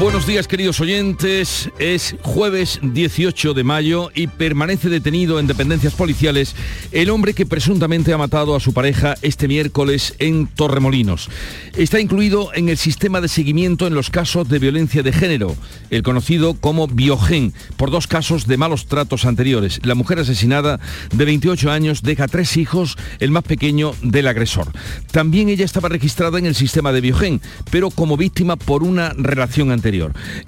Buenos 0.00 0.26
días 0.26 0.48
queridos 0.48 0.80
oyentes, 0.80 1.70
es 1.78 2.16
jueves 2.22 2.80
18 2.82 3.54
de 3.54 3.62
mayo 3.62 4.10
y 4.12 4.26
permanece 4.26 4.88
detenido 4.88 5.38
en 5.38 5.46
dependencias 5.46 5.94
policiales 5.94 6.56
el 6.90 7.10
hombre 7.10 7.32
que 7.32 7.46
presuntamente 7.46 8.12
ha 8.12 8.18
matado 8.18 8.56
a 8.56 8.60
su 8.60 8.74
pareja 8.74 9.14
este 9.22 9.46
miércoles 9.46 10.16
en 10.18 10.48
Torremolinos. 10.48 11.30
Está 11.76 12.00
incluido 12.00 12.52
en 12.54 12.68
el 12.68 12.76
sistema 12.76 13.20
de 13.20 13.28
seguimiento 13.28 13.86
en 13.86 13.94
los 13.94 14.10
casos 14.10 14.48
de 14.48 14.58
violencia 14.58 15.04
de 15.04 15.12
género, 15.12 15.54
el 15.90 16.02
conocido 16.02 16.54
como 16.54 16.88
Biogen, 16.88 17.54
por 17.76 17.92
dos 17.92 18.08
casos 18.08 18.48
de 18.48 18.56
malos 18.56 18.86
tratos 18.86 19.24
anteriores. 19.24 19.80
La 19.84 19.94
mujer 19.94 20.18
asesinada 20.18 20.80
de 21.12 21.24
28 21.24 21.70
años 21.70 22.02
deja 22.02 22.26
tres 22.26 22.56
hijos, 22.56 22.98
el 23.20 23.30
más 23.30 23.44
pequeño 23.44 23.92
del 24.02 24.26
agresor. 24.26 24.72
También 25.12 25.48
ella 25.48 25.64
estaba 25.64 25.88
registrada 25.88 26.38
en 26.38 26.46
el 26.46 26.56
sistema 26.56 26.92
de 26.92 27.00
Biogen, 27.00 27.40
pero 27.70 27.90
como 27.90 28.16
víctima 28.16 28.56
por 28.56 28.82
una 28.82 29.10
relación 29.10 29.70
anterior. 29.70 29.83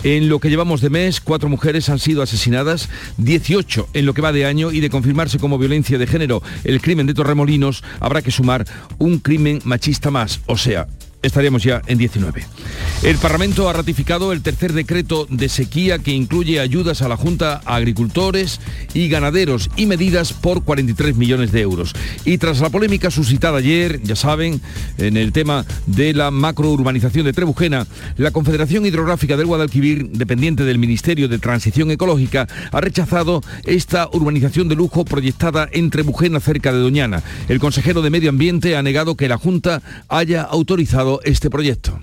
En 0.02 0.28
lo 0.28 0.40
que 0.40 0.48
llevamos 0.48 0.80
de 0.80 0.88
mes, 0.88 1.20
cuatro 1.20 1.48
mujeres 1.48 1.88
han 1.88 1.98
sido 1.98 2.22
asesinadas, 2.22 2.88
18 3.18 3.88
en 3.92 4.06
lo 4.06 4.14
que 4.14 4.22
va 4.22 4.32
de 4.32 4.46
año 4.46 4.72
y 4.72 4.80
de 4.80 4.88
confirmarse 4.88 5.38
como 5.38 5.58
violencia 5.58 5.98
de 5.98 6.06
género 6.06 6.42
el 6.64 6.80
crimen 6.80 7.06
de 7.06 7.12
Torremolinos, 7.12 7.84
habrá 8.00 8.22
que 8.22 8.30
sumar 8.30 8.64
un 8.98 9.18
crimen 9.18 9.60
machista 9.64 10.10
más, 10.10 10.40
o 10.46 10.56
sea, 10.56 10.86
estaríamos 11.22 11.62
ya 11.62 11.82
en 11.86 11.98
19. 11.98 12.44
El 13.02 13.18
Parlamento 13.18 13.68
ha 13.68 13.72
ratificado 13.72 14.32
el 14.32 14.42
tercer 14.42 14.72
decreto 14.72 15.26
de 15.28 15.48
sequía 15.48 15.98
que 15.98 16.12
incluye 16.12 16.60
ayudas 16.60 17.02
a 17.02 17.08
la 17.08 17.16
Junta 17.16 17.60
a 17.64 17.76
agricultores 17.76 18.60
y 18.94 19.08
ganaderos 19.08 19.70
y 19.76 19.86
medidas 19.86 20.32
por 20.32 20.64
43 20.64 21.16
millones 21.16 21.52
de 21.52 21.60
euros. 21.60 21.92
Y 22.24 22.38
tras 22.38 22.60
la 22.60 22.70
polémica 22.70 23.10
suscitada 23.10 23.58
ayer, 23.58 24.00
ya 24.02 24.16
saben, 24.16 24.60
en 24.98 25.16
el 25.16 25.32
tema 25.32 25.64
de 25.86 26.14
la 26.14 26.30
macrourbanización 26.30 27.26
de 27.26 27.32
Trebujena, 27.32 27.86
la 28.16 28.30
Confederación 28.30 28.86
Hidrográfica 28.86 29.36
del 29.36 29.46
Guadalquivir, 29.46 30.08
dependiente 30.10 30.64
del 30.64 30.78
Ministerio 30.78 31.28
de 31.28 31.38
Transición 31.38 31.90
Ecológica, 31.90 32.48
ha 32.72 32.80
rechazado 32.80 33.42
esta 33.64 34.08
urbanización 34.12 34.68
de 34.68 34.76
lujo 34.76 35.04
proyectada 35.04 35.68
en 35.70 35.90
Trebujena 35.90 36.40
cerca 36.40 36.72
de 36.72 36.78
Doñana. 36.78 37.22
El 37.48 37.60
consejero 37.60 38.02
de 38.02 38.10
Medio 38.10 38.30
Ambiente 38.30 38.76
ha 38.76 38.82
negado 38.82 39.16
que 39.16 39.28
la 39.28 39.38
Junta 39.38 39.82
haya 40.08 40.42
autorizado 40.42 41.05
este 41.24 41.50
proyecto. 41.50 41.98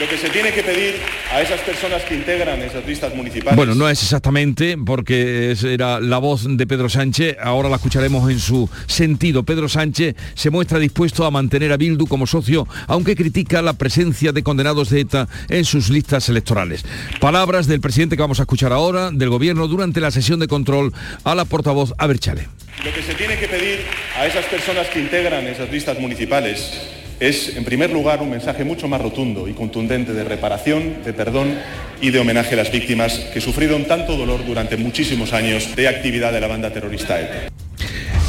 Lo 0.00 0.08
que 0.08 0.16
se 0.16 0.30
tiene 0.30 0.52
que 0.52 0.62
pedir 0.62 0.94
a 1.30 1.42
esas 1.42 1.60
personas 1.60 2.02
que 2.04 2.14
integran 2.14 2.62
esas 2.62 2.86
listas 2.86 3.14
municipales... 3.14 3.56
Bueno, 3.56 3.74
no 3.74 3.90
es 3.90 4.02
exactamente, 4.02 4.78
porque 4.78 5.54
era 5.62 6.00
la 6.00 6.16
voz 6.16 6.46
de 6.48 6.66
Pedro 6.66 6.88
Sánchez, 6.88 7.36
ahora 7.38 7.68
la 7.68 7.76
escucharemos 7.76 8.30
en 8.30 8.40
su 8.40 8.70
sentido. 8.86 9.42
Pedro 9.42 9.68
Sánchez 9.68 10.16
se 10.32 10.48
muestra 10.48 10.78
dispuesto 10.78 11.26
a 11.26 11.30
mantener 11.30 11.72
a 11.72 11.76
Bildu 11.76 12.06
como 12.06 12.26
socio, 12.26 12.66
aunque 12.86 13.14
critica 13.14 13.60
la 13.60 13.74
presencia 13.74 14.32
de 14.32 14.42
condenados 14.42 14.88
de 14.88 15.00
ETA 15.00 15.28
en 15.50 15.66
sus 15.66 15.90
listas 15.90 16.26
electorales. 16.30 16.86
Palabras 17.20 17.66
del 17.66 17.82
presidente 17.82 18.16
que 18.16 18.22
vamos 18.22 18.40
a 18.40 18.44
escuchar 18.44 18.72
ahora, 18.72 19.10
del 19.12 19.28
gobierno, 19.28 19.68
durante 19.68 20.00
la 20.00 20.10
sesión 20.10 20.40
de 20.40 20.48
control 20.48 20.94
a 21.24 21.34
la 21.34 21.44
portavoz 21.44 21.92
Aberchale. 21.98 22.48
Lo 22.82 22.94
que 22.94 23.02
se 23.02 23.14
tiene 23.14 23.38
que 23.38 23.46
pedir 23.46 23.80
a 24.16 24.26
esas 24.26 24.46
personas 24.46 24.88
que 24.88 25.00
integran 25.00 25.46
esas 25.46 25.70
listas 25.70 26.00
municipales 26.00 27.01
es, 27.22 27.56
en 27.56 27.64
primer 27.64 27.92
lugar, 27.92 28.20
un 28.20 28.30
mensaje 28.30 28.64
mucho 28.64 28.88
más 28.88 29.00
rotundo 29.00 29.46
y 29.46 29.52
contundente 29.52 30.12
de 30.12 30.24
reparación, 30.24 31.04
de 31.04 31.12
perdón 31.12 31.56
y 32.00 32.10
de 32.10 32.18
homenaje 32.18 32.54
a 32.54 32.56
las 32.56 32.72
víctimas 32.72 33.16
que 33.32 33.40
sufrieron 33.40 33.84
tanto 33.84 34.16
dolor 34.16 34.44
durante 34.44 34.76
muchísimos 34.76 35.32
años 35.32 35.76
de 35.76 35.86
actividad 35.86 36.32
de 36.32 36.40
la 36.40 36.48
banda 36.48 36.72
terrorista 36.72 37.20
ETA. 37.20 37.52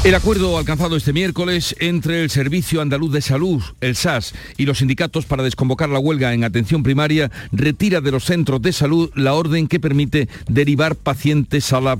El 0.04 0.14
acuerdo 0.14 0.58
alcanzado 0.58 0.96
este 0.96 1.12
miércoles 1.12 1.74
entre 1.80 2.22
el 2.22 2.30
Servicio 2.30 2.80
Andaluz 2.82 3.10
de 3.10 3.22
Salud, 3.22 3.62
el 3.80 3.96
SAS, 3.96 4.34
y 4.58 4.66
los 4.66 4.78
sindicatos 4.78 5.24
para 5.24 5.42
desconvocar 5.42 5.88
la 5.88 5.98
huelga 5.98 6.32
en 6.32 6.44
atención 6.44 6.82
primaria 6.82 7.32
retira 7.52 8.00
de 8.00 8.12
los 8.12 8.24
centros 8.24 8.62
de 8.62 8.72
salud 8.72 9.10
la 9.14 9.34
orden 9.34 9.66
que 9.66 9.80
permite 9.80 10.28
derivar 10.46 10.94
pacientes 10.94 11.72
a 11.72 11.80
la 11.80 11.98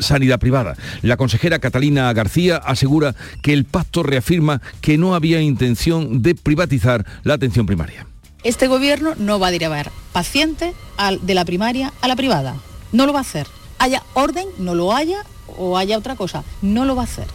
sanidad 0.00 0.38
privada. 0.38 0.76
La 1.02 1.16
consejera 1.16 1.58
Catalina 1.58 2.12
García 2.12 2.56
asegura 2.56 3.14
que 3.42 3.52
el 3.52 3.64
pacto 3.64 4.02
reafirma 4.02 4.60
que 4.80 4.98
no 4.98 5.14
había 5.14 5.40
intención 5.40 6.22
de 6.22 6.34
privatizar 6.34 7.04
la 7.22 7.34
atención 7.34 7.66
primaria. 7.66 8.06
Este 8.42 8.66
gobierno 8.66 9.14
no 9.18 9.38
va 9.38 9.48
a 9.48 9.50
derivar 9.50 9.90
pacientes 10.12 10.74
de 11.22 11.34
la 11.34 11.44
primaria 11.44 11.92
a 12.02 12.08
la 12.08 12.16
privada. 12.16 12.56
No 12.92 13.06
lo 13.06 13.12
va 13.12 13.20
a 13.20 13.22
hacer. 13.22 13.46
Haya 13.78 14.02
orden, 14.12 14.46
no 14.58 14.74
lo 14.74 14.94
haya 14.94 15.24
o 15.56 15.78
haya 15.78 15.98
otra 15.98 16.14
cosa. 16.14 16.44
No 16.60 16.84
lo 16.84 16.94
va 16.94 17.02
a 17.02 17.06
hacer. 17.06 17.26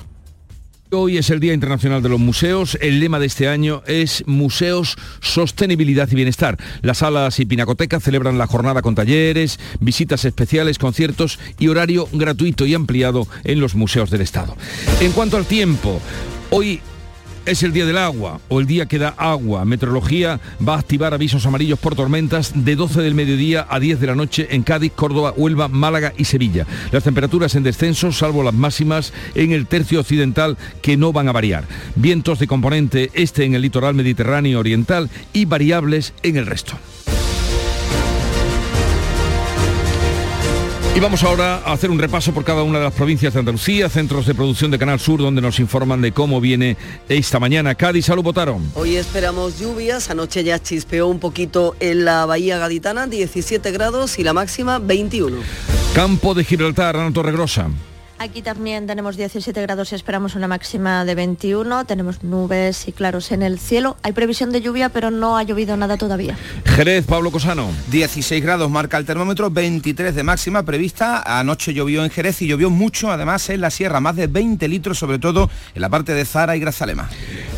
Hoy 0.91 1.19
es 1.19 1.29
el 1.29 1.39
Día 1.39 1.53
Internacional 1.53 2.01
de 2.01 2.09
los 2.09 2.19
Museos. 2.19 2.75
El 2.81 2.99
lema 2.99 3.19
de 3.19 3.27
este 3.27 3.47
año 3.47 3.83
es 3.85 4.23
Museos, 4.25 4.95
Sostenibilidad 5.21 6.09
y 6.11 6.15
Bienestar. 6.15 6.57
Las 6.81 6.97
salas 6.99 7.39
y 7.39 7.45
pinacotecas 7.45 8.01
celebran 8.01 8.39
la 8.39 8.47
jornada 8.47 8.81
con 8.81 8.95
talleres, 8.95 9.59
visitas 9.79 10.25
especiales, 10.25 10.79
conciertos 10.79 11.37
y 11.59 11.67
horario 11.67 12.09
gratuito 12.11 12.65
y 12.65 12.73
ampliado 12.73 13.27
en 13.43 13.59
los 13.59 13.75
museos 13.75 14.09
del 14.09 14.21
Estado. 14.21 14.57
En 14.99 15.11
cuanto 15.11 15.37
al 15.37 15.45
tiempo, 15.45 16.01
hoy 16.49 16.81
es 17.45 17.63
el 17.63 17.73
día 17.73 17.85
del 17.85 17.97
agua 17.97 18.39
o 18.49 18.59
el 18.59 18.67
día 18.67 18.85
que 18.85 18.99
da 18.99 19.13
agua. 19.17 19.65
Meteorología 19.65 20.39
va 20.65 20.75
a 20.75 20.79
activar 20.79 21.13
avisos 21.13 21.45
amarillos 21.45 21.79
por 21.79 21.95
tormentas 21.95 22.51
de 22.55 22.75
12 22.75 23.01
del 23.01 23.15
mediodía 23.15 23.65
a 23.69 23.79
10 23.79 23.99
de 23.99 24.07
la 24.07 24.15
noche 24.15 24.47
en 24.51 24.63
Cádiz, 24.63 24.91
Córdoba, 24.95 25.33
Huelva, 25.35 25.67
Málaga 25.67 26.13
y 26.17 26.25
Sevilla. 26.25 26.65
Las 26.91 27.03
temperaturas 27.03 27.55
en 27.55 27.63
descenso, 27.63 28.11
salvo 28.11 28.43
las 28.43 28.53
máximas 28.53 29.13
en 29.35 29.51
el 29.51 29.67
tercio 29.67 29.99
occidental 29.99 30.57
que 30.81 30.97
no 30.97 31.13
van 31.13 31.27
a 31.27 31.33
variar. 31.33 31.65
Vientos 31.95 32.39
de 32.39 32.47
componente 32.47 33.11
este 33.13 33.45
en 33.45 33.55
el 33.55 33.61
litoral 33.61 33.93
mediterráneo 33.93 34.59
oriental 34.59 35.09
y 35.33 35.45
variables 35.45 36.13
en 36.23 36.37
el 36.37 36.45
resto. 36.45 36.77
Y 40.99 41.01
vamos 41.01 41.23
ahora 41.23 41.59
a 41.59 41.71
hacer 41.71 41.89
un 41.91 41.97
repaso 41.97 42.33
por 42.33 42.43
cada 42.43 42.61
una 42.61 42.77
de 42.79 42.83
las 42.83 42.93
provincias 42.93 43.31
de 43.31 43.39
Andalucía, 43.39 43.87
centros 43.87 44.25
de 44.25 44.35
producción 44.35 44.69
de 44.69 44.77
Canal 44.77 44.99
Sur, 44.99 45.21
donde 45.21 45.39
nos 45.39 45.57
informan 45.61 46.01
de 46.01 46.11
cómo 46.11 46.41
viene 46.41 46.75
esta 47.07 47.39
mañana. 47.39 47.73
Cádiz, 47.73 48.07
salud, 48.07 48.21
votaron. 48.21 48.69
Hoy 48.75 48.97
esperamos 48.97 49.57
lluvias, 49.61 50.09
anoche 50.09 50.43
ya 50.43 50.61
chispeó 50.61 51.07
un 51.07 51.19
poquito 51.19 51.73
en 51.79 52.03
la 52.03 52.25
bahía 52.25 52.57
gaditana, 52.57 53.07
17 53.07 53.71
grados 53.71 54.19
y 54.19 54.25
la 54.25 54.33
máxima 54.33 54.77
21. 54.79 55.37
Campo 55.95 56.33
de 56.33 56.43
Gibraltar, 56.43 56.97
Ana 56.97 57.13
Torregrosa. 57.13 57.69
Aquí 58.21 58.41
también 58.41 58.85
tenemos 58.85 59.15
17 59.15 59.61
grados 59.61 59.93
y 59.93 59.95
esperamos 59.95 60.35
una 60.35 60.49
máxima 60.49 61.05
de 61.05 61.15
21. 61.15 61.85
Tenemos 61.85 62.21
nubes 62.21 62.85
y 62.85 62.91
claros 62.91 63.31
en 63.31 63.41
el 63.41 63.57
cielo. 63.57 63.95
Hay 64.03 64.11
previsión 64.11 64.51
de 64.51 64.59
lluvia, 64.59 64.89
pero 64.89 65.09
no 65.09 65.37
ha 65.37 65.43
llovido 65.43 65.77
nada 65.77 65.95
todavía. 65.95 66.37
Jerez, 66.65 67.05
Pablo 67.05 67.31
Cosano. 67.31 67.69
16 67.89 68.43
grados 68.43 68.69
marca 68.69 68.97
el 68.97 69.05
termómetro, 69.05 69.49
23 69.49 70.13
de 70.13 70.23
máxima 70.23 70.63
prevista. 70.63 71.39
Anoche 71.39 71.73
llovió 71.73 72.03
en 72.03 72.09
Jerez 72.09 72.41
y 72.41 72.47
llovió 72.47 72.69
mucho, 72.69 73.09
además 73.09 73.49
en 73.49 73.61
la 73.61 73.69
sierra, 73.69 74.01
más 74.01 74.17
de 74.17 74.27
20 74.27 74.67
litros, 74.67 74.99
sobre 74.99 75.17
todo 75.17 75.49
en 75.73 75.81
la 75.81 75.87
parte 75.87 76.13
de 76.13 76.25
Zara 76.25 76.57
y 76.57 76.59
Grazalema. 76.59 77.09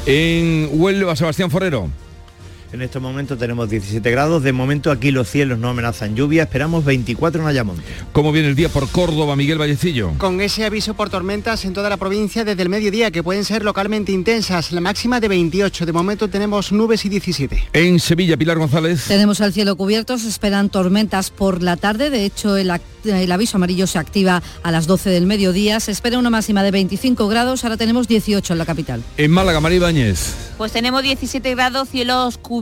En 0.06 0.70
Huelva, 0.74 1.16
Sebastián 1.16 1.50
Forero. 1.50 1.90
En 2.74 2.82
estos 2.82 3.02
momentos 3.02 3.38
tenemos 3.38 3.70
17 3.70 4.10
grados. 4.12 4.44
De 4.44 4.54
momento 4.54 4.92
aquí 4.92 5.12
los 5.12 5.30
cielos 5.30 5.60
no 5.60 5.68
amenazan 5.68 6.16
lluvia. 6.16 6.44
Esperamos 6.44 6.86
24 6.86 7.42
en 7.42 7.48
Ayamonte. 7.48 7.84
¿Cómo 8.14 8.32
viene 8.32 8.48
el 8.48 8.56
día 8.56 8.70
por 8.70 8.88
Córdoba, 8.88 9.36
Miguel 9.36 9.58
Vallecillo? 9.58 10.14
Con 10.18 10.40
ese 10.40 10.64
aviso 10.64 10.94
por 10.94 11.10
tormentas 11.10 11.66
en 11.66 11.74
toda 11.74 11.90
la 11.90 11.98
provincia 11.98 12.46
desde 12.46 12.62
el 12.62 12.70
mediodía 12.70 13.12
que 13.12 13.24
pueden 13.24 13.44
ser 13.44 13.66
localmente 13.66 14.14
intensas. 14.14 14.72
La 14.72 14.80
máxima 14.80 15.20
de 15.20 15.28
28. 15.28 15.86
De 15.86 15.92
momento 15.92 16.30
tenemos 16.30 16.72
nubes 16.72 17.04
y 17.04 17.10
17. 17.10 17.62
En 17.74 18.00
Sevilla, 18.00 18.38
Pilar 18.38 18.58
González. 18.58 19.04
Tenemos 19.06 19.42
el 19.42 19.52
cielo 19.52 19.76
cubierto. 19.76 20.18
Se 20.18 20.30
esperan 20.30 20.70
tormentas 20.70 21.30
por 21.30 21.62
la 21.62 21.76
tarde. 21.76 22.10
De 22.10 22.24
hecho, 22.24 22.56
el, 22.56 22.72
el 23.04 23.32
aviso 23.34 23.58
amarillo 23.58 23.86
se 23.86 24.00
activa 24.00 24.42
a 24.64 24.72
las 24.72 24.88
12 24.88 25.10
del 25.10 25.26
mediodía. 25.26 25.82
Se 25.82 25.92
espera 25.92 26.18
una 26.18 26.30
máxima 26.30 26.64
de 26.64 26.72
25 26.72 27.28
grados. 27.28 27.66
Ahora 27.66 27.76
tenemos 27.76 28.08
18 28.08 28.54
en 28.54 28.58
la 28.58 28.66
capital. 28.66 29.04
En 29.18 29.30
Málaga, 29.30 29.60
María 29.60 29.76
Ibáñez. 29.76 30.52
Pues 30.58 30.72
tenemos 30.72 31.02
17 31.02 31.56
grados, 31.56 31.90
cielos 31.90 32.38
cubiertos, 32.38 32.61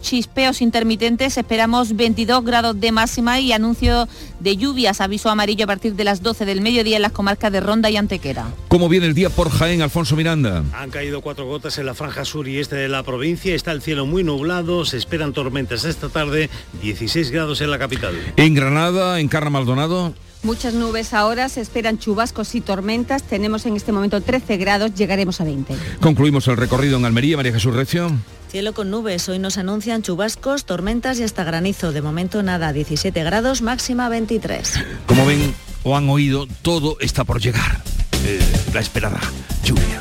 chispeos 0.00 0.62
intermitentes, 0.62 1.36
esperamos 1.36 1.96
22 1.96 2.44
grados 2.44 2.80
de 2.80 2.92
máxima 2.92 3.40
y 3.40 3.52
anuncio 3.52 4.08
de 4.40 4.56
lluvias, 4.56 5.00
aviso 5.00 5.30
amarillo 5.30 5.64
a 5.64 5.66
partir 5.66 5.94
de 5.94 6.04
las 6.04 6.22
12 6.22 6.44
del 6.44 6.60
mediodía 6.60 6.96
en 6.96 7.02
las 7.02 7.12
comarcas 7.12 7.52
de 7.52 7.60
Ronda 7.60 7.90
y 7.90 7.96
Antequera. 7.96 8.46
¿Cómo 8.68 8.88
viene 8.88 9.06
el 9.06 9.14
día 9.14 9.30
por 9.30 9.50
Jaén, 9.50 9.82
Alfonso 9.82 10.16
Miranda? 10.16 10.64
Han 10.74 10.90
caído 10.90 11.20
cuatro 11.20 11.46
gotas 11.46 11.78
en 11.78 11.86
la 11.86 11.94
franja 11.94 12.24
sur 12.24 12.48
y 12.48 12.58
este 12.58 12.76
de 12.76 12.88
la 12.88 13.02
provincia, 13.02 13.54
está 13.54 13.72
el 13.72 13.82
cielo 13.82 14.06
muy 14.06 14.24
nublado, 14.24 14.84
se 14.84 14.96
esperan 14.96 15.32
tormentas 15.32 15.84
esta 15.84 16.08
tarde, 16.08 16.50
16 16.82 17.30
grados 17.30 17.60
en 17.60 17.70
la 17.70 17.78
capital. 17.78 18.14
En 18.36 18.54
Granada, 18.54 19.20
en 19.20 19.28
Carra 19.28 19.50
Maldonado. 19.50 20.14
Muchas 20.44 20.74
nubes 20.74 21.14
ahora, 21.14 21.48
se 21.48 21.62
esperan 21.62 21.98
chubascos 21.98 22.54
y 22.54 22.60
tormentas. 22.60 23.22
Tenemos 23.22 23.64
en 23.64 23.76
este 23.76 23.92
momento 23.92 24.20
13 24.20 24.58
grados, 24.58 24.94
llegaremos 24.94 25.40
a 25.40 25.44
20. 25.44 25.74
Concluimos 26.00 26.46
el 26.48 26.58
recorrido 26.58 26.98
en 26.98 27.06
Almería, 27.06 27.38
María 27.38 27.52
Jesús 27.52 27.74
Recio. 27.74 28.10
Cielo 28.54 28.72
con 28.72 28.88
nubes, 28.88 29.28
hoy 29.28 29.40
nos 29.40 29.58
anuncian 29.58 30.02
chubascos, 30.02 30.64
tormentas 30.64 31.18
y 31.18 31.24
hasta 31.24 31.42
granizo. 31.42 31.90
De 31.90 32.02
momento 32.02 32.40
nada, 32.44 32.72
17 32.72 33.24
grados, 33.24 33.62
máxima 33.62 34.08
23. 34.08 34.78
Como 35.06 35.26
ven 35.26 35.52
o 35.82 35.96
han 35.96 36.08
oído, 36.08 36.46
todo 36.62 36.96
está 37.00 37.24
por 37.24 37.40
llegar. 37.40 37.82
Eh, 38.24 38.38
la 38.72 38.78
esperada 38.78 39.18
lluvia. 39.64 40.00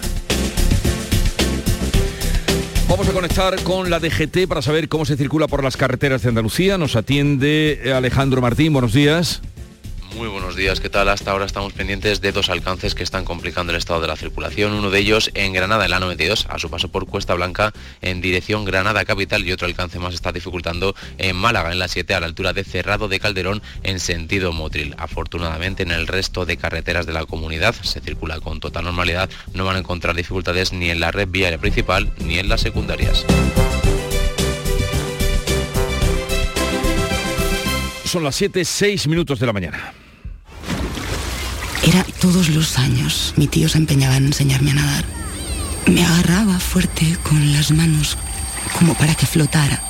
Vamos 2.87 3.09
a 3.09 3.11
conectar 3.11 3.59
con 3.63 3.89
la 3.89 3.99
DGT 3.99 4.47
para 4.47 4.61
saber 4.61 4.87
cómo 4.87 5.05
se 5.05 5.17
circula 5.17 5.47
por 5.47 5.63
las 5.63 5.75
carreteras 5.75 6.21
de 6.21 6.29
Andalucía. 6.29 6.77
Nos 6.77 6.95
atiende 6.95 7.91
Alejandro 7.95 8.39
Martín. 8.39 8.71
Buenos 8.71 8.93
días. 8.93 9.41
Muy 10.15 10.27
buenos 10.27 10.55
días, 10.55 10.79
¿qué 10.79 10.89
tal? 10.89 11.09
Hasta 11.09 11.31
ahora 11.31 11.45
estamos 11.45 11.73
pendientes 11.73 12.21
de 12.21 12.31
dos 12.31 12.49
alcances 12.49 12.93
que 12.93 13.01
están 13.01 13.25
complicando 13.25 13.71
el 13.71 13.77
estado 13.77 13.99
de 13.99 14.07
la 14.07 14.15
circulación. 14.15 14.73
Uno 14.73 14.91
de 14.91 14.99
ellos 14.99 15.31
en 15.33 15.53
Granada, 15.53 15.85
en 15.85 15.91
la 15.91 15.99
92, 15.99 16.45
a 16.49 16.59
su 16.59 16.69
paso 16.69 16.89
por 16.89 17.07
Cuesta 17.07 17.33
Blanca 17.33 17.73
en 18.01 18.21
dirección 18.21 18.63
Granada 18.63 19.05
Capital 19.05 19.43
y 19.43 19.51
otro 19.51 19.65
alcance 19.65 19.97
más 19.97 20.13
está 20.13 20.31
dificultando 20.31 20.95
en 21.17 21.35
Málaga, 21.35 21.71
en 21.71 21.79
la 21.79 21.87
7, 21.87 22.13
a 22.13 22.19
la 22.19 22.27
altura 22.27 22.53
de 22.53 22.63
Cerrado 22.63 23.07
de 23.07 23.19
Calderón 23.19 23.63
en 23.81 23.99
sentido 23.99 24.53
Motril. 24.53 24.93
Afortunadamente 24.99 25.81
en 25.81 25.91
el 25.91 26.05
resto 26.05 26.45
de 26.45 26.57
carreteras 26.57 27.07
de 27.07 27.13
la 27.13 27.25
comunidad 27.25 27.73
se 27.81 27.99
circula 27.99 28.39
con 28.39 28.59
total 28.59 28.85
normalidad, 28.85 29.31
no 29.53 29.65
van 29.65 29.77
a 29.77 29.79
encontrar 29.79 30.15
dificultades 30.15 30.73
ni 30.73 30.91
en 30.91 30.99
la 30.99 31.11
red 31.11 31.27
viaria 31.27 31.57
principal 31.57 32.13
ni 32.19 32.37
en 32.37 32.49
las 32.49 32.61
secundarias. 32.61 33.25
Son 38.05 38.23
las 38.23 38.35
7, 38.35 38.63
6 38.63 39.07
minutos 39.07 39.39
de 39.39 39.47
la 39.47 39.53
mañana. 39.53 40.02
Era 41.83 42.05
todos 42.21 42.49
los 42.49 42.79
años. 42.79 43.33
Mi 43.35 43.47
tío 43.47 43.67
se 43.67 43.77
empeñaba 43.77 44.17
en 44.17 44.27
enseñarme 44.27 44.71
a 44.71 44.75
nadar. 44.75 45.05
Me 45.87 46.03
agarraba 46.03 46.59
fuerte 46.59 47.17
con 47.23 47.51
las 47.51 47.71
manos 47.71 48.17
como 48.77 48.95
para 48.95 49.15
que 49.15 49.25
flotara. 49.25 49.81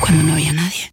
Cuando 0.00 0.22
no 0.22 0.32
había 0.32 0.52
nadie. 0.52 0.90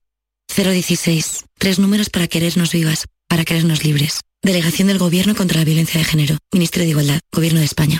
016. 0.56 1.46
Tres 1.58 1.80
números 1.80 2.10
para 2.10 2.28
querernos 2.28 2.72
vivas, 2.72 3.06
para 3.28 3.46
querernos 3.46 3.84
libres. 3.84 4.22
Delegación 4.44 4.90
del 4.90 4.98
Gobierno 4.98 5.36
contra 5.36 5.60
la 5.60 5.66
Violencia 5.66 6.00
de 6.00 6.06
Género. 6.06 6.38
Ministerio 6.54 6.86
de 6.86 6.92
Igualdad. 6.92 7.20
Gobierno 7.32 7.60
de 7.60 7.66
España. 7.66 8.00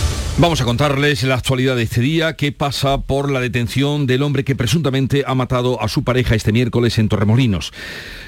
Vamos 0.37 0.61
a 0.61 0.65
contarles 0.65 1.23
la 1.23 1.35
actualidad 1.35 1.75
de 1.75 1.83
este 1.83 1.99
día 1.99 2.33
que 2.37 2.53
pasa 2.53 3.01
por 3.01 3.29
la 3.29 3.41
detención 3.41 4.07
del 4.07 4.23
hombre 4.23 4.45
que 4.45 4.55
presuntamente 4.55 5.23
ha 5.27 5.35
matado 5.35 5.81
a 5.81 5.89
su 5.89 6.03
pareja 6.03 6.35
este 6.35 6.53
miércoles 6.53 6.97
en 6.97 7.09
Torremolinos. 7.09 7.73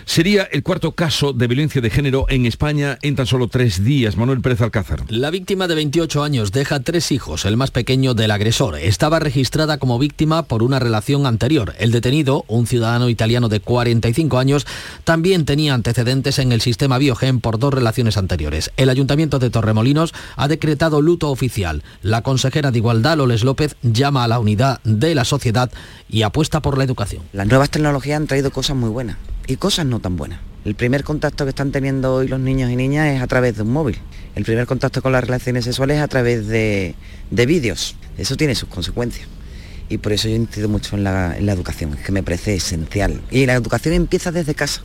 Sería 0.06 0.44
el 0.44 0.64
cuarto 0.64 0.92
caso 0.92 1.32
de 1.32 1.48
violencia 1.48 1.82
de 1.82 1.90
género 1.90 2.26
en 2.28 2.46
España 2.46 2.98
en 3.02 3.16
tan 3.16 3.26
solo 3.26 3.48
tres 3.48 3.86
días. 3.86 4.18
Manuel 4.18 4.42
Pérez 4.42 4.60
Alcázar. 4.60 5.06
La 5.08 5.32
víctima 5.32 5.68
de 5.68 5.76
28 5.76 6.24
años 6.24 6.52
deja 6.52 6.82
tres 6.82 7.12
hijos, 7.14 7.46
el 7.46 7.56
más 7.56 7.72
pequeño 7.72 8.14
del 8.14 8.32
agresor. 8.32 8.78
Estaba 8.78 9.20
registrada 9.20 9.78
como 9.78 9.98
víctima 9.98 10.44
por 10.44 10.62
una 10.62 10.80
relación 10.80 11.26
anterior. 11.26 11.74
El 11.80 11.92
detenido, 11.92 12.44
un 12.50 12.68
ciudadano 12.68 13.08
italiano 13.08 13.48
de 13.48 13.62
45 13.62 14.38
años, 14.40 14.68
también 15.06 15.46
tenía 15.46 15.74
antecedentes 15.74 16.38
en 16.38 16.52
el 16.52 16.60
sistema 16.60 16.98
Biogen 16.98 17.40
por 17.40 17.58
dos 17.58 17.74
relaciones 17.74 18.18
anteriores. 18.18 18.72
El 18.76 18.90
Ayuntamiento 18.90 19.40
de 19.40 19.50
Torremolinos 19.50 20.14
ha 20.36 20.50
decretado 20.50 21.02
luto 21.02 21.30
oficial. 21.32 21.82
La 22.02 22.22
consejera 22.22 22.72
de 22.72 22.80
Igualdad, 22.80 23.18
Loles 23.18 23.44
López, 23.44 23.76
llama 23.82 24.24
a 24.24 24.28
la 24.28 24.40
unidad 24.40 24.82
de 24.84 25.16
la 25.16 25.26
sociedad 25.26 25.72
y 26.10 26.24
apuesta 26.24 26.62
por 26.62 26.78
la 26.78 26.84
educación. 26.84 27.24
Las 27.34 27.48
nuevas 27.48 27.70
tecnologías 27.70 28.18
han 28.18 28.28
traído 28.28 28.52
cosas 28.52 28.76
muy 28.76 28.90
buenas 28.90 29.18
y 29.48 29.58
cosas 29.58 29.86
no 29.86 30.00
tan 30.00 30.18
buenas. 30.18 30.40
El 30.66 30.76
primer 30.76 31.04
contacto 31.04 31.44
que 31.44 31.50
están 31.50 31.72
teniendo 31.72 32.16
hoy 32.16 32.28
los 32.28 32.40
niños 32.40 32.72
y 32.72 32.76
niñas 32.76 33.08
es 33.08 33.22
a 33.22 33.28
través 33.28 33.58
de 33.58 33.64
un 33.64 33.72
móvil. 33.72 33.98
El 34.36 34.46
primer 34.46 34.66
contacto 34.66 35.02
con 35.02 35.12
las 35.12 35.24
relaciones 35.24 35.66
sexuales 35.66 35.98
es 35.98 36.04
a 36.04 36.08
través 36.08 36.48
de, 36.48 36.96
de 37.32 37.46
vídeos. 37.46 37.96
Eso 38.18 38.38
tiene 38.38 38.56
sus 38.56 38.70
consecuencias. 38.70 39.28
Y 39.90 39.98
por 39.98 40.14
eso 40.14 40.30
yo 40.30 40.36
incido 40.36 40.70
mucho 40.70 40.96
en 40.96 41.04
la, 41.04 41.38
en 41.38 41.46
la 41.46 41.52
educación, 41.52 41.98
que 42.04 42.12
me 42.14 42.24
parece 42.24 42.56
esencial. 42.56 43.22
Y 43.30 43.46
la 43.46 43.54
educación 43.54 43.94
empieza 43.94 44.32
desde 44.32 44.56
casa 44.56 44.84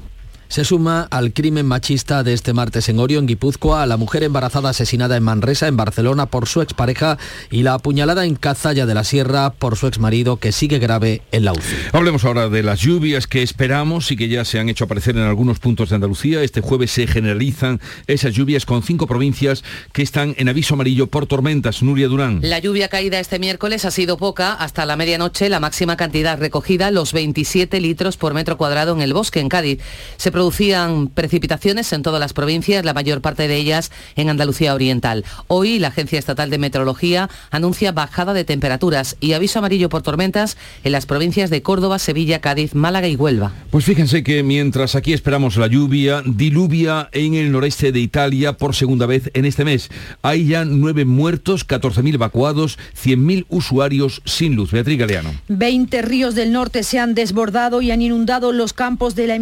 se 0.49 0.65
suma 0.65 1.06
al 1.11 1.33
crimen 1.33 1.67
machista 1.67 2.23
de 2.23 2.33
este 2.33 2.53
martes 2.53 2.89
en 2.89 2.99
Orio, 2.99 3.19
en 3.19 3.27
Guipúzcoa, 3.27 3.83
a 3.83 3.87
la 3.87 3.97
mujer 3.97 4.23
embarazada 4.23 4.71
asesinada 4.71 5.17
en 5.17 5.23
Manresa, 5.23 5.69
en 5.69 5.77
Barcelona, 5.77 6.27
por 6.27 6.49
su 6.49 6.62
expareja 6.62 7.19
y 7.50 7.62
la 7.62 7.75
apuñalada 7.75 8.25
en 8.25 8.35
Cazalla 8.35 8.87
de 8.87 8.95
la 8.95 9.05
Sierra 9.05 9.50
por 9.50 9.77
su 9.77 9.87
exmarido, 9.87 10.39
que 10.39 10.53
sigue 10.53 10.79
grave 10.79 11.23
en 11.33 11.45
la 11.45 11.53
UCI. 11.53 11.77
Hablemos 11.93 12.25
ahora 12.25 12.49
de 12.49 12.62
las 12.62 12.81
lluvias 12.81 13.27
que 13.27 13.43
esperamos 13.43 14.11
y 14.11 14.17
que 14.17 14.29
ya 14.29 14.45
se 14.45 14.59
han 14.59 14.69
hecho 14.69 14.85
aparecer 14.85 15.17
en 15.17 15.23
algunos 15.23 15.59
puntos 15.59 15.91
de 15.91 15.97
Andalucía. 15.97 16.43
Este 16.43 16.61
jueves 16.61 16.91
se 16.91 17.06
generalizan 17.06 17.81
esas 18.06 18.35
lluvias 18.35 18.65
con 18.65 18.83
cinco 18.83 19.06
provincias 19.06 19.65
que 19.93 20.03
están 20.03 20.35
en 20.39 20.49
aviso 20.49 20.75
amarillo 20.75 21.09
por 21.09 21.27
tormentas. 21.27 21.83
Nuria 21.83 22.09
Durán. 22.09 22.41
La 22.43 22.59
lluvia 22.59 22.89
caída 22.89 23.21
este 23.21 23.39
miércoles 23.39 23.85
ha 23.85 23.91
sido 23.91 24.17
poca. 24.17 24.55
Hasta 24.55 24.87
la 24.87 24.97
medianoche, 24.97 25.49
la 25.49 25.61
máxima 25.61 25.97
cantidad 25.97 26.39
recogida, 26.39 26.91
los 26.91 27.12
27 27.12 27.81
litros 27.81 28.17
por 28.17 28.35
metro 28.35 28.56
cuadrado 28.56 28.95
en 28.95 29.03
el 29.03 29.12
bosque, 29.12 29.41
en 29.41 29.49
Cádiz. 29.49 29.81
Se 30.17 30.33
producían 30.38 31.08
precipitaciones 31.08 31.93
en 31.93 32.05
todas 32.05 32.20
las 32.20 32.32
provincias, 32.32 32.85
la 32.85 32.94
mayor 32.94 33.20
parte 33.20 33.49
de 33.49 33.56
ellas 33.56 33.90
en 34.14 34.31
Andalucía 34.31 34.73
Oriental. 34.73 35.25
Hoy 35.49 35.81
la 35.81 35.88
Agencia 35.88 36.17
Estatal 36.17 36.49
de 36.49 36.58
Meteorología 36.58 37.29
anuncia 37.50 37.90
bajada 37.90 38.35
de 38.35 38.44
temperaturas 38.44 39.17
y 39.19 39.32
aviso 39.32 39.58
amarillo 39.58 39.88
por 39.88 40.02
tormentas 40.02 40.56
en 40.85 40.93
las 40.93 41.06
provincias 41.06 41.50
de 41.50 41.62
Córdoba, 41.62 41.99
Sevilla, 41.99 42.40
Cádiz, 42.40 42.76
Málaga 42.76 43.08
y 43.08 43.17
Huelva. 43.17 43.52
Pues 43.70 43.85
fíjense 43.85 44.23
que 44.23 44.44
mientras 44.44 44.94
aquí 44.94 45.12
esperamos 45.12 45.56
la 45.56 45.67
lluvia, 45.67 46.23
diluvia 46.25 47.08
en 47.11 47.35
el 47.35 47.50
noreste 47.50 47.90
de 47.90 47.99
Italia 47.99 48.52
por 48.52 48.76
segunda 48.76 49.06
vez 49.06 49.32
en 49.35 49.44
este 49.44 49.64
mes. 49.64 49.90
Hay 50.23 50.46
ya 50.46 50.64
nueve 50.64 51.05
muertos, 51.05 51.67
14.000 51.67 52.14
evacuados, 52.14 52.79
100.000 53.05 53.46
usuarios 53.49 54.23
sin 54.25 54.55
luz. 54.55 54.70
Beatriz 54.70 55.00
Galeano. 55.00 55.35
20 55.49 56.00
ríos 56.02 56.37
del 56.37 56.52
norte 56.52 56.85
se 56.85 57.00
han 57.00 57.17
desbordado 57.17 57.82
y 57.82 57.90
han 57.90 58.02
inundado 58.02 58.52
los 58.52 58.73
campos 58.73 59.17
de 59.17 59.26
la 59.26 59.35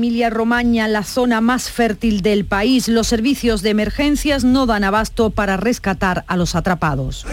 La 0.89 1.03
zona 1.03 1.41
más 1.41 1.71
fértil 1.71 2.23
del 2.23 2.45
país. 2.45 2.89
Los 2.89 3.09
servicios 3.09 3.63
de 3.63 3.71
emergencias 3.71 4.45
no 4.45 4.67
dan 4.67 4.85
abasto 4.85 5.31
para 5.31 5.57
rescatar 5.57 6.25
a 6.29 6.37
los 6.37 6.55
atrapados. 6.55 7.27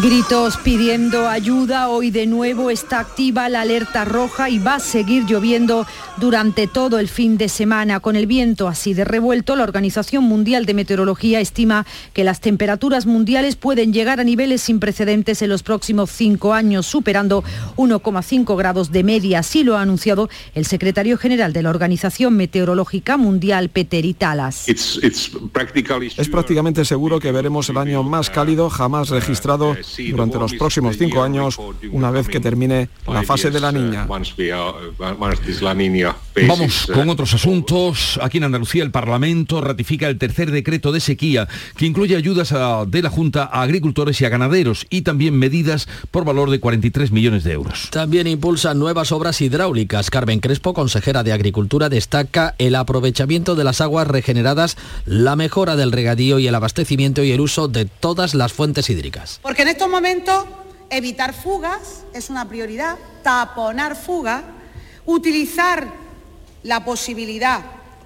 Gritos 0.00 0.56
pidiendo 0.56 1.28
ayuda. 1.28 1.90
Hoy 1.90 2.10
de 2.10 2.26
nuevo 2.26 2.70
está 2.70 2.98
activa 2.98 3.50
la 3.50 3.60
alerta 3.60 4.06
roja 4.06 4.48
y 4.48 4.58
va 4.58 4.76
a 4.76 4.80
seguir 4.80 5.26
lloviendo 5.26 5.86
durante 6.16 6.66
todo 6.66 6.98
el 6.98 7.08
fin 7.08 7.36
de 7.36 7.50
semana. 7.50 8.00
Con 8.00 8.16
el 8.16 8.26
viento 8.26 8.68
así 8.68 8.94
de 8.94 9.04
revuelto, 9.04 9.54
la 9.54 9.64
Organización 9.64 10.24
Mundial 10.24 10.64
de 10.64 10.72
Meteorología 10.72 11.40
estima 11.40 11.84
que 12.14 12.24
las 12.24 12.40
temperaturas 12.40 13.04
mundiales 13.04 13.56
pueden 13.56 13.92
llegar 13.92 14.18
a 14.18 14.24
niveles 14.24 14.62
sin 14.62 14.80
precedentes 14.80 15.42
en 15.42 15.50
los 15.50 15.62
próximos 15.62 16.10
cinco 16.10 16.54
años, 16.54 16.86
superando 16.86 17.44
1,5 17.76 18.56
grados 18.56 18.92
de 18.92 19.04
media. 19.04 19.40
Así 19.40 19.62
lo 19.62 19.76
ha 19.76 19.82
anunciado 19.82 20.30
el 20.54 20.64
secretario 20.64 21.18
general 21.18 21.52
de 21.52 21.64
la 21.64 21.68
Organización 21.68 22.34
Meteorológica 22.34 23.18
Mundial, 23.18 23.68
Peter 23.68 24.06
Italas. 24.06 24.70
Es 24.70 26.28
prácticamente 26.30 26.86
seguro 26.86 27.20
que 27.20 27.30
veremos 27.30 27.68
el 27.68 27.76
año 27.76 28.02
más 28.02 28.30
cálido 28.30 28.70
jamás 28.70 29.10
registrado 29.10 29.76
durante 30.10 30.38
los 30.38 30.54
próximos 30.54 30.96
cinco 30.96 31.22
años, 31.22 31.58
una 31.90 32.10
vez 32.10 32.28
que 32.28 32.40
termine 32.40 32.88
la 33.06 33.22
fase 33.22 33.50
de 33.50 33.60
la 33.60 33.72
niña. 33.72 34.06
Vamos 36.48 36.88
con 36.92 37.08
otros 37.08 37.34
asuntos. 37.34 38.18
Aquí 38.22 38.38
en 38.38 38.44
Andalucía 38.44 38.82
el 38.82 38.90
Parlamento 38.90 39.60
ratifica 39.60 40.08
el 40.08 40.18
tercer 40.18 40.50
decreto 40.50 40.92
de 40.92 41.00
sequía 41.00 41.48
que 41.76 41.86
incluye 41.86 42.16
ayudas 42.16 42.52
a, 42.52 42.84
de 42.86 43.02
la 43.02 43.10
Junta 43.10 43.44
a 43.44 43.62
agricultores 43.62 44.20
y 44.20 44.24
a 44.24 44.28
ganaderos 44.28 44.86
y 44.90 45.02
también 45.02 45.38
medidas 45.38 45.88
por 46.10 46.24
valor 46.24 46.50
de 46.50 46.60
43 46.60 47.12
millones 47.12 47.44
de 47.44 47.52
euros. 47.52 47.88
También 47.90 48.26
impulsa 48.26 48.74
nuevas 48.74 49.12
obras 49.12 49.40
hidráulicas. 49.40 50.10
Carmen 50.10 50.40
Crespo, 50.40 50.74
consejera 50.74 51.22
de 51.22 51.32
Agricultura, 51.32 51.88
destaca 51.88 52.54
el 52.58 52.74
aprovechamiento 52.74 53.54
de 53.54 53.64
las 53.64 53.80
aguas 53.80 54.06
regeneradas, 54.08 54.76
la 55.06 55.36
mejora 55.36 55.76
del 55.76 55.92
regadío 55.92 56.38
y 56.38 56.46
el 56.46 56.54
abastecimiento 56.54 57.22
y 57.22 57.32
el 57.32 57.40
uso 57.40 57.68
de 57.68 57.84
todas 57.84 58.34
las 58.34 58.52
fuentes 58.52 58.88
hídricas. 58.90 59.40
Porque 59.42 59.62
en 59.62 59.68
estos 59.72 59.88
momentos 59.88 60.44
Evitar 60.90 61.32
fugas 61.32 62.04
es 62.12 62.28
una 62.28 62.46
prioridad, 62.46 62.98
taponar 63.22 63.96
fugas, 63.96 64.42
utilizar 65.06 65.88
la 66.64 66.84
posibilidad 66.84 67.62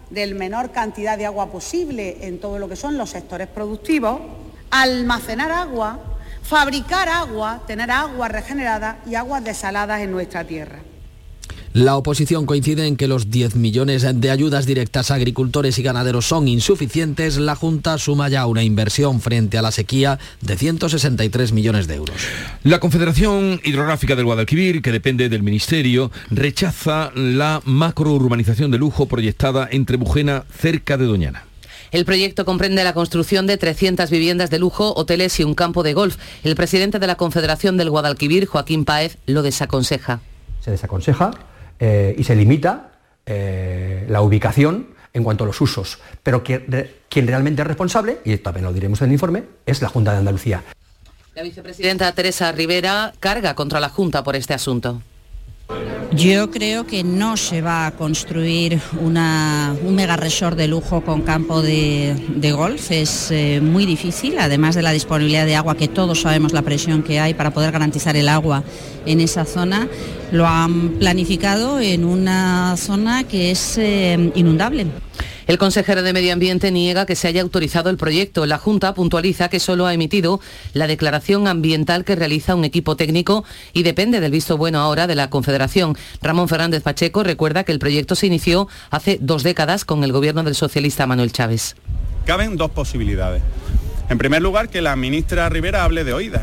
del 0.09 0.37
menor 0.37 0.71
cantidad 0.71 1.19
de 1.19 1.27
agua 1.27 1.51
posible 1.51 2.19
en 2.21 2.39
todo 2.39 2.61
lo 2.61 2.69
que 2.69 2.77
son 2.77 2.97
los 2.97 3.11
sectores 3.11 3.49
productivos, 3.49 4.21
almacenar 4.71 5.51
agua, 5.51 5.99
fabricar 6.45 7.09
agua, 7.09 7.63
tener 7.67 7.91
agua 7.91 8.29
regenerada 8.29 9.01
y 9.05 9.17
aguas 9.17 9.43
desaladas 9.43 10.01
en 10.03 10.13
nuestra 10.13 10.45
tierra. 10.45 10.79
La 11.77 11.99
oposición 11.99 12.47
coincide 12.47 12.87
en 12.87 12.97
que 12.97 13.07
los 13.07 13.31
10 13.31 13.57
millones 13.57 14.07
de 14.11 14.31
ayudas 14.31 14.65
directas 14.65 15.11
a 15.11 15.17
agricultores 15.17 15.79
y 15.79 15.83
ganaderos 15.83 16.25
son 16.25 16.49
insuficientes. 16.49 17.37
La 17.37 17.55
Junta 17.55 17.99
suma 17.99 18.31
ya 18.31 18.47
una 18.47 18.63
inversión 18.63 19.21
frente 19.21 19.59
a 19.59 19.63
la 19.63 19.71
sequía 19.71 20.19
de 20.41 20.57
163 20.57 21.53
millones 21.53 21.87
de 21.87 21.97
euros. 21.97 22.17
La 22.63 22.81
Confederación 22.81 23.61
Hidrográfica 23.63 24.17
del 24.17 24.25
Guadalquivir, 24.25 24.81
que 24.81 24.91
depende 24.91 25.29
del 25.29 25.43
Ministerio, 25.43 26.11
rechaza 26.31 27.13
la 27.15 27.61
macrourbanización 27.67 28.71
de 28.71 28.79
lujo 28.79 29.05
proyectada 29.05 29.69
entre 29.71 29.99
Bujena 29.99 30.47
cerca 30.51 30.97
de 30.97 31.05
Doñana. 31.05 31.45
El 31.91 32.07
proyecto 32.07 32.47
comprende 32.47 32.85
la 32.85 32.95
construcción 32.95 33.47
de 33.47 33.59
300 33.59 34.09
viviendas 34.09 34.49
de 34.49 34.59
lujo, 34.59 34.95
hoteles 34.97 35.39
y 35.41 35.45
un 35.45 35.55
campo 35.55 35.83
de 35.83 35.93
golf. 35.93 36.17
El 36.43 36.57
presidente 36.57 36.99
de 36.99 37.07
la 37.07 37.17
Confederación 37.17 37.77
del 37.77 37.91
Guadalquivir, 37.91 38.47
Joaquín 38.47 38.87
Páez, 38.87 39.19
lo 39.27 39.43
desaconseja. 39.43 40.21
Se 40.65 40.71
desaconseja 40.71 41.33
eh, 41.79 42.15
y 42.17 42.25
se 42.25 42.35
limita 42.35 42.93
eh, 43.25 44.05
la 44.09 44.23
ubicación 44.23 44.89
en 45.13 45.25
cuanto 45.25 45.45
a 45.45 45.47
los 45.47 45.61
usos. 45.61 45.99
Pero 46.23 46.43
quien, 46.43 46.91
quien 47.09 47.27
realmente 47.27 47.63
es 47.63 47.69
responsable, 47.69 48.19
y 48.25 48.37
también 48.39 48.65
lo 48.65 48.73
diremos 48.73 49.01
en 49.01 49.09
el 49.09 49.13
informe, 49.13 49.45
es 49.65 49.83
la 49.83 49.89
Junta 49.89 50.13
de 50.13 50.19
Andalucía. 50.19 50.63
La 51.35 51.43
vicepresidenta 51.43 52.11
Teresa 52.13 52.51
Rivera 52.53 53.13
carga 53.21 53.55
contra 53.55 53.81
la 53.81 53.89
Junta 53.89 54.23
por 54.25 54.37
este 54.37 54.55
asunto. 54.55 55.03
Yo 56.13 56.51
creo 56.51 56.87
que 56.87 57.05
no 57.05 57.37
se 57.37 57.61
va 57.61 57.87
a 57.87 57.91
construir 57.91 58.81
una, 59.01 59.75
un 59.85 59.95
mega 59.95 60.17
resort 60.17 60.57
de 60.57 60.67
lujo 60.67 61.03
con 61.03 61.23
campo 61.23 61.61
de, 61.61 62.15
de 62.37 62.53
golf. 62.53 62.91
Es 62.91 63.31
eh, 63.31 63.61
muy 63.61 63.85
difícil, 63.85 64.39
además 64.39 64.75
de 64.75 64.83
la 64.83 64.93
disponibilidad 64.93 65.45
de 65.45 65.57
agua, 65.57 65.77
que 65.77 65.89
todos 65.89 66.23
sabemos 66.23 66.53
la 66.53 66.63
presión 66.63 67.03
que 67.03 67.21
hay 67.21 67.35
para 67.35 67.51
poder 67.51 67.73
garantizar 67.73 68.17
el 68.17 68.29
agua 68.29 68.63
en 69.05 69.21
esa 69.21 69.45
zona. 69.45 69.89
Lo 70.33 70.47
han 70.47 70.91
planificado 70.93 71.81
en 71.81 72.05
una 72.05 72.77
zona 72.79 73.25
que 73.25 73.51
es 73.51 73.77
eh, 73.77 74.33
inundable. 74.37 74.87
El 75.47 75.59
consejero 75.59 76.03
de 76.03 76.13
Medio 76.13 76.33
Ambiente 76.33 76.73
niega 76.73 77.07
que 77.07 77.15
se 77.15 77.29
haya 77.29 77.41
autorizado 77.41 77.89
el 77.89 77.97
proyecto. 77.97 78.47
La 78.47 78.59
Junta 78.59 78.95
puntualiza 78.95 79.49
que 79.49 79.61
solo 79.61 79.87
ha 79.87 79.95
emitido 79.95 80.41
la 80.73 80.89
declaración 80.89 81.47
ambiental 81.47 82.05
que 82.05 82.17
realiza 82.17 82.57
un 82.57 82.65
equipo 82.65 82.97
técnico 82.97 83.45
y 83.73 83.85
depende 83.85 84.19
del 84.19 84.33
visto 84.33 84.57
bueno 84.57 84.81
ahora 84.81 85.07
de 85.07 85.15
la 85.15 85.31
Confederación. 85.31 85.97
Ramón 86.21 86.49
Fernández 86.49 86.83
Pacheco 86.83 87.23
recuerda 87.23 87.63
que 87.63 87.71
el 87.71 87.79
proyecto 87.79 88.17
se 88.17 88.27
inició 88.27 88.67
hace 88.91 89.19
dos 89.21 89.45
décadas 89.45 89.85
con 89.85 90.03
el 90.03 90.11
gobierno 90.11 90.43
del 90.43 90.57
socialista 90.57 91.07
Manuel 91.07 91.31
Chávez. 91.31 91.77
Caben 92.25 92.57
dos 92.57 92.73
posibilidades. 92.73 93.41
En 94.09 94.19
primer 94.19 94.43
lugar, 94.43 94.69
que 94.69 94.83
la 94.83 94.97
ministra 94.97 95.49
Rivera 95.49 95.85
hable 95.85 96.03
de 96.03 96.13
oídas 96.13 96.43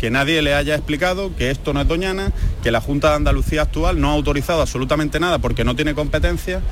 que 0.00 0.10
nadie 0.10 0.40
le 0.40 0.54
haya 0.54 0.74
explicado 0.74 1.36
que 1.36 1.50
esto 1.50 1.74
no 1.74 1.82
es 1.82 1.86
Doñana, 1.86 2.32
que 2.62 2.70
la 2.70 2.80
Junta 2.80 3.10
de 3.10 3.16
Andalucía 3.16 3.62
actual 3.62 4.00
no 4.00 4.08
ha 4.08 4.14
autorizado 4.14 4.62
absolutamente 4.62 5.20
nada 5.20 5.38
porque 5.38 5.62
no 5.62 5.76
tiene 5.76 5.94
competencia 5.94 6.62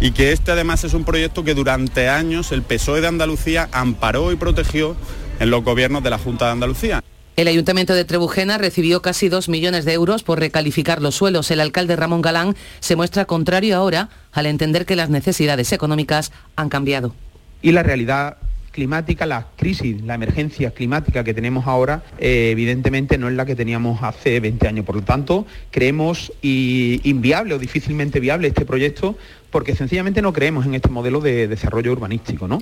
y 0.00 0.10
que 0.10 0.32
este 0.32 0.52
además 0.52 0.84
es 0.84 0.92
un 0.92 1.04
proyecto 1.04 1.44
que 1.44 1.54
durante 1.54 2.10
años 2.10 2.52
el 2.52 2.60
PSOE 2.60 3.00
de 3.00 3.06
Andalucía 3.06 3.70
amparó 3.72 4.32
y 4.32 4.36
protegió 4.36 4.96
en 5.40 5.48
los 5.48 5.64
gobiernos 5.64 6.04
de 6.04 6.10
la 6.10 6.18
Junta 6.18 6.44
de 6.44 6.52
Andalucía. 6.52 7.02
El 7.36 7.48
Ayuntamiento 7.48 7.94
de 7.94 8.04
Trebujena 8.04 8.58
recibió 8.58 9.00
casi 9.00 9.30
dos 9.30 9.48
millones 9.48 9.86
de 9.86 9.94
euros 9.94 10.22
por 10.22 10.38
recalificar 10.38 11.00
los 11.00 11.14
suelos. 11.14 11.50
El 11.50 11.60
alcalde 11.60 11.96
Ramón 11.96 12.20
Galán 12.20 12.54
se 12.80 12.96
muestra 12.96 13.24
contrario 13.24 13.76
ahora 13.78 14.10
al 14.30 14.44
entender 14.44 14.84
que 14.84 14.94
las 14.94 15.08
necesidades 15.08 15.72
económicas 15.72 16.32
han 16.54 16.68
cambiado. 16.68 17.14
Y 17.62 17.72
la 17.72 17.82
realidad 17.82 18.36
climática, 18.74 19.24
la 19.24 19.46
crisis, 19.56 20.02
la 20.02 20.14
emergencia 20.16 20.72
climática 20.72 21.22
que 21.22 21.32
tenemos 21.32 21.68
ahora, 21.68 22.02
eh, 22.18 22.50
evidentemente 22.50 23.16
no 23.18 23.28
es 23.28 23.34
la 23.34 23.46
que 23.46 23.54
teníamos 23.54 24.02
hace 24.02 24.40
20 24.40 24.66
años. 24.66 24.84
Por 24.84 24.96
lo 24.96 25.02
tanto, 25.02 25.46
creemos 25.70 26.32
inviable 26.42 27.54
o 27.54 27.58
difícilmente 27.60 28.18
viable 28.18 28.48
este 28.48 28.66
proyecto 28.66 29.16
porque 29.50 29.76
sencillamente 29.76 30.20
no 30.20 30.32
creemos 30.32 30.66
en 30.66 30.74
este 30.74 30.88
modelo 30.88 31.20
de 31.20 31.46
desarrollo 31.46 31.92
urbanístico. 31.92 32.48
¿no? 32.48 32.58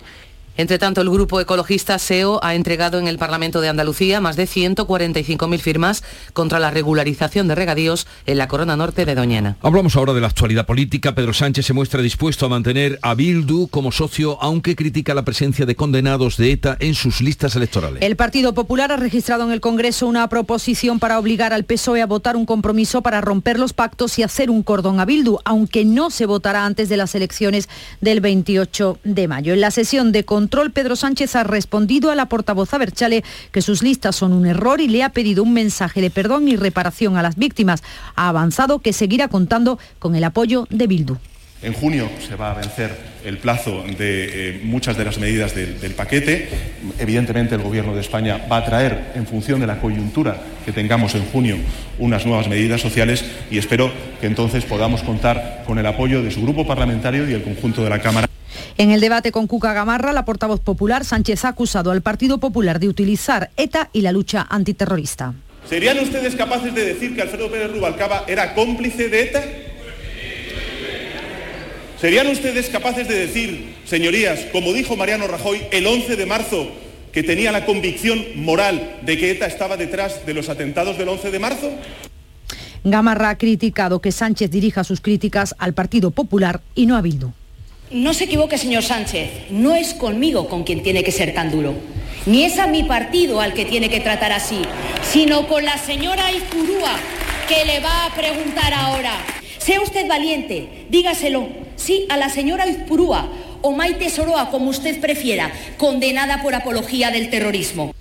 Entre 0.56 0.78
tanto, 0.78 1.00
el 1.00 1.08
grupo 1.08 1.40
ecologista 1.40 1.98
SEO 1.98 2.38
ha 2.44 2.54
entregado 2.54 2.98
en 2.98 3.08
el 3.08 3.16
Parlamento 3.16 3.60
de 3.60 3.70
Andalucía 3.70 4.20
más 4.20 4.36
de 4.36 4.44
145.000 4.44 5.58
firmas 5.58 6.04
contra 6.34 6.58
la 6.58 6.70
regularización 6.70 7.48
de 7.48 7.54
regadíos 7.54 8.06
en 8.26 8.36
la 8.38 8.48
corona 8.48 8.76
norte 8.76 9.06
de 9.06 9.14
Doñana. 9.14 9.56
Hablamos 9.62 9.96
ahora 9.96 10.12
de 10.12 10.20
la 10.20 10.26
actualidad 10.26 10.66
política. 10.66 11.14
Pedro 11.14 11.32
Sánchez 11.32 11.66
se 11.66 11.72
muestra 11.72 12.02
dispuesto 12.02 12.44
a 12.44 12.48
mantener 12.50 12.98
a 13.02 13.14
Bildu 13.14 13.68
como 13.68 13.92
socio, 13.92 14.36
aunque 14.42 14.76
critica 14.76 15.14
la 15.14 15.24
presencia 15.24 15.64
de 15.64 15.74
condenados 15.74 16.36
de 16.36 16.52
ETA 16.52 16.76
en 16.80 16.94
sus 16.94 17.22
listas 17.22 17.56
electorales. 17.56 18.02
El 18.02 18.16
Partido 18.16 18.52
Popular 18.52 18.92
ha 18.92 18.96
registrado 18.96 19.44
en 19.44 19.52
el 19.52 19.60
Congreso 19.60 20.06
una 20.06 20.28
proposición 20.28 20.98
para 20.98 21.18
obligar 21.18 21.52
al 21.52 21.64
PSOE 21.64 22.02
a 22.02 22.06
votar 22.06 22.36
un 22.36 22.44
compromiso 22.44 23.00
para 23.02 23.20
romper 23.20 23.58
los 23.58 23.72
pactos 23.72 24.18
y 24.18 24.22
hacer 24.22 24.50
un 24.50 24.62
cordón 24.62 25.00
a 25.00 25.06
Bildu, 25.06 25.38
aunque 25.44 25.84
no 25.84 26.10
se 26.10 26.26
votará 26.26 26.66
antes 26.66 26.88
de 26.90 26.98
las 26.98 27.14
elecciones 27.14 27.68
del 28.00 28.20
28 28.20 28.98
de 29.04 29.28
mayo. 29.28 29.54
En 29.54 29.60
la 29.60 29.70
sesión 29.70 30.12
de 30.12 30.24
control, 30.42 30.72
Pedro 30.72 30.96
Sánchez 30.96 31.36
ha 31.36 31.44
respondido 31.44 32.10
a 32.10 32.16
la 32.16 32.26
portavoz 32.26 32.74
Aberchale 32.74 33.22
que 33.52 33.62
sus 33.62 33.80
listas 33.80 34.16
son 34.16 34.32
un 34.32 34.44
error 34.44 34.80
y 34.80 34.88
le 34.88 35.04
ha 35.04 35.10
pedido 35.10 35.44
un 35.44 35.52
mensaje 35.52 36.00
de 36.00 36.10
perdón 36.10 36.48
y 36.48 36.56
reparación 36.56 37.16
a 37.16 37.22
las 37.22 37.36
víctimas. 37.36 37.84
Ha 38.16 38.28
avanzado 38.28 38.80
que 38.80 38.92
seguirá 38.92 39.28
contando 39.28 39.78
con 40.00 40.16
el 40.16 40.24
apoyo 40.24 40.66
de 40.68 40.88
Bildu. 40.88 41.16
En 41.62 41.74
junio 41.74 42.10
se 42.26 42.34
va 42.34 42.50
a 42.50 42.54
vencer 42.54 42.90
el 43.24 43.38
plazo 43.38 43.84
de 43.96 44.56
eh, 44.56 44.60
muchas 44.64 44.96
de 44.96 45.04
las 45.04 45.18
medidas 45.18 45.54
del, 45.54 45.80
del, 45.80 45.92
paquete. 45.92 46.48
Evidentemente 46.98 47.54
el 47.54 47.62
Gobierno 47.62 47.94
de 47.94 48.00
España 48.00 48.44
va 48.50 48.56
a 48.56 48.64
traer, 48.64 49.12
en 49.14 49.28
función 49.28 49.60
de 49.60 49.68
la 49.68 49.78
coyuntura 49.78 50.42
que 50.64 50.72
tengamos 50.72 51.14
en 51.14 51.24
junio, 51.26 51.56
unas 52.00 52.26
nuevas 52.26 52.48
medidas 52.48 52.80
sociales 52.80 53.24
y 53.48 53.58
espero 53.58 53.92
que 54.20 54.26
entonces 54.26 54.64
podamos 54.64 55.04
contar 55.04 55.62
con 55.64 55.78
el 55.78 55.86
apoyo 55.86 56.20
de 56.20 56.32
su 56.32 56.42
grupo 56.42 56.66
parlamentario 56.66 57.30
y 57.30 57.32
el 57.32 57.44
conjunto 57.44 57.84
de 57.84 57.90
la 57.90 58.00
Cámara. 58.00 58.31
En 58.78 58.90
el 58.90 59.00
debate 59.00 59.32
con 59.32 59.46
Cuca 59.46 59.72
Gamarra, 59.72 60.12
la 60.12 60.24
portavoz 60.24 60.60
popular, 60.60 61.04
Sánchez 61.04 61.44
ha 61.44 61.48
acusado 61.48 61.90
al 61.90 62.02
Partido 62.02 62.38
Popular 62.38 62.80
de 62.80 62.88
utilizar 62.88 63.50
ETA 63.56 63.90
y 63.92 64.00
la 64.00 64.12
lucha 64.12 64.46
antiterrorista. 64.48 65.34
¿Serían 65.68 65.98
ustedes 65.98 66.34
capaces 66.34 66.74
de 66.74 66.84
decir 66.84 67.14
que 67.14 67.22
Alfredo 67.22 67.50
Pérez 67.50 67.70
Rubalcaba 67.72 68.24
era 68.26 68.54
cómplice 68.54 69.08
de 69.08 69.22
ETA? 69.22 69.42
¿Serían 72.00 72.26
ustedes 72.26 72.68
capaces 72.68 73.06
de 73.06 73.14
decir, 73.14 73.76
señorías, 73.84 74.40
como 74.50 74.72
dijo 74.72 74.96
Mariano 74.96 75.28
Rajoy 75.28 75.62
el 75.70 75.86
11 75.86 76.16
de 76.16 76.26
marzo, 76.26 76.68
que 77.12 77.22
tenía 77.22 77.52
la 77.52 77.64
convicción 77.64 78.24
moral 78.36 78.98
de 79.02 79.18
que 79.18 79.30
ETA 79.30 79.46
estaba 79.46 79.76
detrás 79.76 80.26
de 80.26 80.34
los 80.34 80.48
atentados 80.48 80.98
del 80.98 81.08
11 81.08 81.30
de 81.30 81.38
marzo? 81.38 81.70
Gamarra 82.82 83.28
ha 83.28 83.38
criticado 83.38 84.00
que 84.00 84.10
Sánchez 84.10 84.50
dirija 84.50 84.82
sus 84.82 85.00
críticas 85.00 85.54
al 85.58 85.74
Partido 85.74 86.10
Popular 86.10 86.60
y 86.74 86.86
no 86.86 86.96
a 86.96 87.02
Bildu. 87.02 87.32
No 87.92 88.14
se 88.14 88.24
equivoque, 88.24 88.56
señor 88.56 88.82
Sánchez, 88.82 89.28
no 89.50 89.74
es 89.74 89.92
conmigo 89.92 90.48
con 90.48 90.64
quien 90.64 90.82
tiene 90.82 91.04
que 91.04 91.12
ser 91.12 91.34
tan 91.34 91.50
duro, 91.50 91.74
ni 92.24 92.44
es 92.44 92.58
a 92.58 92.66
mi 92.66 92.84
partido 92.84 93.38
al 93.38 93.52
que 93.52 93.66
tiene 93.66 93.90
que 93.90 94.00
tratar 94.00 94.32
así, 94.32 94.62
sino 95.12 95.46
con 95.46 95.66
la 95.66 95.76
señora 95.76 96.32
Izurúa, 96.32 96.96
que 97.46 97.66
le 97.66 97.80
va 97.80 98.06
a 98.06 98.14
preguntar 98.14 98.72
ahora. 98.72 99.12
Sea 99.58 99.82
usted 99.82 100.08
valiente, 100.08 100.86
dígaselo, 100.88 101.48
sí, 101.76 102.06
a 102.08 102.16
la 102.16 102.30
señora 102.30 102.66
Izpurúa 102.66 103.28
o 103.60 103.72
Maite 103.72 104.08
Soroa, 104.08 104.48
como 104.48 104.70
usted 104.70 104.98
prefiera, 104.98 105.52
condenada 105.76 106.40
por 106.40 106.54
apología 106.54 107.10
del 107.10 107.28
terrorismo. 107.28 107.92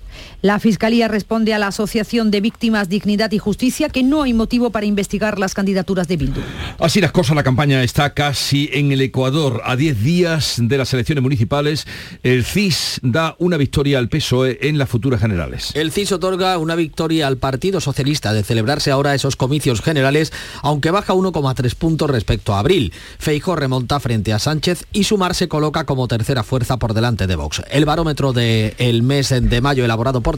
La 0.42 0.58
Fiscalía 0.58 1.06
responde 1.06 1.54
a 1.54 1.60
la 1.60 1.68
Asociación 1.68 2.32
de 2.32 2.40
Víctimas 2.40 2.88
Dignidad 2.88 3.30
y 3.30 3.38
Justicia 3.38 3.88
que 3.88 4.02
no 4.02 4.24
hay 4.24 4.32
motivo 4.32 4.70
para 4.70 4.86
investigar 4.86 5.38
las 5.38 5.54
candidaturas 5.54 6.08
de 6.08 6.16
Bildu. 6.16 6.40
Así 6.80 7.00
las 7.00 7.12
cosas, 7.12 7.36
la 7.36 7.44
campaña 7.44 7.84
está 7.84 8.12
casi 8.12 8.68
en 8.72 8.90
el 8.90 9.02
Ecuador. 9.02 9.62
A 9.64 9.76
10 9.76 10.02
días 10.02 10.56
de 10.58 10.78
las 10.78 10.92
elecciones 10.94 11.22
municipales, 11.22 11.86
el 12.24 12.44
CIS 12.44 12.98
da 13.04 13.36
una 13.38 13.56
victoria 13.56 14.00
al 14.00 14.08
PSOE 14.08 14.58
en 14.62 14.78
las 14.78 14.88
futuras 14.88 15.20
generales. 15.20 15.70
El 15.74 15.92
CIS 15.92 16.10
otorga 16.10 16.58
una 16.58 16.74
victoria 16.74 17.28
al 17.28 17.36
Partido 17.36 17.80
Socialista 17.80 18.32
de 18.32 18.42
celebrarse 18.42 18.90
ahora 18.90 19.14
esos 19.14 19.36
comicios 19.36 19.80
generales, 19.80 20.32
aunque 20.62 20.90
baja 20.90 21.14
1,3 21.14 21.72
puntos 21.76 22.10
respecto 22.10 22.52
a 22.52 22.58
abril. 22.58 22.92
Feijo 23.20 23.54
remonta 23.54 24.00
frente 24.00 24.32
a 24.32 24.40
Sánchez 24.40 24.86
y 24.92 25.04
Sumar 25.04 25.36
se 25.36 25.46
coloca 25.46 25.86
como 25.86 26.08
tercera 26.08 26.42
fuerza 26.42 26.78
por 26.78 26.94
delante 26.94 27.28
de 27.28 27.36
Vox. 27.36 27.62
El 27.70 27.84
barómetro 27.84 28.32
del 28.32 29.04
mes 29.04 29.32
de 29.40 29.60
mayo 29.60 29.84
elaborado 29.84 30.20
por 30.20 30.31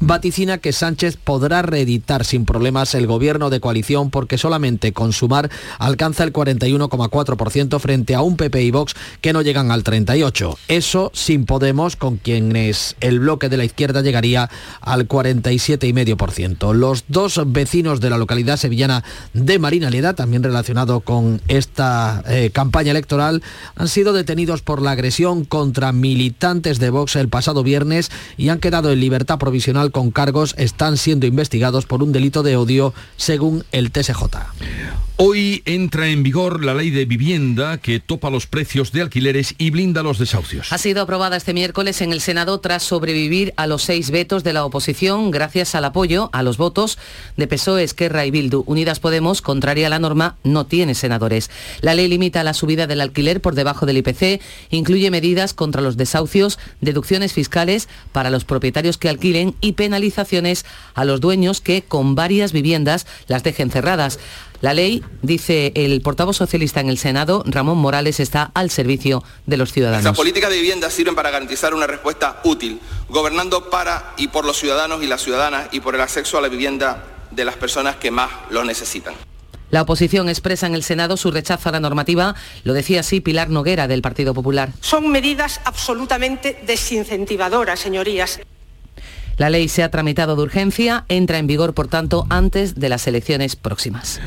Vaticina 0.00 0.58
que 0.58 0.72
Sánchez 0.72 1.16
podrá 1.16 1.62
reeditar 1.62 2.24
sin 2.24 2.44
problemas 2.44 2.94
el 2.94 3.06
gobierno 3.06 3.50
de 3.50 3.60
coalición 3.60 4.10
porque 4.10 4.38
solamente 4.38 4.92
con 4.92 5.12
sumar 5.12 5.50
alcanza 5.78 6.24
el 6.24 6.32
41,4% 6.32 7.78
frente 7.78 8.14
a 8.14 8.22
un 8.22 8.36
PP 8.36 8.62
y 8.62 8.70
Vox 8.70 8.94
que 9.20 9.32
no 9.32 9.42
llegan 9.42 9.70
al 9.70 9.84
38%. 9.84 10.56
Eso 10.68 11.10
sin 11.14 11.44
Podemos, 11.44 11.96
con 11.96 12.16
quienes 12.16 12.96
el 13.00 13.20
bloque 13.20 13.48
de 13.48 13.56
la 13.56 13.64
izquierda 13.64 14.00
llegaría 14.00 14.50
al 14.80 15.06
47,5%. 15.06 16.74
Los 16.74 17.04
dos 17.08 17.40
vecinos 17.46 18.00
de 18.00 18.10
la 18.10 18.18
localidad 18.18 18.56
sevillana 18.56 19.04
de 19.34 19.58
Marina 19.58 19.90
Leda, 19.90 20.14
también 20.14 20.42
relacionado 20.42 21.00
con 21.00 21.40
esta 21.48 22.22
eh, 22.26 22.50
campaña 22.52 22.90
electoral, 22.90 23.42
han 23.76 23.88
sido 23.88 24.12
detenidos 24.12 24.62
por 24.62 24.82
la 24.82 24.92
agresión 24.92 25.44
contra 25.44 25.92
militantes 25.92 26.78
de 26.78 26.90
Vox 26.90 27.16
el 27.16 27.28
pasado 27.28 27.62
viernes 27.62 28.10
y 28.36 28.48
han 28.48 28.58
quedado 28.58 28.90
en 28.90 29.00
libertad 29.00 29.13
provisional 29.38 29.90
con 29.90 30.10
cargos, 30.10 30.54
están 30.58 30.96
siendo 30.96 31.26
investigados 31.26 31.86
por 31.86 32.02
un 32.02 32.12
delito 32.12 32.42
de 32.42 32.56
odio 32.56 32.92
según 33.16 33.64
el 33.72 33.90
TSJ. 33.90 34.24
Hoy 35.16 35.62
entra 35.64 36.08
en 36.08 36.24
vigor 36.24 36.64
la 36.64 36.74
ley 36.74 36.90
de 36.90 37.04
vivienda 37.04 37.78
que 37.78 38.00
topa 38.00 38.30
los 38.30 38.48
precios 38.48 38.90
de 38.90 39.00
alquileres 39.00 39.54
y 39.58 39.70
blinda 39.70 40.02
los 40.02 40.18
desahucios. 40.18 40.72
Ha 40.72 40.78
sido 40.78 41.02
aprobada 41.02 41.36
este 41.36 41.54
miércoles 41.54 42.00
en 42.00 42.12
el 42.12 42.20
Senado 42.20 42.58
tras 42.58 42.82
sobrevivir 42.82 43.54
a 43.56 43.68
los 43.68 43.84
seis 43.84 44.10
vetos 44.10 44.42
de 44.42 44.52
la 44.52 44.64
oposición 44.64 45.30
gracias 45.30 45.76
al 45.76 45.84
apoyo 45.84 46.30
a 46.32 46.42
los 46.42 46.56
votos 46.56 46.98
de 47.36 47.46
PSOE, 47.46 47.84
Esquerra 47.84 48.26
y 48.26 48.32
Bildu. 48.32 48.64
Unidas 48.66 48.98
Podemos, 48.98 49.40
contraria 49.40 49.86
a 49.86 49.90
la 49.90 50.00
norma, 50.00 50.34
no 50.42 50.66
tiene 50.66 50.96
senadores. 50.96 51.48
La 51.80 51.94
ley 51.94 52.08
limita 52.08 52.42
la 52.42 52.52
subida 52.52 52.88
del 52.88 53.00
alquiler 53.00 53.40
por 53.40 53.54
debajo 53.54 53.86
del 53.86 53.98
IPC, 53.98 54.42
incluye 54.70 55.12
medidas 55.12 55.54
contra 55.54 55.80
los 55.80 55.96
desahucios, 55.96 56.58
deducciones 56.80 57.32
fiscales 57.32 57.88
para 58.10 58.30
los 58.30 58.44
propietarios 58.44 58.98
que 58.98 59.10
alquilen 59.10 59.54
y 59.60 59.74
penalizaciones 59.74 60.66
a 60.94 61.04
los 61.04 61.20
dueños 61.20 61.60
que 61.60 61.82
con 61.82 62.16
varias 62.16 62.50
viviendas 62.50 63.06
las 63.28 63.44
dejen 63.44 63.70
cerradas. 63.70 64.18
La 64.60 64.72
ley, 64.72 65.04
dice 65.22 65.72
el 65.74 66.00
portavoz 66.00 66.36
socialista 66.36 66.80
en 66.80 66.88
el 66.88 66.98
Senado, 66.98 67.42
Ramón 67.46 67.78
Morales, 67.78 68.20
está 68.20 68.50
al 68.54 68.70
servicio 68.70 69.22
de 69.46 69.56
los 69.56 69.72
ciudadanos. 69.72 70.04
Las 70.04 70.16
políticas 70.16 70.50
de 70.50 70.56
vivienda 70.56 70.90
sirven 70.90 71.14
para 71.14 71.30
garantizar 71.30 71.74
una 71.74 71.86
respuesta 71.86 72.40
útil, 72.44 72.80
gobernando 73.08 73.68
para 73.68 74.14
y 74.16 74.28
por 74.28 74.44
los 74.44 74.56
ciudadanos 74.56 75.02
y 75.02 75.06
las 75.06 75.22
ciudadanas 75.22 75.68
y 75.72 75.80
por 75.80 75.94
el 75.94 76.00
acceso 76.00 76.38
a 76.38 76.40
la 76.40 76.48
vivienda 76.48 77.04
de 77.30 77.44
las 77.44 77.56
personas 77.56 77.96
que 77.96 78.10
más 78.10 78.30
lo 78.50 78.64
necesitan. 78.64 79.14
La 79.70 79.82
oposición 79.82 80.28
expresa 80.28 80.68
en 80.68 80.74
el 80.74 80.84
Senado 80.84 81.16
su 81.16 81.32
rechazo 81.32 81.68
a 81.68 81.72
la 81.72 81.80
normativa, 81.80 82.36
lo 82.62 82.74
decía 82.74 83.00
así 83.00 83.20
Pilar 83.20 83.50
Noguera 83.50 83.88
del 83.88 84.02
Partido 84.02 84.32
Popular. 84.32 84.70
Son 84.80 85.10
medidas 85.10 85.60
absolutamente 85.64 86.62
desincentivadoras, 86.64 87.80
señorías. 87.80 88.40
La 89.36 89.50
ley 89.50 89.68
se 89.68 89.82
ha 89.82 89.90
tramitado 89.90 90.36
de 90.36 90.42
urgencia, 90.42 91.04
entra 91.08 91.38
en 91.38 91.46
vigor, 91.46 91.74
por 91.74 91.88
tanto, 91.88 92.26
antes 92.30 92.74
de 92.76 92.88
las 92.88 93.06
elecciones 93.06 93.56
próximas. 93.56 94.20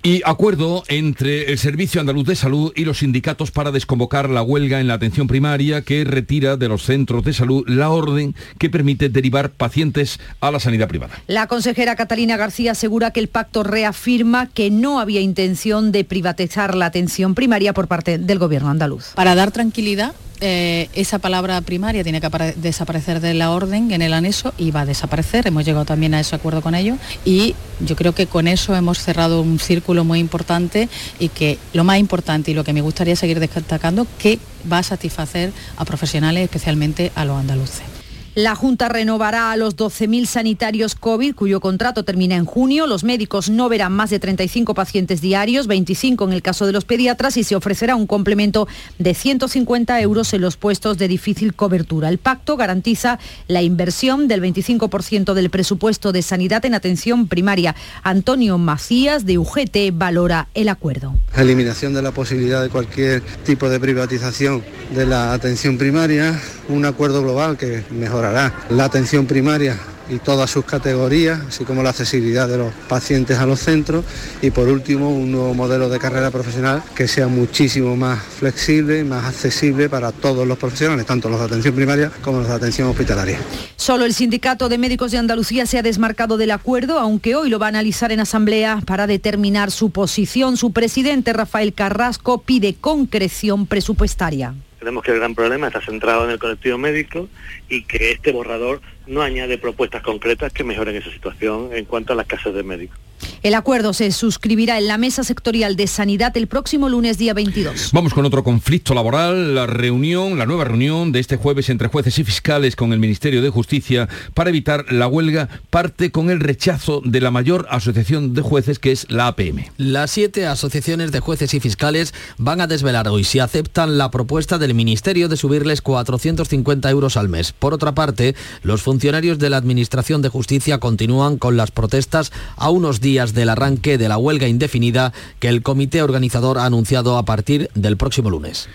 Y 0.00 0.22
acuerdo 0.24 0.84
entre 0.86 1.50
el 1.50 1.58
Servicio 1.58 2.00
Andaluz 2.00 2.24
de 2.24 2.36
Salud 2.36 2.72
y 2.76 2.84
los 2.84 2.98
sindicatos 2.98 3.50
para 3.50 3.72
desconvocar 3.72 4.30
la 4.30 4.42
huelga 4.42 4.80
en 4.80 4.86
la 4.86 4.94
atención 4.94 5.26
primaria 5.26 5.82
que 5.82 6.04
retira 6.04 6.56
de 6.56 6.68
los 6.68 6.84
centros 6.84 7.24
de 7.24 7.32
salud 7.32 7.64
la 7.66 7.90
orden 7.90 8.36
que 8.58 8.70
permite 8.70 9.08
derivar 9.08 9.50
pacientes 9.50 10.20
a 10.40 10.52
la 10.52 10.60
sanidad 10.60 10.86
privada. 10.86 11.20
La 11.26 11.48
consejera 11.48 11.96
Catalina 11.96 12.36
García 12.36 12.72
asegura 12.72 13.10
que 13.10 13.18
el 13.18 13.26
pacto 13.26 13.64
reafirma 13.64 14.46
que 14.46 14.70
no 14.70 15.00
había 15.00 15.20
intención 15.20 15.90
de 15.90 16.04
privatizar 16.04 16.76
la 16.76 16.86
atención 16.86 17.34
primaria 17.34 17.72
por 17.72 17.88
parte 17.88 18.18
del 18.18 18.38
gobierno 18.38 18.70
andaluz. 18.70 19.12
Para 19.16 19.34
dar 19.34 19.50
tranquilidad 19.50 20.14
eh, 20.40 20.88
esa 20.94 21.18
palabra 21.18 21.60
primaria 21.60 22.02
tiene 22.02 22.20
que 22.20 22.28
desaparecer 22.56 23.20
de 23.20 23.34
la 23.34 23.50
orden 23.50 23.90
en 23.90 24.02
el 24.02 24.12
anexo 24.12 24.54
y 24.56 24.70
va 24.70 24.82
a 24.82 24.86
desaparecer. 24.86 25.46
Hemos 25.46 25.64
llegado 25.64 25.84
también 25.84 26.14
a 26.14 26.20
ese 26.20 26.36
acuerdo 26.36 26.62
con 26.62 26.74
ellos 26.74 26.98
y 27.24 27.54
yo 27.80 27.96
creo 27.96 28.14
que 28.14 28.26
con 28.26 28.48
eso 28.48 28.74
hemos 28.76 28.98
cerrado 28.98 29.42
un 29.42 29.58
círculo 29.58 30.04
muy 30.04 30.18
importante 30.18 30.88
y 31.18 31.28
que 31.28 31.58
lo 31.72 31.84
más 31.84 31.98
importante 31.98 32.50
y 32.50 32.54
lo 32.54 32.64
que 32.64 32.72
me 32.72 32.80
gustaría 32.80 33.16
seguir 33.16 33.40
destacando, 33.40 34.06
que 34.18 34.38
va 34.70 34.78
a 34.78 34.82
satisfacer 34.82 35.52
a 35.76 35.84
profesionales, 35.84 36.44
especialmente 36.44 37.12
a 37.14 37.24
los 37.24 37.38
andaluces. 37.38 37.97
La 38.34 38.54
Junta 38.54 38.88
renovará 38.88 39.50
a 39.50 39.56
los 39.56 39.76
12.000 39.76 40.26
sanitarios 40.26 40.94
COVID, 40.94 41.34
cuyo 41.34 41.60
contrato 41.60 42.04
termina 42.04 42.36
en 42.36 42.44
junio. 42.44 42.86
Los 42.86 43.02
médicos 43.02 43.50
no 43.50 43.68
verán 43.68 43.92
más 43.92 44.10
de 44.10 44.20
35 44.20 44.74
pacientes 44.74 45.20
diarios, 45.20 45.66
25 45.66 46.24
en 46.24 46.32
el 46.32 46.42
caso 46.42 46.64
de 46.66 46.72
los 46.72 46.84
pediatras, 46.84 47.36
y 47.36 47.44
se 47.44 47.56
ofrecerá 47.56 47.96
un 47.96 48.06
complemento 48.06 48.68
de 48.98 49.14
150 49.14 50.00
euros 50.00 50.32
en 50.34 50.40
los 50.40 50.56
puestos 50.56 50.98
de 50.98 51.08
difícil 51.08 51.54
cobertura. 51.54 52.08
El 52.08 52.18
pacto 52.18 52.56
garantiza 52.56 53.18
la 53.48 53.62
inversión 53.62 54.28
del 54.28 54.42
25% 54.42 55.34
del 55.34 55.50
presupuesto 55.50 56.12
de 56.12 56.22
sanidad 56.22 56.64
en 56.64 56.74
atención 56.74 57.28
primaria. 57.28 57.74
Antonio 58.02 58.56
Macías, 58.58 59.26
de 59.26 59.38
UGT, 59.38 59.92
valora 59.92 60.48
el 60.54 60.68
acuerdo. 60.68 61.14
Eliminación 61.36 61.92
de 61.94 62.02
la 62.02 62.12
posibilidad 62.12 62.62
de 62.62 62.68
cualquier 62.68 63.22
tipo 63.44 63.68
de 63.68 63.80
privatización 63.80 64.62
de 64.94 65.06
la 65.06 65.32
atención 65.32 65.76
primaria, 65.76 66.40
un 66.68 66.84
acuerdo 66.84 67.22
global 67.22 67.56
que 67.56 67.82
mejora 67.90 68.27
la 68.32 68.84
atención 68.84 69.26
primaria 69.26 69.76
y 70.10 70.18
todas 70.18 70.50
sus 70.50 70.64
categorías, 70.64 71.40
así 71.48 71.64
como 71.64 71.82
la 71.82 71.90
accesibilidad 71.90 72.48
de 72.48 72.58
los 72.58 72.72
pacientes 72.88 73.38
a 73.38 73.46
los 73.46 73.60
centros 73.60 74.04
y 74.42 74.50
por 74.50 74.68
último 74.68 75.10
un 75.10 75.30
nuevo 75.30 75.54
modelo 75.54 75.88
de 75.88 75.98
carrera 75.98 76.30
profesional 76.30 76.82
que 76.94 77.08
sea 77.08 77.28
muchísimo 77.28 77.96
más 77.96 78.22
flexible, 78.22 79.04
más 79.04 79.24
accesible 79.24 79.88
para 79.88 80.12
todos 80.12 80.46
los 80.46 80.58
profesionales, 80.58 81.06
tanto 81.06 81.28
los 81.28 81.40
de 81.40 81.46
atención 81.46 81.74
primaria 81.74 82.10
como 82.22 82.38
los 82.38 82.48
de 82.48 82.54
atención 82.54 82.88
hospitalaria. 82.88 83.38
Solo 83.76 84.04
el 84.04 84.14
Sindicato 84.14 84.68
de 84.68 84.78
Médicos 84.78 85.12
de 85.12 85.18
Andalucía 85.18 85.66
se 85.66 85.78
ha 85.78 85.82
desmarcado 85.82 86.36
del 86.36 86.50
acuerdo, 86.50 86.98
aunque 86.98 87.34
hoy 87.36 87.48
lo 87.48 87.58
va 87.58 87.66
a 87.66 87.70
analizar 87.70 88.12
en 88.12 88.20
asamblea 88.20 88.82
para 88.86 89.06
determinar 89.06 89.70
su 89.70 89.90
posición. 89.90 90.56
Su 90.56 90.72
presidente 90.72 91.32
Rafael 91.32 91.72
Carrasco 91.74 92.42
pide 92.42 92.74
concreción 92.74 93.66
presupuestaria. 93.66 94.54
Creemos 94.78 95.02
que 95.02 95.10
el 95.10 95.18
gran 95.18 95.34
problema 95.34 95.66
está 95.66 95.80
centrado 95.80 96.24
en 96.24 96.30
el 96.30 96.38
colectivo 96.38 96.78
médico 96.78 97.28
y 97.68 97.82
que 97.82 98.12
este 98.12 98.32
borrador 98.32 98.80
no 99.06 99.22
añade 99.22 99.58
propuestas 99.58 100.02
concretas 100.02 100.52
que 100.52 100.64
mejoren 100.64 100.96
esa 100.96 101.10
situación 101.10 101.70
en 101.72 101.84
cuanto 101.84 102.12
a 102.12 102.16
las 102.16 102.26
casas 102.26 102.54
de 102.54 102.62
médicos. 102.62 102.98
El 103.42 103.54
acuerdo 103.54 103.92
se 103.92 104.10
suscribirá 104.12 104.78
en 104.78 104.88
la 104.88 104.98
Mesa 104.98 105.24
Sectorial 105.24 105.76
de 105.76 105.86
Sanidad 105.86 106.36
el 106.36 106.46
próximo 106.46 106.88
lunes 106.88 107.18
día 107.18 107.34
22. 107.34 107.90
Vamos 107.92 108.14
con 108.14 108.24
otro 108.24 108.44
conflicto 108.44 108.94
laboral, 108.94 109.54
la 109.54 109.66
reunión, 109.66 110.38
la 110.38 110.46
nueva 110.46 110.64
reunión 110.64 111.12
de 111.12 111.20
este 111.20 111.36
jueves 111.36 111.68
entre 111.68 111.88
jueces 111.88 112.18
y 112.18 112.24
fiscales 112.24 112.76
con 112.76 112.92
el 112.92 112.98
Ministerio 112.98 113.42
de 113.42 113.50
Justicia 113.50 114.08
para 114.34 114.50
evitar 114.50 114.92
la 114.92 115.06
huelga 115.06 115.48
parte 115.70 116.10
con 116.10 116.30
el 116.30 116.40
rechazo 116.40 117.00
de 117.04 117.20
la 117.20 117.30
mayor 117.30 117.66
asociación 117.70 118.34
de 118.34 118.42
jueces 118.42 118.78
que 118.78 118.92
es 118.92 119.10
la 119.10 119.28
APM. 119.28 119.64
Las 119.76 120.10
siete 120.10 120.46
asociaciones 120.46 121.12
de 121.12 121.20
jueces 121.20 121.54
y 121.54 121.60
fiscales 121.60 122.14
van 122.38 122.60
a 122.60 122.66
desvelar 122.66 123.08
hoy 123.08 123.24
si 123.24 123.38
aceptan 123.38 123.98
la 123.98 124.10
propuesta 124.10 124.58
del 124.58 124.74
Ministerio 124.74 125.28
de 125.28 125.36
subirles 125.36 125.82
450 125.82 126.90
euros 126.90 127.16
al 127.16 127.28
mes. 127.28 127.52
Por 127.52 127.74
otra 127.74 127.94
parte, 127.94 128.34
los 128.62 128.82
funcionarios 128.82 129.38
de 129.38 129.50
la 129.50 129.56
Administración 129.56 130.22
de 130.22 130.28
Justicia 130.28 130.78
continúan 130.78 131.38
con 131.38 131.56
las 131.56 131.70
protestas 131.70 132.32
a 132.56 132.70
unos 132.70 133.00
días 133.00 133.07
del 133.08 133.48
arranque 133.48 133.96
de 133.96 134.08
la 134.08 134.18
huelga 134.18 134.48
indefinida 134.48 135.14
que 135.38 135.48
el 135.48 135.62
comité 135.62 136.02
organizador 136.02 136.58
ha 136.58 136.66
anunciado 136.66 137.16
a 137.16 137.24
partir 137.24 137.70
del 137.74 137.96
próximo 137.96 138.28
lunes. 138.28 138.68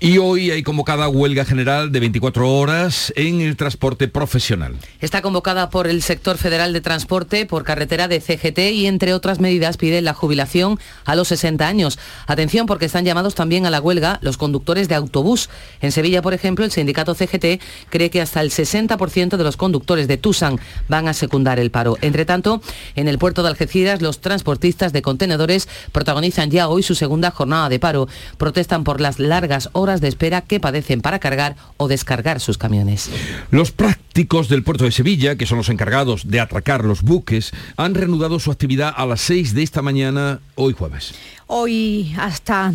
Y 0.00 0.18
hoy 0.18 0.52
hay 0.52 0.62
convocada 0.62 1.08
huelga 1.08 1.44
general 1.44 1.90
de 1.90 1.98
24 1.98 2.48
horas 2.48 3.12
en 3.16 3.40
el 3.40 3.56
transporte 3.56 4.06
profesional. 4.06 4.76
Está 5.00 5.22
convocada 5.22 5.70
por 5.70 5.88
el 5.88 6.02
sector 6.02 6.38
federal 6.38 6.72
de 6.72 6.80
transporte 6.80 7.46
por 7.46 7.64
carretera 7.64 8.06
de 8.06 8.20
CGT 8.20 8.60
y 8.74 8.86
entre 8.86 9.12
otras 9.12 9.40
medidas 9.40 9.76
pide 9.76 10.00
la 10.00 10.14
jubilación 10.14 10.78
a 11.04 11.16
los 11.16 11.26
60 11.26 11.66
años. 11.66 11.98
Atención 12.28 12.66
porque 12.66 12.84
están 12.84 13.04
llamados 13.04 13.34
también 13.34 13.66
a 13.66 13.70
la 13.70 13.80
huelga 13.80 14.20
los 14.22 14.36
conductores 14.36 14.88
de 14.88 14.94
autobús. 14.94 15.50
En 15.80 15.90
Sevilla, 15.90 16.22
por 16.22 16.32
ejemplo, 16.32 16.64
el 16.64 16.70
sindicato 16.70 17.16
CGT 17.16 17.60
cree 17.90 18.10
que 18.10 18.20
hasta 18.20 18.40
el 18.40 18.52
60% 18.52 19.36
de 19.36 19.42
los 19.42 19.56
conductores 19.56 20.06
de 20.06 20.16
Tusan 20.16 20.60
van 20.86 21.08
a 21.08 21.12
secundar 21.12 21.58
el 21.58 21.72
paro. 21.72 21.96
Entre 22.02 22.24
tanto, 22.24 22.62
en 22.94 23.08
el 23.08 23.18
puerto 23.18 23.42
de 23.42 23.48
Algeciras, 23.48 24.00
los 24.00 24.20
transportistas 24.20 24.92
de 24.92 25.02
contenedores 25.02 25.68
protagonizan 25.90 26.52
ya 26.52 26.68
hoy 26.68 26.84
su 26.84 26.94
segunda 26.94 27.32
jornada 27.32 27.68
de 27.68 27.80
paro. 27.80 28.06
Protestan 28.36 28.84
por 28.84 29.00
las 29.00 29.18
largas 29.18 29.70
horas 29.72 29.87
de 29.96 30.08
espera 30.08 30.42
que 30.42 30.60
padecen 30.60 31.00
para 31.00 31.18
cargar 31.18 31.56
o 31.76 31.88
descargar 31.88 32.40
sus 32.40 32.58
camiones. 32.58 33.10
Los 33.50 33.72
prácticos 33.72 34.48
del 34.48 34.62
puerto 34.62 34.84
de 34.84 34.92
Sevilla, 34.92 35.36
que 35.36 35.46
son 35.46 35.58
los 35.58 35.68
encargados 35.68 36.28
de 36.28 36.40
atracar 36.40 36.84
los 36.84 37.02
buques, 37.02 37.52
han 37.76 37.94
reanudado 37.94 38.38
su 38.38 38.50
actividad 38.50 38.92
a 38.94 39.06
las 39.06 39.20
6 39.22 39.54
de 39.54 39.62
esta 39.62 39.82
mañana 39.82 40.40
hoy 40.54 40.74
jueves. 40.74 41.14
Hoy, 41.50 42.14
hasta, 42.18 42.70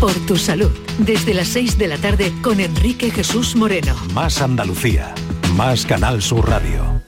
Por 0.00 0.12
tu 0.26 0.36
salud, 0.36 0.70
desde 0.98 1.32
las 1.32 1.48
6 1.48 1.78
de 1.78 1.88
la 1.88 1.96
tarde 1.96 2.30
con 2.42 2.60
Enrique 2.60 3.10
Jesús 3.10 3.56
Moreno. 3.56 3.96
Más 4.12 4.42
Andalucía, 4.42 5.14
más 5.54 5.86
Canal 5.86 6.20
Sur 6.20 6.46
Radio. 6.48 7.03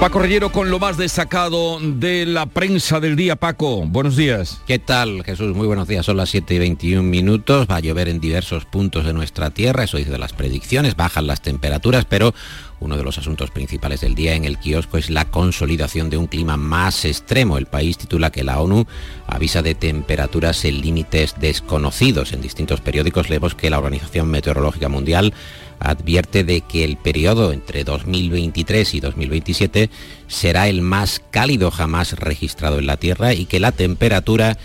Paco 0.00 0.18
Rellero 0.18 0.50
con 0.50 0.70
lo 0.70 0.78
más 0.78 0.96
destacado 0.96 1.78
de 1.80 2.26
la 2.26 2.46
prensa 2.46 2.98
del 2.98 3.14
día. 3.14 3.36
Paco, 3.36 3.84
buenos 3.86 4.16
días. 4.16 4.60
¿Qué 4.66 4.78
tal, 4.78 5.22
Jesús? 5.24 5.54
Muy 5.54 5.66
buenos 5.66 5.86
días. 5.86 6.04
Son 6.04 6.16
las 6.16 6.30
7 6.30 6.54
y 6.54 6.58
21 6.58 7.02
minutos. 7.02 7.68
Va 7.70 7.76
a 7.76 7.80
llover 7.80 8.08
en 8.08 8.20
diversos 8.20 8.64
puntos 8.64 9.04
de 9.04 9.12
nuestra 9.12 9.50
tierra. 9.50 9.84
Eso 9.84 9.98
dice 9.98 10.18
las 10.18 10.32
predicciones. 10.32 10.96
Bajan 10.96 11.28
las 11.28 11.40
temperaturas, 11.40 12.04
pero 12.04 12.34
uno 12.82 12.96
de 12.96 13.04
los 13.04 13.16
asuntos 13.18 13.50
principales 13.50 14.00
del 14.00 14.14
día 14.14 14.34
en 14.34 14.44
el 14.44 14.58
kiosco 14.58 14.98
es 14.98 15.08
la 15.08 15.26
consolidación 15.26 16.10
de 16.10 16.16
un 16.16 16.26
clima 16.26 16.56
más 16.56 17.04
extremo. 17.04 17.56
El 17.56 17.66
país 17.66 17.96
titula 17.96 18.30
que 18.30 18.44
la 18.44 18.60
ONU 18.60 18.86
avisa 19.26 19.62
de 19.62 19.74
temperaturas 19.74 20.64
en 20.64 20.80
límites 20.80 21.36
desconocidos. 21.38 22.32
En 22.32 22.42
distintos 22.42 22.80
periódicos 22.80 23.30
leemos 23.30 23.54
que 23.54 23.70
la 23.70 23.78
Organización 23.78 24.28
Meteorológica 24.28 24.88
Mundial 24.88 25.32
advierte 25.78 26.44
de 26.44 26.60
que 26.62 26.84
el 26.84 26.96
periodo 26.96 27.52
entre 27.52 27.84
2023 27.84 28.94
y 28.94 29.00
2027 29.00 29.90
será 30.26 30.68
el 30.68 30.82
más 30.82 31.22
cálido 31.30 31.70
jamás 31.70 32.12
registrado 32.12 32.78
en 32.78 32.86
la 32.86 32.96
Tierra 32.96 33.34
y 33.34 33.46
que 33.46 33.60
la 33.60 33.72
temperatura 33.72 34.58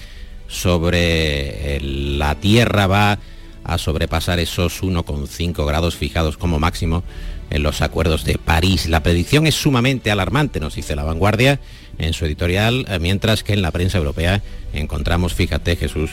sobre 0.48 1.80
la 1.82 2.36
Tierra 2.36 2.88
va 2.88 3.20
a 3.64 3.78
sobrepasar 3.78 4.40
esos 4.40 4.82
1,5 4.82 5.66
grados 5.66 5.96
fijados 5.96 6.38
como 6.38 6.58
máximo 6.60 7.04
en 7.50 7.64
los 7.64 7.82
acuerdos 7.82 8.24
de 8.26 8.38
París. 8.38 8.88
La 8.88 9.04
predicción 9.04 9.48
es 9.48 9.56
sumamente 9.56 10.12
alarmante, 10.12 10.60
nos 10.60 10.76
dice 10.76 10.96
la 10.96 11.04
vanguardia 11.04 11.60
en 11.98 12.14
su 12.14 12.26
editorial, 12.26 12.86
eh, 12.88 13.00
mientras 13.00 13.44
que 13.44 13.54
en 13.54 13.62
la 13.62 13.72
prensa 13.72 13.98
europea 13.98 14.42
encontramos, 14.74 15.34
fíjate 15.34 15.76
Jesús, 15.76 16.12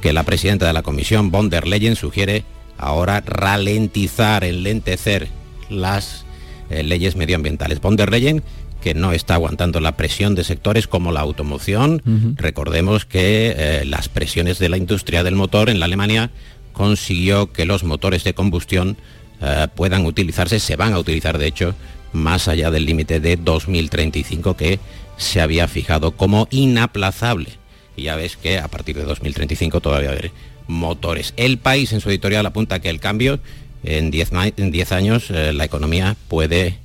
que 0.00 0.12
la 0.12 0.24
presidenta 0.24 0.66
de 0.66 0.72
la 0.72 0.82
Comisión, 0.82 1.30
von 1.30 1.50
der 1.50 1.66
Leyen, 1.66 1.96
sugiere 1.96 2.44
ahora 2.78 3.22
ralentizar, 3.24 4.44
enlentecer 4.44 5.28
las 5.70 6.24
eh, 6.70 6.82
leyes 6.82 7.16
medioambientales. 7.16 7.80
Von 7.80 7.96
der 7.96 8.10
Leyen 8.10 8.42
que 8.82 8.94
no 8.94 9.12
está 9.12 9.34
aguantando 9.34 9.80
la 9.80 9.96
presión 9.96 10.34
de 10.34 10.44
sectores 10.44 10.88
como 10.88 11.12
la 11.12 11.20
automoción. 11.20 12.02
Recordemos 12.34 13.06
que 13.06 13.54
eh, 13.56 13.84
las 13.86 14.08
presiones 14.08 14.58
de 14.58 14.68
la 14.68 14.76
industria 14.76 15.22
del 15.22 15.36
motor 15.36 15.70
en 15.70 15.78
la 15.78 15.86
Alemania 15.86 16.30
consiguió 16.72 17.52
que 17.52 17.64
los 17.64 17.84
motores 17.84 18.24
de 18.24 18.34
combustión 18.34 18.96
eh, 19.42 19.68
puedan 19.74 20.06
utilizarse, 20.06 20.60
se 20.60 20.76
van 20.76 20.92
a 20.92 20.98
utilizar 20.98 21.38
de 21.38 21.46
hecho, 21.46 21.74
más 22.12 22.48
allá 22.48 22.70
del 22.70 22.86
límite 22.86 23.20
de 23.20 23.36
2035 23.36 24.56
que 24.56 24.78
se 25.16 25.40
había 25.40 25.68
fijado 25.68 26.12
como 26.12 26.48
inaplazable. 26.50 27.50
Y 27.96 28.04
ya 28.04 28.16
ves 28.16 28.36
que 28.36 28.58
a 28.58 28.68
partir 28.68 28.96
de 28.96 29.04
2035 29.04 29.80
todavía 29.80 30.10
haber 30.10 30.30
motores. 30.66 31.34
El 31.36 31.58
país 31.58 31.92
en 31.92 32.00
su 32.00 32.10
editorial 32.10 32.46
apunta 32.46 32.80
que 32.80 32.88
el 32.88 33.00
cambio 33.00 33.40
en 33.84 34.10
10 34.10 34.92
años 34.92 35.30
eh, 35.30 35.52
la 35.52 35.64
economía 35.64 36.16
puede 36.28 36.78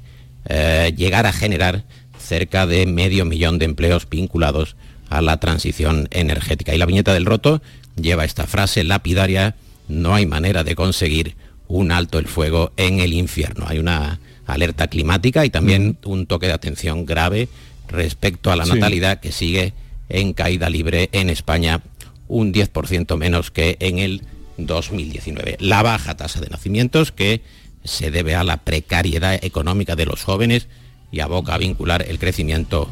eh, 0.50 0.94
llegar 0.96 1.26
a 1.26 1.34
generar 1.34 1.84
cerca 2.18 2.66
de 2.66 2.86
medio 2.86 3.26
millón 3.26 3.60
de 3.60 3.66
empleos 3.66 4.10
vinculados 4.10 4.76
a 5.10 5.22
la 5.22 5.38
transición 5.40 6.08
energética. 6.12 6.74
Y 6.74 6.78
la 6.78 6.86
viñeta 6.86 7.14
del 7.14 7.26
roto 7.26 7.62
lleva 7.96 8.26
esta 8.26 8.48
frase 8.48 8.84
lapidaria, 8.84 9.56
no 9.88 10.16
hay 10.16 10.26
manera 10.26 10.64
de 10.64 10.76
conseguir 10.76 11.36
un 11.68 11.92
alto 11.92 12.20
el 12.20 12.28
fuego 12.28 12.72
en 12.78 13.00
el 13.00 13.14
infierno. 13.14 13.66
Hay 13.68 13.80
una 13.80 14.20
alerta 14.46 14.88
climática 14.88 15.46
y 15.46 15.50
también 15.50 15.98
un 16.06 16.26
toque 16.26 16.48
de 16.48 16.54
atención 16.54 17.06
grave 17.06 17.50
respecto 17.88 18.52
a 18.52 18.56
la 18.56 18.66
natalidad 18.66 19.20
que 19.20 19.32
sigue 19.32 19.74
en 20.10 20.34
caída 20.34 20.70
libre 20.70 21.10
en 21.12 21.30
España 21.30 21.82
un 22.28 22.54
10% 22.54 23.18
menos 23.18 23.52
que 23.52 23.78
en 23.80 24.00
el 24.00 24.22
2019. 24.58 25.58
La 25.60 25.84
baja 25.84 26.16
tasa 26.16 26.42
de 26.42 26.50
nacimientos 26.50 27.12
que 27.12 27.42
se 27.84 28.12
debe 28.12 28.36
a 28.36 28.44
la 28.44 28.58
precariedad 28.58 29.40
económica 29.44 29.96
de 29.96 30.06
los 30.06 30.24
jóvenes 30.24 30.68
y 31.12 31.20
aboca 31.22 31.54
a 31.54 31.58
vincular 31.58 32.06
el 32.08 32.20
crecimiento 32.20 32.90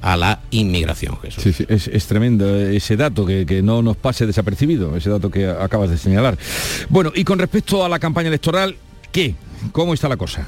a 0.00 0.16
la 0.16 0.40
inmigración, 0.50 1.18
Jesús. 1.20 1.64
es, 1.68 2.06
tremendo 2.06 2.56
ese 2.56 2.96
dato, 2.96 3.26
que, 3.26 3.46
que, 3.46 3.62
no 3.62 3.82
nos 3.82 3.96
pase 3.96 4.26
desapercibido, 4.26 4.96
ese 4.96 5.10
dato 5.10 5.30
que 5.30 5.48
acabas 5.48 5.90
de 5.90 5.98
señalar. 5.98 6.38
Bueno, 6.88 7.12
y 7.14 7.24
con 7.24 7.38
respecto 7.38 7.84
a 7.84 7.88
la 7.88 7.98
campaña 7.98 8.28
electoral, 8.28 8.76
¿qué? 9.12 9.34
¿Cómo 9.72 9.94
está 9.94 10.08
la 10.08 10.16
cosa? 10.16 10.46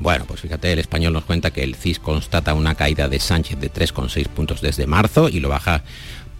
Bueno, 0.00 0.24
pues 0.26 0.40
fíjate, 0.40 0.72
el 0.72 0.80
español 0.80 1.12
nos 1.12 1.24
cuenta 1.24 1.50
que 1.50 1.62
el 1.62 1.76
CIS 1.76 1.98
constata 1.98 2.54
una 2.54 2.74
caída 2.74 3.08
de 3.08 3.20
Sánchez 3.20 3.58
de 3.60 3.72
3,6 3.72 4.28
puntos 4.28 4.60
desde 4.60 4.86
marzo 4.86 5.28
y 5.28 5.40
lo 5.40 5.48
baja 5.48 5.82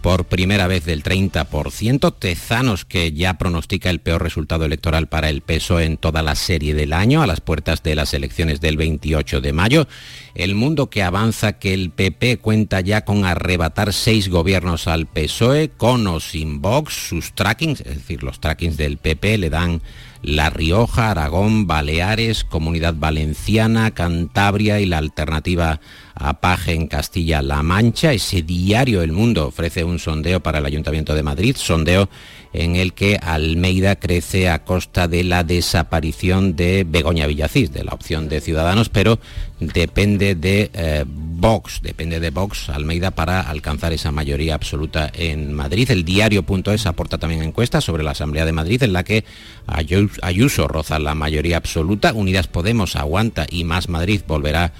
por 0.05 0.25
primera 0.25 0.67
vez 0.67 0.85
del 0.85 1.01
30%. 1.01 2.13
Tezanos 2.19 2.85
que 2.85 3.11
ya 3.11 3.39
pronostica 3.39 3.89
el 3.89 4.01
peor 4.01 4.21
resultado 4.21 4.63
electoral 4.63 5.07
para 5.07 5.29
el 5.31 5.41
PSOE 5.41 5.85
en 5.85 5.97
toda 5.97 6.21
la 6.21 6.35
serie 6.35 6.75
del 6.75 6.93
año, 6.93 7.23
a 7.23 7.27
las 7.27 7.41
puertas 7.41 7.81
de 7.81 7.95
las 7.95 8.13
elecciones 8.13 8.61
del 8.61 8.77
28 8.77 9.41
de 9.41 9.51
mayo. 9.51 9.87
El 10.35 10.53
mundo 10.53 10.91
que 10.91 11.01
avanza 11.01 11.53
que 11.53 11.73
el 11.73 11.89
PP 11.89 12.37
cuenta 12.37 12.81
ya 12.81 13.03
con 13.03 13.25
arrebatar 13.25 13.93
seis 13.93 14.29
gobiernos 14.29 14.87
al 14.87 15.07
PSOE, 15.07 15.71
con 15.75 16.05
o 16.05 16.19
sin 16.19 16.61
Vox, 16.61 16.93
sus 16.93 17.33
trackings, 17.33 17.81
es 17.81 17.95
decir, 17.95 18.21
los 18.21 18.39
trackings 18.39 18.77
del 18.77 18.97
PP 18.97 19.39
le 19.39 19.49
dan 19.49 19.81
La 20.21 20.51
Rioja, 20.51 21.09
Aragón, 21.09 21.65
Baleares, 21.65 22.43
Comunidad 22.43 22.93
Valenciana, 22.95 23.89
Cantabria 23.89 24.79
y 24.79 24.85
la 24.85 24.99
alternativa 24.99 25.79
a 26.15 26.39
Paje 26.39 26.73
en 26.73 26.87
Castilla-La 26.87 27.61
Mancha. 27.61 28.13
Ese 28.13 28.41
diario 28.41 29.01
El 29.01 29.11
Mundo 29.11 29.47
ofrece 29.47 29.83
un 29.83 29.99
sondeo 29.99 30.39
para 30.39 30.59
el 30.59 30.65
Ayuntamiento 30.65 31.13
de 31.13 31.23
Madrid, 31.23 31.55
sondeo 31.57 32.09
en 32.53 32.77
el 32.77 32.93
que 32.93 33.17
Almeida 33.21 33.97
crece 33.97 34.49
a 34.49 34.63
costa 34.63 35.09
de 35.09 35.25
la 35.25 35.43
desaparición 35.43 36.55
de 36.55 36.85
Begoña 36.87 37.27
Villacís, 37.27 37.73
de 37.73 37.83
la 37.83 37.91
opción 37.91 38.29
de 38.29 38.39
Ciudadanos, 38.39 38.87
pero 38.87 39.19
depende 39.59 40.35
de 40.35 40.71
eh, 40.73 41.03
Vox, 41.05 41.81
depende 41.81 42.21
de 42.21 42.29
Vox 42.29 42.69
Almeida 42.69 43.11
para 43.11 43.41
alcanzar 43.41 43.91
esa 43.91 44.13
mayoría 44.13 44.55
absoluta 44.55 45.11
en 45.13 45.53
Madrid. 45.53 45.91
El 45.91 46.05
diario.es 46.05 46.85
aporta 46.85 47.17
también 47.17 47.43
encuestas 47.43 47.83
sobre 47.83 48.03
la 48.03 48.11
Asamblea 48.11 48.45
de 48.45 48.53
Madrid 48.53 48.81
en 48.83 48.93
la 48.93 49.03
que 49.03 49.25
Ayuso 49.67 50.67
roza 50.67 50.97
la 50.99 51.13
mayoría 51.13 51.57
absoluta, 51.57 52.13
Unidas 52.13 52.47
Podemos 52.47 52.95
aguanta 52.95 53.45
y 53.49 53.65
Más 53.65 53.89
Madrid 53.89 54.21
volverá 54.25 54.65
a 54.65 54.71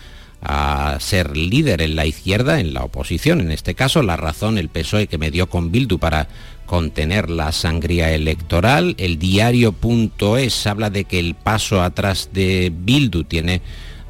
ser 1.00 1.36
líder 1.36 1.82
en 1.82 1.96
la 1.96 2.06
izquierda, 2.06 2.60
en 2.60 2.74
la 2.74 2.84
oposición, 2.84 3.42
en 3.42 3.52
este 3.52 3.76
caso, 3.76 4.04
la 4.04 4.18
razón 4.18 4.58
el 4.58 4.70
PSOE 4.70 5.08
que 5.08 5.18
me 5.18 5.32
dio 5.32 5.50
con 5.50 5.72
Bildu 5.72 5.98
para 5.98 6.28
contener 6.66 7.30
la 7.30 7.52
sangría 7.52 8.12
electoral. 8.12 8.96
El 8.98 9.18
diario.es 9.20 10.68
habla 10.68 10.90
de 10.90 11.06
que 11.06 11.20
el 11.20 11.36
paso 11.36 11.82
atrás 11.82 12.30
de 12.34 12.72
Bildu 12.76 13.24
tiene 13.24 13.62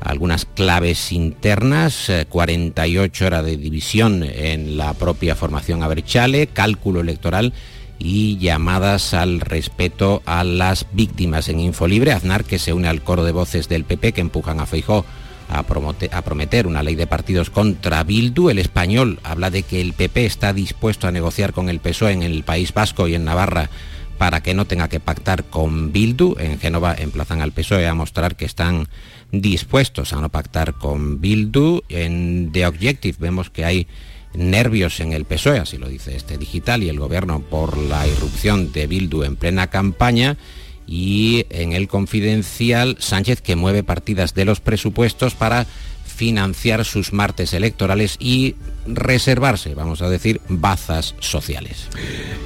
algunas 0.02 0.46
claves 0.46 1.12
internas, 1.12 2.12
48 2.30 3.24
eh, 3.24 3.28
horas 3.28 3.46
de 3.46 3.58
división 3.58 4.24
en 4.24 4.78
la 4.78 4.94
propia 4.94 5.36
formación 5.36 5.84
Aberchale, 5.84 6.48
cálculo 6.48 7.02
electoral 7.02 7.54
y 7.98 8.38
llamadas 8.38 9.14
al 9.14 9.40
respeto 9.40 10.22
a 10.26 10.44
las 10.44 10.86
víctimas 10.92 11.50
en 11.50 11.62
Infolibre. 11.62 12.12
Aznar, 12.12 12.44
que 12.44 12.60
se 12.60 12.74
une 12.74 12.88
al 12.88 13.02
coro 13.02 13.24
de 13.24 13.32
voces 13.32 13.70
del 13.70 13.86
PP 13.86 14.12
que 14.12 14.22
empujan 14.22 14.60
a 14.60 14.66
Feijó 14.66 15.06
a, 15.50 15.64
prometer 15.64 16.68
una 16.68 16.84
ley 16.84 16.96
de 16.96 17.08
partidos 17.08 17.50
contra 17.50 18.04
Bildu. 18.04 18.50
El 18.50 18.60
español 18.60 19.20
habla 19.24 19.50
de 19.50 19.64
que 19.64 19.82
el 19.82 19.94
PP 19.94 20.26
está 20.26 20.54
dispuesto 20.54 21.08
a 21.08 21.12
negociar 21.12 21.54
con 21.54 21.70
el 21.70 21.80
PSOE 21.80 22.14
en 22.14 22.24
el 22.24 22.44
País 22.44 22.74
Vasco 22.74 23.08
y 23.08 23.16
en 23.16 23.26
Navarra 23.26 23.70
para 24.18 24.42
que 24.42 24.54
no 24.54 24.66
tenga 24.66 24.88
que 24.88 25.00
pactar 25.00 25.46
con 25.46 25.92
Bildu. 25.92 26.36
En 26.40 26.60
Génova 26.60 26.96
emplazan 26.98 27.42
al 27.42 27.52
PSOE 27.52 27.88
a 27.88 27.94
mostrar 27.94 28.36
que 28.36 28.46
están 28.46 28.88
dispuestos 29.32 30.14
a 30.14 30.22
no 30.22 30.30
pactar 30.30 30.74
con 30.74 31.22
Bildu. 31.22 31.82
En 31.90 32.52
The 32.52 32.66
Objective 32.68 33.18
vemos 33.20 33.50
que 33.50 33.66
hay 33.66 33.88
nervios 34.34 35.00
en 35.00 35.14
el 35.14 35.26
PSOE, 35.26 35.60
así 35.60 35.78
lo 35.78 35.88
dice 35.88 36.16
este 36.16 36.38
digital, 36.38 36.84
y 36.84 36.90
el 36.90 37.00
gobierno 37.00 37.40
por 37.40 37.78
la 37.78 38.08
irrupción 38.08 38.72
de 38.72 38.88
Bildu 38.88 39.24
en 39.24 39.36
plena 39.36 39.68
campaña 39.68 40.38
y 40.88 41.46
en 41.50 41.74
el 41.74 41.88
confidencial 41.88 42.98
Sánchez 43.00 43.42
que 43.42 43.56
mueve 43.56 43.84
partidas 43.84 44.34
de 44.34 44.46
los 44.46 44.60
presupuestos 44.60 45.36
para 45.36 45.66
financiar 46.16 46.86
sus 46.86 47.12
martes 47.12 47.54
electorales 47.54 48.16
y 48.20 48.56
reservarse, 48.88 49.76
vamos 49.76 50.02
a 50.02 50.10
decir, 50.10 50.40
bazas 50.48 51.14
sociales. 51.20 51.90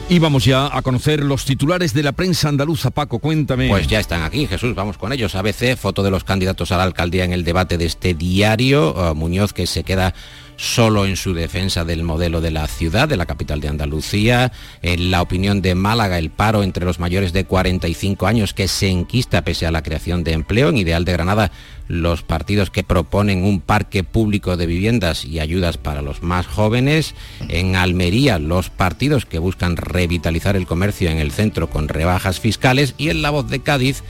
Y 0.10 0.18
vamos 0.20 0.46
ya 0.46 0.76
a 0.76 0.82
conocer 0.82 1.24
los 1.24 1.46
titulares 1.46 1.94
de 1.94 2.02
la 2.02 2.14
prensa 2.14 2.50
andaluza. 2.50 2.90
Paco, 2.90 3.20
cuéntame. 3.20 3.68
Pues 3.68 3.88
ya 3.88 4.00
están 4.00 4.24
aquí, 4.24 4.48
Jesús, 4.48 4.74
vamos 4.74 4.98
con 4.98 5.14
ellos. 5.14 5.36
ABC, 5.36 5.78
foto 5.78 6.02
de 6.02 6.10
los 6.10 6.24
candidatos 6.24 6.72
a 6.72 6.78
la 6.78 6.84
alcaldía 6.84 7.26
en 7.26 7.34
el 7.34 7.44
debate 7.44 7.78
de 7.78 7.86
este 7.86 8.16
diario. 8.16 8.94
Uh, 8.94 9.14
Muñoz 9.14 9.54
que 9.54 9.68
se 9.68 9.84
queda 9.84 10.16
solo 10.60 11.06
en 11.06 11.16
su 11.16 11.34
defensa 11.34 11.86
del 11.86 12.04
modelo 12.04 12.42
de 12.42 12.52
la 12.52 12.68
ciudad, 12.68 13.08
de 13.08 13.16
la 13.16 13.26
capital 13.26 13.62
de 13.62 13.70
Andalucía. 13.70 14.52
En 14.82 15.10
la 15.10 15.22
opinión 15.22 15.62
de 15.62 15.74
Málaga, 15.74 16.20
el 16.20 16.32
paro 16.32 16.64
entre 16.64 16.84
los 16.84 17.00
mayores 17.00 17.32
de 17.32 17.46
45 17.46 18.28
años 18.28 18.54
que 18.54 18.68
se 18.68 18.90
enquista 18.90 19.46
pese 19.46 19.66
a 19.68 19.72
la 19.72 19.84
creación 19.84 20.26
de 20.26 20.34
empleo. 20.34 20.68
En 20.68 20.76
Ideal 20.76 21.06
de 21.06 21.14
Granada, 21.14 21.52
los 21.88 22.24
partidos 22.24 22.72
que 22.72 22.84
proponen 22.84 23.46
un 23.46 23.62
parque 23.62 24.04
público 24.04 24.58
de 24.58 24.66
viviendas 24.66 25.24
y 25.24 25.40
ayudas 25.40 25.78
para 25.78 26.02
los 26.02 26.24
más 26.24 26.46
jóvenes. 26.46 27.16
En 27.48 27.78
Almería, 27.78 28.38
los 28.38 28.70
partidos 28.70 29.26
que 29.26 29.40
buscan 29.40 29.78
revitalizar 29.78 30.58
el 30.58 30.68
comercio 30.68 31.10
en 31.10 31.20
el 31.20 31.32
centro 31.32 31.70
con 31.70 31.88
rebajas 31.88 32.42
fiscales. 32.42 32.96
Y 32.98 33.10
en 33.10 33.22
La 33.22 33.30
Voz 33.30 33.50
de 33.50 33.62
Cádiz, 33.62 34.04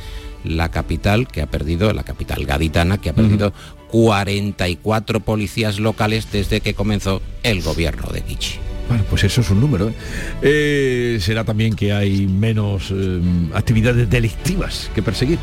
la 0.44 0.72
capital 0.72 1.28
que 1.28 1.44
ha 1.44 1.48
perdido, 1.48 1.94
la 1.94 2.04
capital 2.04 2.46
gaditana, 2.46 2.98
que 2.98 3.10
ha 3.10 3.14
perdido 3.14 3.54
44 3.90 5.20
policías 5.20 5.80
locales 5.80 6.32
desde 6.32 6.62
que 6.62 6.74
comenzó 6.74 7.22
el 7.44 7.62
gobierno 7.62 8.08
de 8.12 8.22
Kichi. 8.22 8.60
Bueno, 8.88 9.04
pues 9.08 9.24
eso 9.24 9.42
es 9.42 9.50
un 9.52 9.62
número. 9.62 9.90
¿eh? 9.90 9.94
Eh, 10.42 11.20
será 11.22 11.44
también 11.44 11.76
que 11.76 11.94
hay 11.94 12.26
menos 12.26 12.92
eh, 12.92 13.22
actividades 13.54 14.10
delictivas 14.10 14.90
que 14.96 15.04
perseguir. 15.04 15.38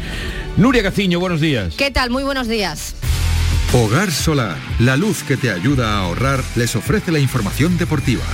Nuria 0.56 0.82
Gaciño, 0.82 1.20
buenos 1.20 1.40
días. 1.40 1.74
¿Qué 1.76 1.92
tal? 1.92 2.10
Muy 2.10 2.24
buenos 2.24 2.48
días. 2.48 2.96
Hogar 3.72 4.10
Solar, 4.10 4.56
la 4.80 4.96
luz 4.96 5.22
que 5.22 5.36
te 5.36 5.50
ayuda 5.50 5.94
a 5.94 5.98
ahorrar, 6.00 6.42
les 6.56 6.74
ofrece 6.74 7.12
la 7.12 7.18
información 7.18 7.78
deportiva. 7.78 8.24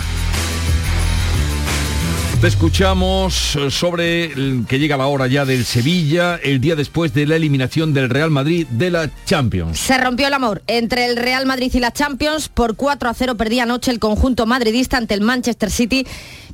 Te 2.43 2.49
escuchamos 2.49 3.55
eh, 3.55 3.71
sobre 3.71 4.33
que 4.67 4.81
llega 4.81 4.97
la 4.97 5.07
hora 5.07 5.29
ya 5.29 5.45
del 5.45 5.65
Sevilla, 5.65 6.41
el 6.43 6.61
día 6.61 6.75
después 6.75 7.15
de 7.15 7.25
la 7.25 7.37
eliminación 7.37 7.95
del 7.95 8.11
Real 8.11 8.33
Madrid 8.33 8.67
de 8.67 8.91
la 8.91 9.09
Champions. 9.27 9.79
Se 9.79 9.97
rompió 9.97 10.27
el 10.27 10.35
amor 10.35 10.61
entre 10.67 11.05
el 11.05 11.17
Real 11.17 11.47
Madrid 11.47 11.71
y 11.73 11.79
la 11.79 11.93
Champions. 11.93 12.49
Por 12.49 12.75
4 12.75 13.09
a 13.09 13.15
0 13.15 13.37
perdía 13.37 13.63
anoche 13.63 13.93
el 13.93 14.01
conjunto 14.01 14.45
madridista 14.45 14.97
ante 14.97 15.15
el 15.15 15.21
Manchester 15.21 15.71
City 15.71 16.05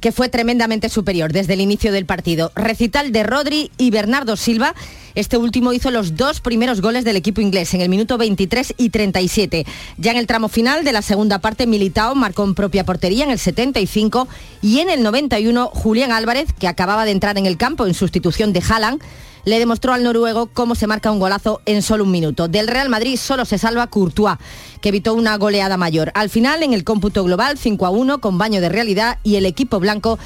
que 0.03 0.13
fue 0.13 0.29
tremendamente 0.29 0.91
superior 0.91 1.33
desde 1.33 1.55
el 1.55 1.63
inicio 1.63 1.91
del 1.91 2.05
partido. 2.05 2.53
Recital 2.55 3.11
de 3.11 3.23
Rodri 3.23 3.71
y 3.79 3.91
Bernardo 3.91 4.37
Silva. 4.37 4.75
Este 5.15 5.37
último 5.37 5.73
hizo 5.73 5.91
los 5.91 6.17
dos 6.17 6.41
primeros 6.41 6.81
goles 6.81 7.05
del 7.05 7.17
equipo 7.17 7.41
inglés 7.41 7.75
en 7.75 7.81
el 7.81 7.89
minuto 7.89 8.19
23 8.19 8.75
y 8.77 8.91
37. 8.91 9.67
Ya 9.97 10.11
en 10.11 10.17
el 10.17 10.27
tramo 10.27 10.49
final 10.49 10.85
de 10.85 10.93
la 10.93 11.03
segunda 11.03 11.39
parte, 11.39 11.67
Militao 11.67 12.15
marcó 12.15 12.45
en 12.45 12.55
propia 12.55 12.85
portería 12.85 13.25
en 13.25 13.31
el 13.31 13.39
75 13.39 14.29
y 14.63 14.81
en 14.81 14.91
el 14.91 15.03
91 15.03 15.71
Julián 15.73 16.13
Álvarez, 16.13 16.53
que 16.59 16.69
acababa 16.69 17.05
de 17.05 17.13
entrar 17.13 17.39
en 17.39 17.47
el 17.47 17.57
campo 17.57 17.87
en 17.87 17.95
sustitución 17.95 18.53
de 18.53 18.63
Haaland, 18.69 19.03
le 19.45 19.59
demostró 19.59 19.95
al 19.95 20.03
noruego 20.03 20.51
cómo 20.53 20.75
se 20.75 20.87
marca 20.87 21.11
un 21.11 21.19
golazo 21.19 21.63
en 21.65 21.83
solo 21.83 22.05
un 22.05 22.11
minuto. 22.11 22.49
Del 22.49 22.69
Real 22.69 22.89
Madrid 22.89 23.17
solo 23.17 23.45
se 23.45 23.57
salva 23.57 23.87
Courtois, 23.87 24.37
que 24.81 24.91
evitó 24.91 25.15
una 25.15 25.37
goleada 25.37 25.77
mayor. 25.77 26.11
Al 26.15 26.31
final, 26.31 26.63
en 26.63 26.73
el 26.73 26.85
cómputo 26.85 27.25
global, 27.25 27.59
5 27.59 27.87
a 27.87 27.91
1, 27.91 28.21
con 28.21 28.39
baño 28.39 28.61
de 28.61 28.69
realidad 28.69 29.19
y 29.23 29.37
el 29.37 29.47
equipo 29.47 29.81
blanco 29.81 30.19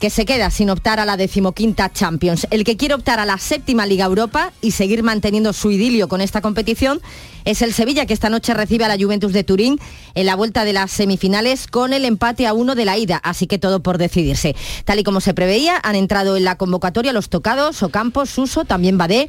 que 0.00 0.10
se 0.10 0.24
queda 0.24 0.50
sin 0.50 0.70
optar 0.70 0.98
a 0.98 1.04
la 1.04 1.18
decimoquinta 1.18 1.92
Champions. 1.92 2.46
El 2.50 2.64
que 2.64 2.76
quiere 2.76 2.94
optar 2.94 3.20
a 3.20 3.26
la 3.26 3.36
séptima 3.36 3.84
Liga 3.84 4.06
Europa 4.06 4.52
y 4.62 4.70
seguir 4.70 5.02
manteniendo 5.02 5.52
su 5.52 5.70
idilio 5.70 6.08
con 6.08 6.22
esta 6.22 6.40
competición 6.40 7.00
es 7.44 7.62
el 7.62 7.74
Sevilla, 7.74 8.06
que 8.06 8.14
esta 8.14 8.30
noche 8.30 8.54
recibe 8.54 8.84
a 8.84 8.88
la 8.88 8.96
Juventus 8.96 9.32
de 9.32 9.44
Turín 9.44 9.78
en 10.14 10.26
la 10.26 10.36
vuelta 10.36 10.64
de 10.64 10.72
las 10.72 10.90
semifinales 10.90 11.66
con 11.66 11.92
el 11.92 12.04
empate 12.04 12.46
a 12.46 12.54
uno 12.54 12.74
de 12.74 12.84
la 12.86 12.96
ida, 12.96 13.20
así 13.22 13.46
que 13.46 13.58
todo 13.58 13.80
por 13.80 13.98
decidirse. 13.98 14.56
Tal 14.84 14.98
y 14.98 15.04
como 15.04 15.20
se 15.20 15.34
preveía, 15.34 15.78
han 15.82 15.96
entrado 15.96 16.36
en 16.36 16.44
la 16.44 16.56
convocatoria 16.56 17.12
los 17.12 17.28
tocados, 17.28 17.82
Ocampo, 17.82 18.24
Suso, 18.24 18.64
también 18.64 18.98
Badé, 18.98 19.28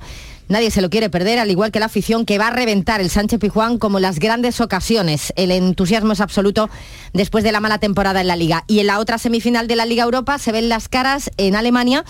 Nadie 0.51 0.69
se 0.69 0.81
lo 0.81 0.89
quiere 0.89 1.09
perder, 1.09 1.39
al 1.39 1.49
igual 1.49 1.71
que 1.71 1.79
la 1.79 1.85
afición 1.85 2.25
que 2.25 2.37
va 2.37 2.47
a 2.47 2.51
reventar 2.51 2.99
el 2.99 3.09
Sánchez 3.09 3.39
Pijuán 3.39 3.77
como 3.77 4.01
las 4.01 4.19
grandes 4.19 4.59
ocasiones. 4.59 5.31
El 5.37 5.49
entusiasmo 5.49 6.11
es 6.11 6.19
absoluto 6.19 6.69
después 7.13 7.45
de 7.45 7.53
la 7.53 7.61
mala 7.61 7.77
temporada 7.77 8.19
en 8.19 8.27
la 8.27 8.35
Liga. 8.35 8.65
Y 8.67 8.81
en 8.81 8.87
la 8.87 8.99
otra 8.99 9.17
semifinal 9.17 9.69
de 9.69 9.77
la 9.77 9.85
Liga 9.85 10.03
Europa 10.03 10.37
se 10.39 10.51
ven 10.51 10.67
las 10.67 10.89
caras 10.89 11.31
en 11.37 11.55
Alemania 11.55 12.03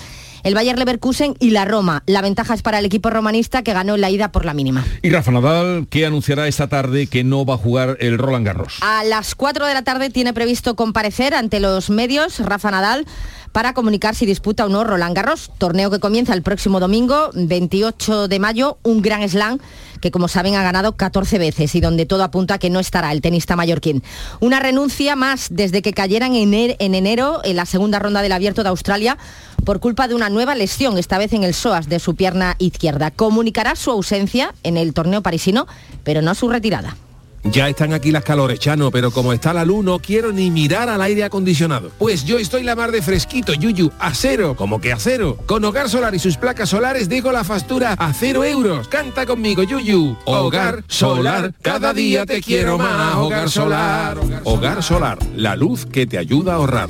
el 0.43 0.55
Bayer 0.55 0.77
Leverkusen 0.77 1.35
y 1.39 1.51
la 1.51 1.65
Roma. 1.65 2.03
La 2.05 2.21
ventaja 2.21 2.53
es 2.53 2.61
para 2.61 2.79
el 2.79 2.85
equipo 2.85 3.09
romanista 3.09 3.63
que 3.63 3.73
ganó 3.73 3.97
la 3.97 4.09
ida 4.09 4.31
por 4.31 4.45
la 4.45 4.53
mínima. 4.53 4.85
Y 5.01 5.09
Rafa 5.09 5.31
Nadal, 5.31 5.87
que 5.89 6.05
anunciará 6.05 6.47
esta 6.47 6.67
tarde 6.67 7.07
que 7.07 7.23
no 7.23 7.45
va 7.45 7.55
a 7.55 7.57
jugar 7.57 7.97
el 7.99 8.17
Roland 8.17 8.45
Garros. 8.45 8.77
A 8.81 9.03
las 9.03 9.35
4 9.35 9.65
de 9.67 9.73
la 9.73 9.83
tarde 9.83 10.09
tiene 10.09 10.33
previsto 10.33 10.75
comparecer 10.75 11.33
ante 11.33 11.59
los 11.59 11.89
medios 11.89 12.39
Rafa 12.39 12.71
Nadal 12.71 13.05
para 13.51 13.73
comunicar 13.73 14.15
si 14.15 14.25
disputa 14.25 14.65
o 14.65 14.69
no 14.69 14.83
Roland 14.83 15.15
Garros, 15.15 15.51
torneo 15.57 15.91
que 15.91 15.99
comienza 15.99 16.33
el 16.33 16.41
próximo 16.41 16.79
domingo, 16.79 17.31
28 17.33 18.27
de 18.27 18.39
mayo, 18.39 18.77
un 18.83 19.01
gran 19.01 19.27
slam 19.27 19.59
que 19.99 20.11
como 20.11 20.27
saben 20.27 20.55
ha 20.55 20.63
ganado 20.63 20.93
14 20.93 21.37
veces 21.37 21.75
y 21.75 21.81
donde 21.81 22.05
todo 22.05 22.23
apunta 22.23 22.55
a 22.55 22.57
que 22.57 22.69
no 22.69 22.79
estará 22.79 23.11
el 23.11 23.21
tenista 23.21 23.55
mallorquín. 23.55 24.03
Una 24.39 24.59
renuncia 24.59 25.15
más 25.15 25.47
desde 25.51 25.81
que 25.81 25.93
cayeran 25.93 26.35
en 26.35 26.53
enero 26.79 27.41
en 27.43 27.55
la 27.55 27.65
segunda 27.65 27.99
ronda 27.99 28.21
del 28.21 28.31
abierto 28.31 28.63
de 28.63 28.69
Australia 28.69 29.17
por 29.63 29.79
culpa 29.79 30.07
de 30.07 30.15
una 30.15 30.29
nueva 30.29 30.55
lesión, 30.55 30.97
esta 30.97 31.19
vez 31.19 31.33
en 31.33 31.43
el 31.43 31.53
psoas 31.53 31.87
de 31.87 31.99
su 31.99 32.15
pierna 32.15 32.55
izquierda. 32.57 33.11
Comunicará 33.11 33.75
su 33.75 33.91
ausencia 33.91 34.53
en 34.63 34.77
el 34.77 34.93
torneo 34.93 35.21
parisino, 35.21 35.67
pero 36.03 36.21
no 36.21 36.33
su 36.33 36.49
retirada. 36.49 36.95
Ya 37.43 37.67
están 37.67 37.91
aquí 37.91 38.11
las 38.11 38.23
calores, 38.23 38.59
Chano, 38.59 38.91
pero 38.91 39.09
como 39.09 39.33
está 39.33 39.51
la 39.51 39.65
luz 39.65 39.83
no 39.83 39.97
quiero 39.97 40.31
ni 40.31 40.51
mirar 40.51 40.89
al 40.89 41.01
aire 41.01 41.23
acondicionado. 41.23 41.91
Pues 41.97 42.23
yo 42.23 42.37
estoy 42.37 42.61
la 42.61 42.75
mar 42.75 42.91
de 42.91 43.01
fresquito, 43.01 43.53
Yuyu, 43.53 43.91
a 43.97 44.13
cero, 44.13 44.55
como 44.55 44.79
que 44.79 44.93
a 44.93 44.97
cero. 44.99 45.37
Con 45.47 45.65
Hogar 45.65 45.89
Solar 45.89 46.13
y 46.13 46.19
sus 46.19 46.37
placas 46.37 46.69
solares 46.69 47.09
dejo 47.09 47.31
la 47.31 47.43
factura 47.43 47.93
a 47.93 48.13
cero 48.13 48.43
euros. 48.43 48.87
Canta 48.87 49.25
conmigo, 49.25 49.63
Yuyu. 49.63 50.15
Hogar 50.25 50.83
Solar, 50.87 51.51
cada 51.63 51.93
día 51.93 52.27
te 52.27 52.41
quiero 52.41 52.77
más. 52.77 53.15
Hogar 53.15 53.49
Solar. 53.49 54.19
Hogar 54.43 54.83
Solar, 54.83 55.17
la 55.35 55.55
luz 55.55 55.87
que 55.87 56.05
te 56.05 56.19
ayuda 56.19 56.53
a 56.53 56.55
ahorrar. 56.57 56.89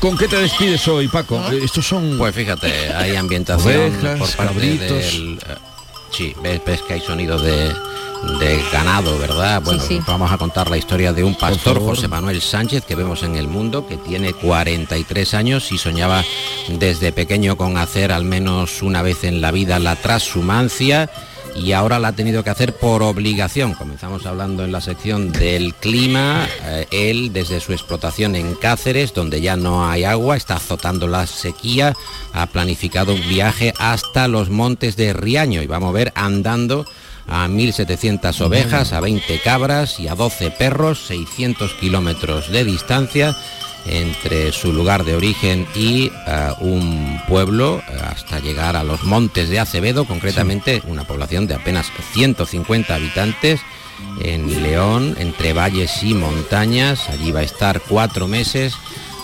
¿Con 0.00 0.18
qué 0.18 0.28
te 0.28 0.36
despides 0.36 0.86
hoy, 0.86 1.08
Paco? 1.08 1.40
Eh, 1.50 1.60
Estos 1.64 1.86
son... 1.86 2.18
Pues 2.18 2.34
fíjate, 2.34 2.92
hay 2.94 3.16
ambientación 3.16 3.74
Ovejas, 3.74 4.18
por 4.18 4.28
parte 4.36 4.52
cabritos. 4.54 4.88
del... 4.90 5.38
eh, 5.48 5.54
Sí, 6.10 6.34
ves, 6.42 6.60
ves 6.64 6.82
que 6.82 6.92
hay 6.94 7.00
sonido 7.00 7.38
de, 7.40 7.72
de 8.38 8.62
ganado, 8.72 9.18
¿verdad? 9.18 9.62
Bueno, 9.62 9.82
sí. 9.82 10.00
vamos 10.06 10.32
a 10.32 10.38
contar 10.38 10.70
la 10.70 10.76
historia 10.76 11.12
de 11.12 11.24
un 11.24 11.34
pastor. 11.34 11.78
José 11.78 12.08
Manuel 12.08 12.40
Sánchez, 12.40 12.84
que 12.84 12.94
vemos 12.94 13.22
en 13.22 13.36
el 13.36 13.48
mundo, 13.48 13.86
que 13.86 13.96
tiene 13.96 14.32
43 14.32 15.34
años 15.34 15.70
y 15.72 15.78
soñaba 15.78 16.24
desde 16.68 17.12
pequeño 17.12 17.56
con 17.56 17.76
hacer 17.76 18.12
al 18.12 18.24
menos 18.24 18.82
una 18.82 19.02
vez 19.02 19.24
en 19.24 19.40
la 19.40 19.50
vida 19.50 19.78
la 19.78 19.96
transhumancia 19.96 21.10
y 21.56 21.72
ahora 21.72 21.98
la 21.98 22.08
ha 22.08 22.12
tenido 22.12 22.42
que 22.42 22.50
hacer 22.50 22.74
por 22.74 23.02
obligación. 23.02 23.74
Comenzamos 23.74 24.26
hablando 24.26 24.64
en 24.64 24.72
la 24.72 24.80
sección 24.80 25.30
del 25.30 25.74
clima. 25.74 26.48
Eh, 26.64 26.86
él, 26.90 27.32
desde 27.32 27.60
su 27.60 27.72
explotación 27.72 28.34
en 28.34 28.54
Cáceres, 28.54 29.14
donde 29.14 29.40
ya 29.40 29.56
no 29.56 29.88
hay 29.88 30.04
agua, 30.04 30.36
está 30.36 30.56
azotando 30.56 31.06
la 31.06 31.26
sequía, 31.26 31.94
ha 32.32 32.46
planificado 32.46 33.14
un 33.14 33.28
viaje 33.28 33.72
hasta 33.78 34.28
los 34.28 34.50
montes 34.50 34.96
de 34.96 35.12
Riaño 35.12 35.62
y 35.62 35.66
va 35.66 35.76
a 35.76 35.80
mover 35.80 36.12
andando 36.16 36.86
a 37.28 37.48
1.700 37.48 38.40
ovejas, 38.40 38.92
a 38.92 39.00
20 39.00 39.40
cabras 39.40 39.98
y 40.00 40.08
a 40.08 40.14
12 40.14 40.50
perros, 40.50 41.06
600 41.06 41.72
kilómetros 41.74 42.50
de 42.50 42.64
distancia 42.64 43.36
entre 43.86 44.52
su 44.52 44.72
lugar 44.72 45.04
de 45.04 45.14
origen 45.14 45.66
y 45.74 46.10
eh, 46.26 46.52
un 46.60 47.20
pueblo 47.28 47.82
eh, 47.88 48.00
hasta 48.02 48.40
llegar 48.40 48.76
a 48.76 48.84
los 48.84 49.04
montes 49.04 49.48
de 49.48 49.60
Acevedo, 49.60 50.06
concretamente 50.06 50.82
una 50.86 51.04
población 51.04 51.46
de 51.46 51.54
apenas 51.54 51.86
150 52.12 52.94
habitantes 52.94 53.60
en 54.20 54.62
León, 54.62 55.16
entre 55.18 55.52
valles 55.52 56.02
y 56.02 56.14
montañas. 56.14 57.08
Allí 57.08 57.30
va 57.32 57.40
a 57.40 57.44
estar 57.44 57.80
cuatro 57.80 58.26
meses, 58.26 58.74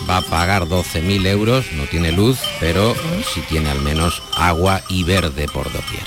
va 0.09 0.19
a 0.19 0.23
pagar 0.23 0.65
12.000 0.65 1.27
euros, 1.27 1.73
no 1.73 1.85
tiene 1.85 2.13
luz, 2.13 2.39
pero 2.61 2.95
sí 3.33 3.43
tiene 3.49 3.71
al 3.71 3.81
menos 3.81 4.23
agua 4.37 4.83
y 4.89 5.05
verde 5.05 5.47
por 5.53 5.73
doquier. 5.73 6.05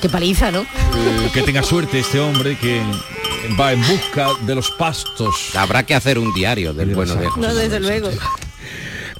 Qué 0.00 0.08
paliza, 0.08 0.50
¿no? 0.52 0.60
Eh, 0.62 1.30
que 1.34 1.42
tenga 1.42 1.62
suerte 1.62 1.98
este 1.98 2.20
hombre 2.20 2.56
que 2.56 2.80
va 3.58 3.72
en 3.72 3.80
busca 3.86 4.28
de 4.46 4.54
los 4.54 4.70
pastos. 4.70 5.50
Habrá 5.56 5.84
que 5.84 5.94
hacer 5.94 6.18
un 6.18 6.32
diario 6.34 6.72
del 6.72 6.94
bueno 6.94 7.14
de 7.16 7.26
José 7.28 7.40
No, 7.40 7.54
desde 7.54 7.80
luego. 7.80 8.08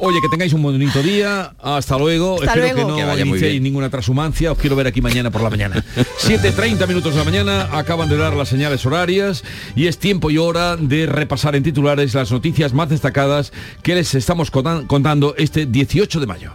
Oye, 0.01 0.21
que 0.23 0.29
tengáis 0.29 0.53
un 0.53 0.63
bonito 0.63 1.03
día. 1.03 1.53
Hasta 1.61 1.99
luego. 1.99 2.35
Hasta 2.35 2.45
Espero 2.55 2.63
luego. 2.75 2.89
que 2.91 2.95
Que 2.95 3.01
no 3.03 3.09
vaya 3.09 3.25
muy 3.25 3.39
iniciéis 3.39 3.61
ninguna 3.61 3.91
transhumancia. 3.91 4.53
Os 4.53 4.59
quiero 4.59 4.77
ver 4.77 4.87
aquí 4.87 5.01
mañana 5.03 5.33
por 5.33 5.43
la 5.43 5.51
mañana. 5.51 5.85
7.30 6.23 6.87
minutos 6.87 7.13
de 7.15 7.19
la 7.19 7.25
mañana. 7.25 7.69
Acaban 7.77 8.09
de 8.09 8.17
dar 8.17 8.35
las 8.35 8.49
señales 8.49 8.87
horarias 8.87 9.43
y 9.75 9.89
es 9.89 9.99
tiempo 9.99 10.31
y 10.31 10.39
hora 10.39 10.77
de 10.77 11.07
repasar 11.07 11.57
en 11.57 11.65
titulares 11.65 12.15
las 12.15 12.31
noticias 12.31 12.73
más 12.73 12.89
destacadas 12.91 13.53
que 13.83 13.97
les 13.97 14.15
estamos 14.15 14.53
contan- 14.53 14.87
contando 14.87 15.35
este 15.37 15.67
18 15.67 16.21
de 16.21 16.27
mayo. 16.29 16.53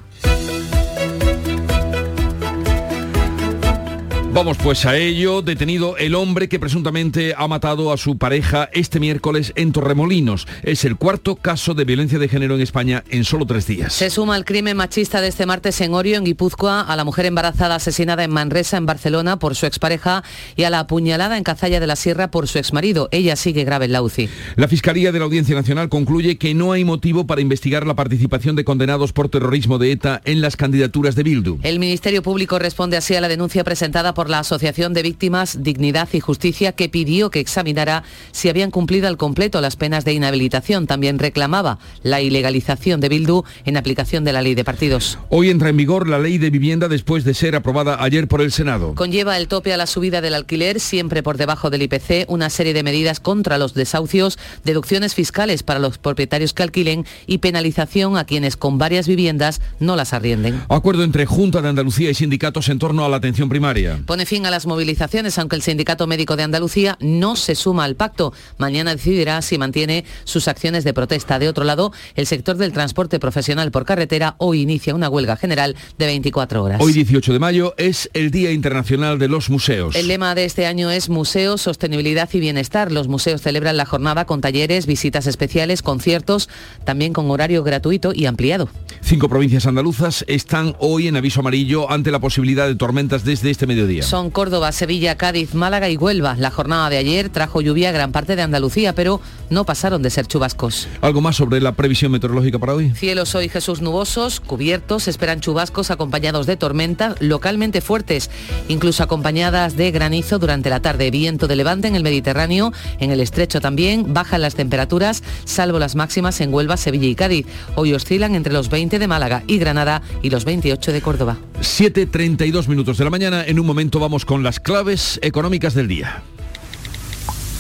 Vamos 4.34 4.58
pues 4.58 4.88
a 4.88 4.98
ello. 4.98 5.43
Detenido 5.43 5.96
el 5.96 6.15
hombre 6.15 6.50
que 6.50 6.60
presuntamente 6.60 7.36
ha 7.38 7.48
matado 7.48 7.93
a 7.93 7.98
su 7.98 8.17
pareja 8.17 8.67
este 8.74 9.00
miércoles 9.00 9.54
en 9.56 9.72
Torremolinos. 9.72 10.48
Es 10.63 10.86
el 10.86 10.96
cuarto 10.96 11.36
caso 11.36 11.76
de 11.76 11.86
violencia 11.86 12.17
de 12.17 12.28
género 12.28 12.56
en 12.56 12.62
España 12.62 13.04
en 13.12 13.26
solo 13.26 13.46
tres 13.46 13.67
días. 13.67 13.93
Se 13.93 14.10
suma 14.10 14.34
al 14.34 14.43
crimen 14.43 14.76
machista 14.76 15.22
de 15.22 15.28
este 15.28 15.46
martes 15.46 15.80
en 15.82 15.93
Orio, 15.93 16.17
en 16.17 16.24
Guipúzcoa, 16.24 16.82
a 16.82 16.96
la 16.96 17.04
mujer 17.04 17.28
embarazada 17.28 17.76
asesinada 17.76 18.24
en 18.24 18.32
Manresa, 18.32 18.78
en 18.78 18.88
Barcelona, 18.88 19.38
por 19.38 19.54
su 19.54 19.67
expareja, 19.67 20.24
y 20.56 20.63
a 20.63 20.72
la 20.72 20.80
apuñalada 20.80 21.38
en 21.38 21.43
Cazalla 21.43 21.80
de 21.80 21.86
la 21.86 21.96
Sierra 21.96 22.32
por 22.32 22.48
su 22.48 22.58
exmarido. 22.58 23.10
Ella 23.12 23.36
sigue 23.36 23.63
grave 23.65 23.86
en 23.86 23.91
la 23.91 24.02
UCI. 24.02 24.30
La 24.56 24.67
Fiscalía 24.67 25.12
de 25.12 25.19
la 25.19 25.26
Audiencia 25.26 25.54
Nacional 25.54 25.89
concluye 25.89 26.39
que 26.39 26.56
no 26.56 26.72
hay 26.72 26.84
motivo 26.84 27.28
para 27.28 27.41
investigar 27.41 27.86
la 27.86 27.93
participación 27.93 28.56
de 28.56 28.63
condenados 28.63 29.13
por 29.13 29.30
terrorismo 29.30 29.78
de 29.78 29.91
ETA 29.91 30.22
en 30.26 30.41
las 30.41 30.58
candidaturas 30.58 31.13
de 31.13 31.22
Bildu. 31.22 31.60
El 31.62 31.78
Ministerio 31.78 32.24
Público 32.24 32.58
responde 32.58 32.98
así 32.98 33.13
a 33.13 33.22
la 33.22 33.28
denuncia 33.28 33.63
presentada 33.63 34.15
por 34.15 34.23
la 34.30 34.40
Asociación 34.40 34.94
de 34.94 35.02
Víctimas 35.02 35.64
Dignidad 35.64 36.10
y 36.14 36.20
Justicia 36.20 36.72
que 36.72 36.90
pidió 36.90 37.30
que 37.30 37.40
examinara 37.40 38.04
si 38.32 38.50
habían 38.50 38.72
cumplido 38.72 39.08
al 39.08 39.18
completo 39.18 39.62
las 39.62 39.76
penas 39.76 40.06
de 40.06 40.14
inhabilitación. 40.14 40.88
También 40.88 41.20
reclamaba 41.20 41.80
la 42.04 42.22
ilegalización 42.22 43.00
de 43.00 43.10
Bildu 43.10 43.44
en 43.66 43.78
aplicación 43.78 44.24
de 44.24 44.34
la 44.34 44.42
ley 44.42 44.56
de 44.56 44.64
partidos. 44.64 45.18
Hoy 45.30 45.50
entra 45.50 45.70
en 45.70 45.78
vigor 45.78 46.08
la 46.08 46.20
ley 46.20 46.38
de 46.38 46.50
vivienda 46.50 46.88
después 46.88 47.24
de 47.24 47.34
ser 47.34 47.56
aprobada 47.56 48.04
ayer 48.04 48.28
por 48.28 48.42
el 48.42 48.52
Senado. 48.52 48.96
Conlleva 48.96 49.38
el 49.38 49.48
tope 49.48 49.74
a 49.74 49.78
la 49.78 49.88
subida 49.88 50.22
del 50.22 50.34
alquiler, 50.34 50.80
siempre 50.80 51.24
por 51.24 51.38
debajo 51.38 51.70
del 51.70 51.84
IPC, 51.84 52.26
una 52.28 52.50
serie 52.50 52.74
de 52.74 52.84
medidas 52.84 53.20
contra 53.20 53.58
los 53.58 53.74
desahucios, 53.74 54.38
deducciones 54.64 55.16
fiscales 55.16 55.64
para 55.64 55.80
los 55.80 55.98
propietarios 55.98 56.54
que 56.54 56.64
alquilen 56.64 57.06
y 57.28 57.40
penalización 57.40 58.18
a 58.18 58.26
quienes 58.26 58.58
con 58.58 58.78
varias 58.78 59.08
viviendas 59.08 59.62
no 59.80 59.96
las 59.96 60.14
arrienden. 60.14 60.62
Acuerdo 60.70 61.04
entre 61.04 61.26
Junta 61.26 61.62
de 61.62 61.70
Andalucía 61.70 62.10
y 62.10 62.14
sindicatos 62.14 62.70
en 62.70 62.80
torno 62.80 63.06
a 63.06 63.10
la 63.10 63.18
atención 63.18 63.50
primaria. 63.50 64.02
Pone 64.13 64.28
fin 64.28 64.45
a 64.45 64.52
las 64.52 64.67
movilizaciones, 64.67 65.39
aunque 65.39 65.56
el 65.56 65.63
Sindicato 65.63 66.06
Médico 66.06 66.36
de 66.36 66.43
Andalucía 66.43 66.99
no 67.02 67.36
se 67.36 67.56
suma 67.56 67.84
al 67.84 67.95
pacto. 67.95 68.32
Mañana 68.60 68.93
decidirá 68.93 69.41
si 69.41 69.58
mantiene 69.58 70.06
sus 70.23 70.47
acciones 70.47 70.84
de 70.84 70.93
protesta. 70.93 71.39
De 71.39 71.49
otro 71.49 71.63
lado, 71.63 71.91
el 72.13 72.28
sector 72.28 72.58
del 72.58 72.73
transporte 72.73 73.19
profesional 73.19 73.71
por 73.71 73.86
carretera 73.86 74.36
hoy 74.38 74.62
inicia 74.62 74.93
una 74.93 75.10
huelga 75.10 75.36
general 75.36 75.76
de 75.97 76.06
24 76.06 76.63
horas. 76.63 76.80
Hoy 76.80 76.93
18 76.93 77.34
de 77.34 77.39
mayo 77.39 77.73
es 77.78 78.08
el 78.13 78.30
Día 78.30 78.52
Internacional 78.52 79.17
de 79.17 79.30
los 79.30 79.49
Museos. 79.49 79.95
El 79.95 80.08
lema 80.08 80.36
de 80.36 80.45
este 80.45 80.67
año 80.67 80.91
es 80.91 81.10
Museo, 81.10 81.58
Sostenibilidad 81.58 82.30
y 82.34 82.39
Bienestar. 82.39 82.91
Los 82.91 83.08
museos 83.08 83.41
celebran 83.41 83.78
la 83.78 83.88
jornada 83.88 84.26
con 84.26 84.41
talleres, 84.41 84.86
visitas 84.86 85.26
especiales, 85.26 85.82
conciertos, 85.82 86.49
también 86.86 87.13
con 87.13 87.32
horario 87.32 87.63
gratuito 87.63 88.12
y 88.13 88.28
ampliado. 88.28 88.69
Cinco 89.02 89.28
provincias 89.28 89.65
andaluzas 89.65 90.23
están 90.28 90.76
hoy 90.78 91.08
en 91.08 91.17
aviso 91.17 91.39
amarillo 91.39 91.89
ante 91.89 92.12
la 92.12 92.19
posibilidad 92.19 92.67
de 92.67 92.76
tormentas 92.76 93.26
desde 93.26 93.49
este 93.49 93.65
mediodía. 93.65 94.03
Son 94.04 94.30
Córdoba, 94.30 94.72
Sevilla, 94.74 95.16
Cádiz, 95.16 95.56
Málaga 95.56 95.89
y 95.89 95.96
Huelva. 95.96 96.36
La 96.38 96.52
jornada 96.52 96.89
de 96.89 96.98
ayer 96.98 97.30
trajo 97.30 97.62
lluvia 97.62 97.89
a 97.89 97.92
gran 97.94 98.12
parte 98.12 98.36
de 98.36 98.42
Andalucía, 98.42 98.94
pero 98.94 99.22
no 99.50 99.63
pasaron 99.66 100.02
de 100.02 100.10
ser 100.10 100.28
chubascos. 100.28 100.88
¿Algo 101.02 101.22
más 101.22 101.38
sobre 101.38 101.62
la 101.62 101.72
previsión 101.72 102.12
meteorológica 102.12 102.60
para 102.60 102.74
hoy? 102.74 102.92
Cielos 102.92 103.34
hoy 103.34 103.48
Jesús 103.48 103.82
nubosos, 103.82 104.42
cubiertos, 104.42 105.08
esperan 105.08 105.39
chubascos 105.39 105.89
acompañados 105.89 106.46
de 106.48 106.58
tormentas 106.58 107.16
localmente 107.22 107.80
fuertes, 107.80 108.30
incluso 108.68 109.04
acompañadas 109.04 109.78
de 109.78 109.92
granizo 109.92 110.38
durante 110.38 110.70
la 110.70 110.82
tarde. 110.82 111.10
Viento 111.10 111.48
de 111.48 111.56
levante 111.56 111.88
en 111.88 111.96
el 111.96 112.04
Mediterráneo, 112.04 112.74
en 113.00 113.10
el 113.10 113.22
estrecho 113.22 113.62
también, 113.62 114.13
bajan 114.13 114.42
las 114.42 114.56
temperaturas, 114.56 115.24
salvo 115.46 115.80
las 115.80 115.96
máximas 115.96 116.42
en 116.42 116.54
Huelva, 116.54 116.76
Sevilla 116.76 117.08
y 117.08 117.16
Cádiz. 117.16 117.46
Hoy 117.76 117.94
oscilan 117.94 118.36
entre 118.36 118.54
los 118.54 118.70
20 118.70 119.00
de 119.00 119.08
Málaga 119.08 119.44
y 119.48 119.60
Granada 119.60 120.02
y 120.22 120.30
los 120.30 120.44
28 120.44 120.92
de 120.92 121.02
Córdoba. 121.02 121.38
7.32 121.62 122.68
minutos 122.68 122.98
de 122.98 123.04
la 123.06 123.10
mañana. 123.10 123.46
En 123.46 123.60
un 123.60 123.66
momento 123.66 123.93
vamos 124.00 124.26
con 124.26 124.44
las 124.44 124.60
claves 124.60 125.20
económicas 125.22 125.74
del 125.74 125.88
día. 125.88 126.24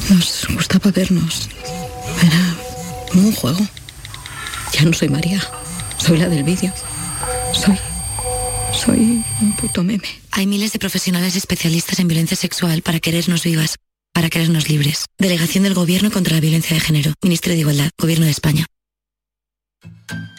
Nos 0.09 0.47
gustaba 0.53 0.91
vernos. 0.91 1.49
Era 2.21 2.55
como 3.11 3.27
un 3.27 3.33
juego. 3.33 3.59
Ya 4.73 4.83
no 4.83 4.93
soy 4.93 5.09
María. 5.09 5.41
Soy 5.97 6.17
la 6.17 6.29
del 6.29 6.43
vídeo. 6.43 6.71
Soy. 7.53 7.77
Soy 8.73 9.23
un 9.41 9.55
puto 9.55 9.83
meme. 9.83 10.07
Hay 10.31 10.47
miles 10.47 10.73
de 10.73 10.79
profesionales 10.79 11.35
especialistas 11.35 11.99
en 11.99 12.07
violencia 12.07 12.35
sexual 12.35 12.81
para 12.81 12.99
querernos 12.99 13.43
vivas, 13.43 13.75
para 14.13 14.29
querernos 14.29 14.67
libres. 14.67 15.05
Delegación 15.19 15.63
del 15.63 15.75
Gobierno 15.75 16.11
contra 16.11 16.33
la 16.33 16.41
Violencia 16.41 16.75
de 16.75 16.81
Género. 16.81 17.13
Ministerio 17.21 17.55
de 17.55 17.61
Igualdad. 17.61 17.89
Gobierno 17.97 18.25
de 18.25 18.31
España. 18.31 18.65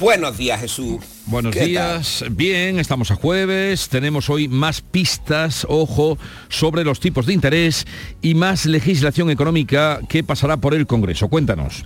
Buenos 0.00 0.38
días, 0.38 0.58
Jesús. 0.58 1.04
Buenos 1.26 1.54
¿Qué 1.54 1.66
días, 1.66 2.24
bien, 2.30 2.78
estamos 2.78 3.10
a 3.10 3.16
jueves, 3.16 3.90
tenemos 3.90 4.30
hoy 4.30 4.48
más 4.48 4.80
pistas, 4.80 5.66
ojo, 5.68 6.16
sobre 6.48 6.84
los 6.84 7.00
tipos 7.00 7.26
de 7.26 7.34
interés 7.34 7.86
y 8.22 8.34
más 8.34 8.64
legislación 8.64 9.30
económica 9.30 10.00
que 10.08 10.24
pasará 10.24 10.56
por 10.56 10.72
el 10.72 10.86
Congreso. 10.86 11.28
Cuéntanos. 11.28 11.84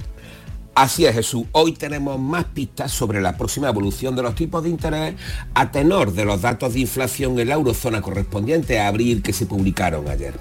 Así 0.75 1.07
es, 1.07 1.15
Jesús. 1.15 1.47
Hoy 1.53 1.73
tenemos 1.73 2.19
más 2.19 2.47
pistas 2.47 2.91
sobre 2.91 3.21
la 3.21 3.37
próxima 3.37 3.69
evolución 3.69 4.17
de 4.17 4.23
los 4.23 4.35
tipos 4.35 4.65
de 4.65 4.71
interés 4.71 5.15
a 5.55 5.71
tenor 5.71 6.13
de 6.13 6.25
los 6.25 6.43
datos 6.43 6.75
de 6.75 6.81
inflación 6.81 7.39
en 7.39 7.49
la 7.49 7.55
eurozona 7.55 8.03
correspondiente 8.03 8.81
a 8.81 8.89
abril 8.89 9.23
que 9.23 9.33
se 9.33 9.47
publicaron 9.47 10.09
ayer. 10.09 10.35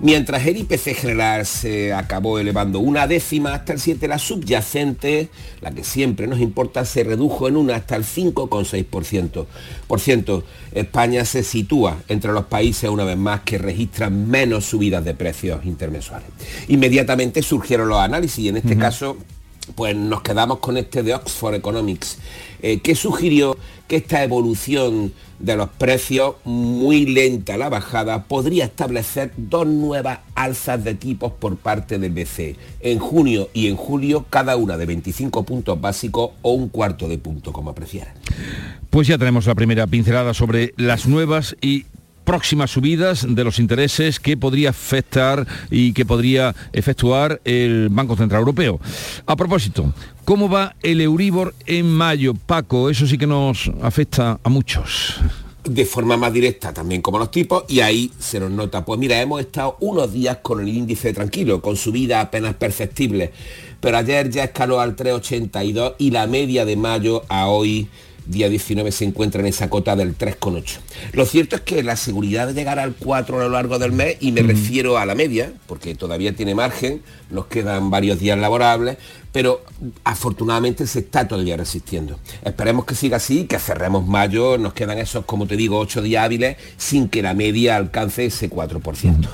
Mientras 0.00 0.46
el 0.46 0.58
IPC 0.58 0.94
general 0.94 1.46
se 1.46 1.92
acabó 1.92 2.38
elevando 2.38 2.78
una 2.78 3.08
décima 3.08 3.54
hasta 3.54 3.72
el 3.72 3.80
7, 3.80 4.06
la 4.06 4.20
subyacente, 4.20 5.30
la 5.60 5.72
que 5.72 5.82
siempre 5.82 6.28
nos 6.28 6.38
importa, 6.38 6.84
se 6.84 7.02
redujo 7.02 7.48
en 7.48 7.56
una 7.56 7.74
hasta 7.74 7.96
el 7.96 8.04
5,6%. 8.04 9.46
Por 9.88 9.98
ciento, 9.98 10.44
España 10.70 11.24
se 11.24 11.42
sitúa 11.42 11.96
entre 12.06 12.30
los 12.30 12.44
países 12.44 12.88
una 12.88 13.02
vez 13.02 13.16
más 13.16 13.40
que 13.40 13.58
registran 13.58 14.28
menos 14.30 14.64
subidas 14.64 15.04
de 15.04 15.14
precios 15.14 15.64
intermensuales. 15.64 16.28
Inmediatamente 16.68 17.42
surgieron 17.42 17.88
los 17.88 17.98
análisis 17.98 18.38
y 18.38 18.48
en 18.48 18.58
este 18.58 18.78
caso 18.78 19.16
pues 19.74 19.96
nos 19.96 20.22
quedamos 20.22 20.58
con 20.58 20.76
este 20.76 21.02
de 21.02 21.14
Oxford 21.14 21.54
Economics, 21.54 22.18
eh, 22.62 22.80
que 22.80 22.94
sugirió 22.94 23.56
que 23.88 23.96
esta 23.96 24.22
evolución 24.22 25.12
de 25.38 25.56
los 25.56 25.68
precios, 25.70 26.36
muy 26.44 27.04
lenta 27.04 27.56
la 27.56 27.68
bajada, 27.68 28.24
podría 28.24 28.64
establecer 28.64 29.32
dos 29.36 29.66
nuevas 29.66 30.20
alzas 30.34 30.82
de 30.84 30.94
tipos 30.94 31.32
por 31.32 31.56
parte 31.56 31.98
del 31.98 32.12
BCE, 32.12 32.56
en 32.80 32.98
junio 33.00 33.48
y 33.52 33.66
en 33.66 33.76
julio, 33.76 34.24
cada 34.30 34.56
una 34.56 34.76
de 34.76 34.86
25 34.86 35.42
puntos 35.44 35.80
básicos 35.80 36.30
o 36.42 36.52
un 36.52 36.68
cuarto 36.68 37.08
de 37.08 37.18
punto, 37.18 37.52
como 37.52 37.74
prefieran. 37.74 38.14
Pues 38.88 39.08
ya 39.08 39.18
tenemos 39.18 39.46
la 39.46 39.54
primera 39.54 39.86
pincelada 39.86 40.32
sobre 40.32 40.74
las 40.76 41.06
nuevas 41.06 41.56
y 41.60 41.86
próximas 42.24 42.70
subidas 42.70 43.26
de 43.28 43.44
los 43.44 43.58
intereses 43.58 44.20
que 44.20 44.36
podría 44.36 44.70
afectar 44.70 45.46
y 45.70 45.92
que 45.92 46.04
podría 46.04 46.54
efectuar 46.72 47.40
el 47.44 47.88
Banco 47.90 48.16
Central 48.16 48.40
Europeo. 48.40 48.80
A 49.26 49.36
propósito, 49.36 49.92
¿cómo 50.24 50.48
va 50.48 50.76
el 50.82 51.00
Euribor 51.00 51.54
en 51.66 51.90
mayo? 51.90 52.34
Paco, 52.34 52.90
eso 52.90 53.06
sí 53.06 53.18
que 53.18 53.26
nos 53.26 53.70
afecta 53.82 54.38
a 54.42 54.48
muchos 54.48 55.20
de 55.64 55.84
forma 55.84 56.16
más 56.16 56.32
directa 56.32 56.72
también 56.72 57.02
como 57.02 57.18
los 57.18 57.30
tipos 57.30 57.64
y 57.68 57.80
ahí 57.80 58.10
se 58.18 58.40
nos 58.40 58.50
nota. 58.50 58.84
Pues 58.84 58.98
mira, 58.98 59.20
hemos 59.20 59.40
estado 59.40 59.76
unos 59.80 60.12
días 60.12 60.38
con 60.42 60.60
el 60.60 60.68
índice 60.68 61.12
tranquilo, 61.12 61.62
con 61.62 61.76
subida 61.76 62.20
apenas 62.20 62.54
perceptible, 62.54 63.32
pero 63.80 63.96
ayer 63.96 64.30
ya 64.30 64.44
escaló 64.44 64.80
al 64.80 64.96
3,82 64.96 65.94
y 65.98 66.10
la 66.10 66.26
media 66.26 66.64
de 66.64 66.76
mayo 66.76 67.22
a 67.28 67.46
hoy 67.46 67.88
día 68.26 68.48
19 68.48 68.92
se 68.92 69.04
encuentra 69.04 69.40
en 69.40 69.46
esa 69.46 69.68
cota 69.68 69.96
del 69.96 70.16
3,8. 70.16 70.78
Lo 71.12 71.26
cierto 71.26 71.56
es 71.56 71.62
que 71.62 71.82
la 71.82 71.96
seguridad 71.96 72.46
de 72.46 72.54
llegar 72.54 72.78
al 72.78 72.94
4 72.94 73.40
a 73.40 73.44
lo 73.44 73.50
largo 73.50 73.78
del 73.78 73.92
mes, 73.92 74.16
y 74.20 74.32
me 74.32 74.42
refiero 74.42 74.98
a 74.98 75.06
la 75.06 75.14
media, 75.14 75.52
porque 75.66 75.94
todavía 75.94 76.34
tiene 76.34 76.54
margen, 76.54 77.02
nos 77.30 77.46
quedan 77.46 77.90
varios 77.90 78.18
días 78.18 78.38
laborables, 78.38 78.98
pero 79.32 79.64
afortunadamente 80.04 80.86
se 80.86 81.00
está 81.00 81.26
todavía 81.26 81.56
resistiendo. 81.56 82.18
Esperemos 82.44 82.84
que 82.84 82.94
siga 82.94 83.16
así, 83.16 83.44
que 83.44 83.58
cerremos 83.58 84.06
mayo, 84.06 84.58
nos 84.58 84.74
quedan 84.74 84.98
esos, 84.98 85.24
como 85.24 85.46
te 85.46 85.56
digo, 85.56 85.78
8 85.78 86.02
días 86.02 86.24
hábiles 86.24 86.56
sin 86.76 87.08
que 87.08 87.22
la 87.22 87.34
media 87.34 87.76
alcance 87.76 88.26
ese 88.26 88.50
4%. 88.50 89.28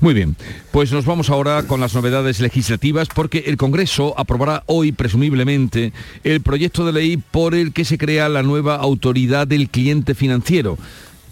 Muy 0.00 0.14
bien, 0.14 0.36
pues 0.70 0.92
nos 0.92 1.04
vamos 1.04 1.30
ahora 1.30 1.62
con 1.64 1.80
las 1.80 1.94
novedades 1.94 2.40
legislativas 2.40 3.08
porque 3.14 3.44
el 3.46 3.56
Congreso 3.56 4.14
aprobará 4.18 4.62
hoy, 4.66 4.92
presumiblemente, 4.92 5.92
el 6.24 6.40
proyecto 6.40 6.86
de 6.86 6.92
ley 6.92 7.16
por 7.16 7.54
el 7.54 7.72
que 7.72 7.84
se 7.84 7.98
crea 7.98 8.28
la 8.28 8.42
nueva 8.42 8.76
autoridad 8.76 9.46
del 9.46 9.68
cliente 9.68 10.14
financiero. 10.14 10.78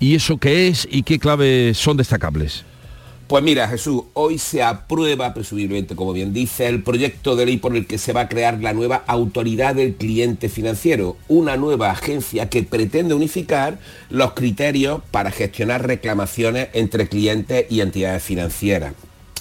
¿Y 0.01 0.15
eso 0.15 0.39
qué 0.39 0.69
es 0.69 0.87
y 0.91 1.03
qué 1.03 1.19
claves 1.19 1.77
son 1.79 1.97
destacables? 1.97 2.65
Pues 3.29 3.45
mira, 3.45 3.69
Jesús, 3.69 4.05
hoy 4.15 4.39
se 4.39 4.63
aprueba, 4.63 5.35
presumiblemente, 5.35 5.95
como 5.95 6.15
bien 6.15 6.33
dice, 6.33 6.67
el 6.67 6.83
proyecto 6.83 7.37
de 7.37 7.45
ley 7.45 7.59
por 7.59 7.77
el 7.77 7.87
que 7.87 7.99
se 7.99 8.15
va 8.15 8.23
a 8.23 8.29
crear 8.31 8.59
la 8.63 8.73
nueva 8.73 9.05
Autoridad 9.07 9.75
del 9.75 9.97
Cliente 9.97 10.49
Financiero, 10.49 11.19
una 11.29 11.59
nueva 11.59 11.91
agencia 11.91 12.49
que 12.49 12.63
pretende 12.63 13.13
unificar 13.13 13.81
los 14.09 14.33
criterios 14.33 15.03
para 15.11 15.31
gestionar 15.31 15.87
reclamaciones 15.87 16.69
entre 16.73 17.07
clientes 17.07 17.67
y 17.69 17.83
entidades 17.83 18.23
financieras. 18.23 18.95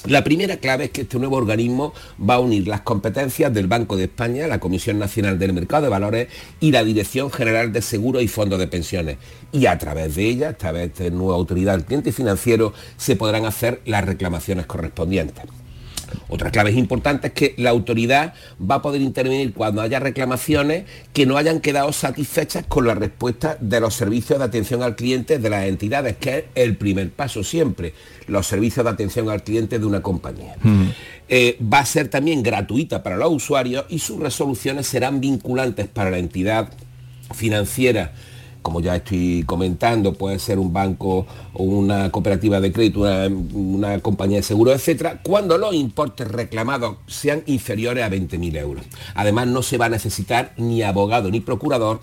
La 0.06 0.24
primera 0.24 0.58
clave 0.58 0.86
es 0.86 0.92
que 0.92 1.02
este 1.02 1.18
nuevo 1.18 1.36
organismo 1.36 1.94
va 2.18 2.36
a 2.36 2.40
unir 2.40 2.68
las 2.68 2.82
competencias 2.82 3.54
del 3.54 3.68
Banco 3.68 3.98
de 3.98 4.06
España, 4.06 4.48
la 4.48 4.60
Comisión 4.60 5.00
Nacional 5.00 5.38
del 5.40 5.54
Mercado 5.54 5.84
de 5.84 5.90
Valores 5.90 6.28
y 6.60 6.72
la 6.72 6.84
Dirección 6.84 7.32
General 7.32 7.74
de 7.74 7.82
Seguros 7.82 8.24
y 8.24 8.28
Fondos 8.28 8.60
de 8.60 8.68
Pensiones. 8.68 9.18
Y 9.52 9.66
a 9.66 9.78
través 9.78 10.16
de 10.16 10.28
ella, 10.28 10.50
a 10.50 10.54
través 10.54 10.96
de 10.96 11.12
nueva 11.12 11.36
autoridad 11.36 11.74
del 11.74 11.86
cliente 11.86 12.12
financiero, 12.12 12.74
se 12.96 13.16
podrán 13.16 13.46
hacer 13.46 13.82
las 13.86 14.06
reclamaciones 14.06 14.66
correspondientes. 14.66 15.44
Otra 16.30 16.52
clave 16.52 16.72
importante 16.72 17.28
es 17.28 17.34
que 17.34 17.54
la 17.58 17.70
autoridad 17.70 18.34
va 18.60 18.76
a 18.76 18.82
poder 18.82 19.02
intervenir 19.02 19.54
cuando 19.54 19.82
haya 19.82 20.00
reclamaciones 20.00 20.86
que 21.14 21.26
no 21.26 21.38
hayan 21.38 21.62
quedado 21.62 21.94
satisfechas 21.94 22.66
con 22.68 22.86
la 22.86 22.96
respuesta 22.96 23.58
de 23.62 23.80
los 23.80 23.94
servicios 23.94 24.40
de 24.40 24.46
atención 24.46 24.84
al 24.84 24.96
cliente 24.96 25.40
de 25.40 25.50
las 25.50 25.66
entidades, 25.66 26.18
que 26.18 26.38
es 26.38 26.44
el 26.56 26.76
primer 26.76 27.12
paso 27.12 27.44
siempre, 27.44 27.94
los 28.28 28.46
servicios 28.46 28.84
de 28.84 28.92
atención 28.92 29.30
al 29.30 29.44
cliente 29.44 29.80
de 29.80 29.86
una 29.86 30.02
compañía. 30.02 30.56
Eh, 31.30 31.58
va 31.62 31.80
a 31.80 31.86
ser 31.86 32.10
también 32.10 32.44
gratuita 32.44 33.04
para 33.04 33.18
los 33.18 33.32
usuarios 33.32 33.86
y 33.90 34.00
sus 34.00 34.20
resoluciones 34.20 34.88
serán 34.88 35.22
vinculantes 35.22 35.88
para 35.88 36.12
la 36.12 36.18
entidad 36.18 36.70
financiera 37.34 38.12
como 38.68 38.82
ya 38.82 38.98
estoy 38.98 39.46
comentando, 39.46 40.12
puede 40.12 40.40
ser 40.40 40.60
un 40.60 40.74
banco 40.74 41.26
o 41.54 41.64
una 41.64 42.12
cooperativa 42.12 42.60
de 42.60 42.74
crédito, 42.74 43.06
una, 43.54 43.98
compañía 44.02 44.40
de 44.40 44.44
seguro, 44.44 44.74
etcétera, 44.74 45.22
cuando 45.24 45.58
los 45.58 45.74
importes 45.74 46.28
reclamados 46.28 46.98
sean 47.08 47.44
inferiores 47.46 48.04
a 48.04 48.10
20.000 48.10 48.58
euros. 48.58 48.84
Además, 49.16 49.48
no 49.48 49.64
se 49.64 49.78
va 49.78 49.86
a 49.86 49.90
necesitar 49.90 50.52
ni 50.58 50.84
abogado 50.84 51.32
ni 51.32 51.40
procurador 51.40 52.02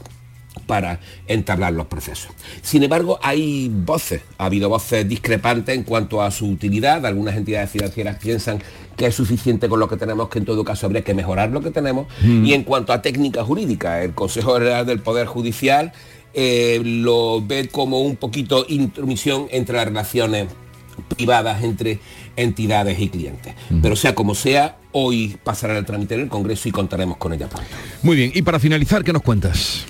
para 0.66 1.00
entablar 1.26 1.74
los 1.74 1.84
procesos. 1.84 2.32
Sin 2.62 2.82
embargo, 2.82 3.18
hay 3.22 3.68
voces, 3.68 4.22
ha 4.38 4.46
habido 4.46 4.70
voces 4.70 5.06
discrepantes 5.06 5.76
en 5.76 5.82
cuanto 5.82 6.22
a 6.22 6.30
su 6.30 6.48
utilidad. 6.48 7.04
Algunas 7.04 7.36
entidades 7.36 7.68
financieras 7.68 8.16
piensan 8.16 8.62
que 8.96 9.04
es 9.06 9.14
suficiente 9.14 9.68
con 9.68 9.80
lo 9.80 9.88
que 9.88 9.98
tenemos, 9.98 10.30
que 10.30 10.38
en 10.38 10.46
todo 10.46 10.64
caso 10.64 10.86
habría 10.86 11.02
que 11.02 11.12
mejorar 11.12 11.50
lo 11.50 11.60
que 11.60 11.70
tenemos. 11.70 12.06
Mm. 12.22 12.44
Y 12.46 12.54
en 12.54 12.64
cuanto 12.64 12.94
a 12.94 13.02
técnica 13.02 13.44
jurídica, 13.44 14.02
el 14.02 14.14
Consejo 14.14 14.54
General 14.54 14.86
del 14.86 15.00
Poder 15.00 15.26
Judicial 15.26 15.92
eh, 16.34 16.80
lo 16.84 17.44
ve 17.44 17.68
como 17.68 18.00
un 18.00 18.16
poquito 18.16 18.66
intromisión 18.68 19.46
entre 19.50 19.76
las 19.76 19.86
relaciones 19.86 20.48
privadas 21.16 21.62
entre 21.62 22.00
entidades 22.36 22.98
y 23.00 23.08
clientes. 23.08 23.54
Pero 23.82 23.96
sea 23.96 24.14
como 24.14 24.34
sea, 24.34 24.78
hoy 24.92 25.36
pasará 25.42 25.78
el 25.78 25.84
trámite 25.84 26.14
en 26.14 26.22
el 26.22 26.28
Congreso 26.28 26.68
y 26.68 26.72
contaremos 26.72 27.16
con 27.16 27.32
ella 27.32 27.48
pronto. 27.48 27.68
Muy 28.02 28.16
bien, 28.16 28.32
y 28.34 28.42
para 28.42 28.58
finalizar, 28.58 29.04
¿qué 29.04 29.12
nos 29.12 29.22
cuentas? 29.22 29.86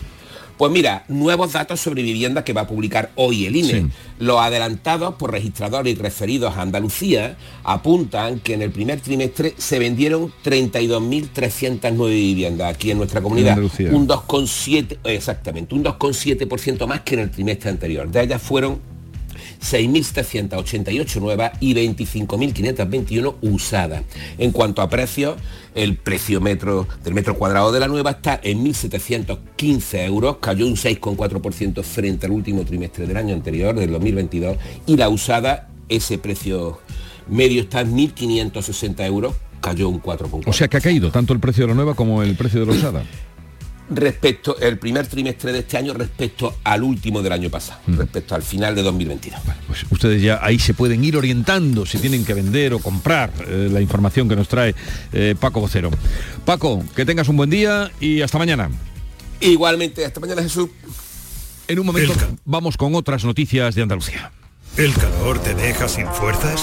Pues 0.57 0.71
mira, 0.71 1.05
nuevos 1.09 1.53
datos 1.53 1.81
sobre 1.81 2.03
vivienda 2.03 2.45
que 2.45 2.53
va 2.53 2.63
a 2.63 2.67
publicar 2.67 3.11
hoy 3.17 3.47
el 3.47 3.57
INE. 3.57 3.89
Los 4.19 4.39
adelantados 4.39 5.17
por 5.17 5.33
registradores 5.33 5.93
y 5.93 5.97
referidos 5.97 6.57
a 6.57 6.63
Andalucía 6.63 7.37
apuntan 7.65 8.39
que 8.39 8.55
en 8.55 8.63
el 8.63 8.71
primer 8.71 9.01
trimestre 9.01 9.55
se 9.59 9.79
vendieron 9.79 10.33
32.309 10.45 12.09
viviendas 12.09 12.73
aquí 12.73 12.91
en 12.91 12.99
nuestra 12.99 13.21
comunidad. 13.21 13.59
un 13.59 14.07
2,7, 14.09 14.99
exactamente, 15.05 15.75
un 15.75 15.85
2,7% 15.85 16.87
más 16.87 17.01
que 17.01 17.15
en 17.15 17.21
el 17.21 17.31
trimestre 17.31 17.71
anterior. 17.71 18.09
De 18.09 18.23
ellas 18.23 18.41
fueron 18.41 18.94
6.788 19.65 21.21
nuevas 21.21 21.53
y 21.61 21.75
25.521 21.75 23.37
usadas. 23.41 24.03
En 24.39 24.53
cuanto 24.53 24.83
a 24.83 24.89
precios, 24.89 25.37
el 25.75 25.97
precio 25.97 26.41
metro 26.41 26.87
del 27.03 27.15
metro 27.15 27.37
cuadrado 27.37 27.73
de 27.73 27.81
la 27.81 27.89
nueva 27.89 28.12
está 28.12 28.39
en 28.43 28.65
1.715 28.65 30.05
euros, 30.05 30.37
cayó 30.41 30.67
un 30.67 30.77
6,4% 30.77 31.83
frente 31.83 32.27
al 32.27 32.33
último 32.33 32.65
trimestre 32.65 33.07
del 33.07 33.17
año 33.17 33.35
anterior, 33.35 33.75
del 33.75 33.91
2022, 33.91 34.57
y 34.87 34.97
la 34.97 35.09
usada, 35.09 35.69
ese 35.89 36.19
precio 36.19 36.79
medio 37.29 37.62
está 37.62 37.81
en 37.81 37.97
1.560 37.97 39.07
euros, 39.07 39.35
cayó 39.61 39.89
un 39.89 40.01
4,4%. 40.01 40.43
O 40.47 40.53
sea 40.53 40.69
que 40.69 40.77
ha 40.77 40.81
caído 40.81 41.11
tanto 41.11 41.33
el 41.33 41.41
precio 41.41 41.65
de 41.65 41.69
la 41.69 41.75
nueva 41.75 41.95
como 41.95 42.23
el 42.23 42.37
precio 42.37 42.61
de 42.61 42.67
la 42.67 42.73
usada 42.73 43.03
respecto 43.91 44.59
el 44.59 44.78
primer 44.78 45.07
trimestre 45.07 45.53
de 45.53 45.61
este 45.61 45.76
año 45.76 45.93
respecto 45.93 46.57
al 46.64 46.82
último 46.82 47.22
del 47.22 47.32
año 47.32 47.51
pasado, 47.51 47.80
mm. 47.87 47.97
respecto 47.97 48.35
al 48.35 48.43
final 48.43 48.74
de 48.74 48.82
2022. 48.82 49.41
pues 49.66 49.85
ustedes 49.91 50.22
ya 50.22 50.41
ahí 50.43 50.59
se 50.59 50.74
pueden 50.74 51.05
ir 51.05 51.16
orientando 51.16 51.85
si 51.85 51.99
tienen 51.99 52.24
que 52.24 52.35
vender 52.35 52.74
o 52.74 52.78
comprar 52.78 53.30
eh, 53.47 53.68
la 53.70 53.80
información 53.80 54.28
que 54.28 54.37
nos 54.37 54.49
trae 54.49 54.74
eh, 55.12 55.35
Paco 55.39 55.61
Vocero. 55.61 55.91
Paco, 56.45 56.82
que 56.95 57.05
tengas 57.05 57.28
un 57.28 57.37
buen 57.37 57.51
día 57.51 57.91
y 58.01 58.22
hasta 58.22 58.39
mañana. 58.39 58.70
Igualmente, 59.41 60.05
hasta 60.05 60.20
mañana 60.20 60.43
Jesús. 60.43 60.70
En 61.68 61.78
un 61.78 61.87
momento 61.87 62.14
vamos 62.45 62.76
con 62.76 62.95
otras 62.95 63.24
noticias 63.24 63.74
de 63.74 63.82
Andalucía. 63.82 64.32
¿El 64.76 64.93
calor 64.95 65.39
te 65.41 65.55
deja 65.55 65.89
sin 65.89 66.07
fuerzas? 66.09 66.62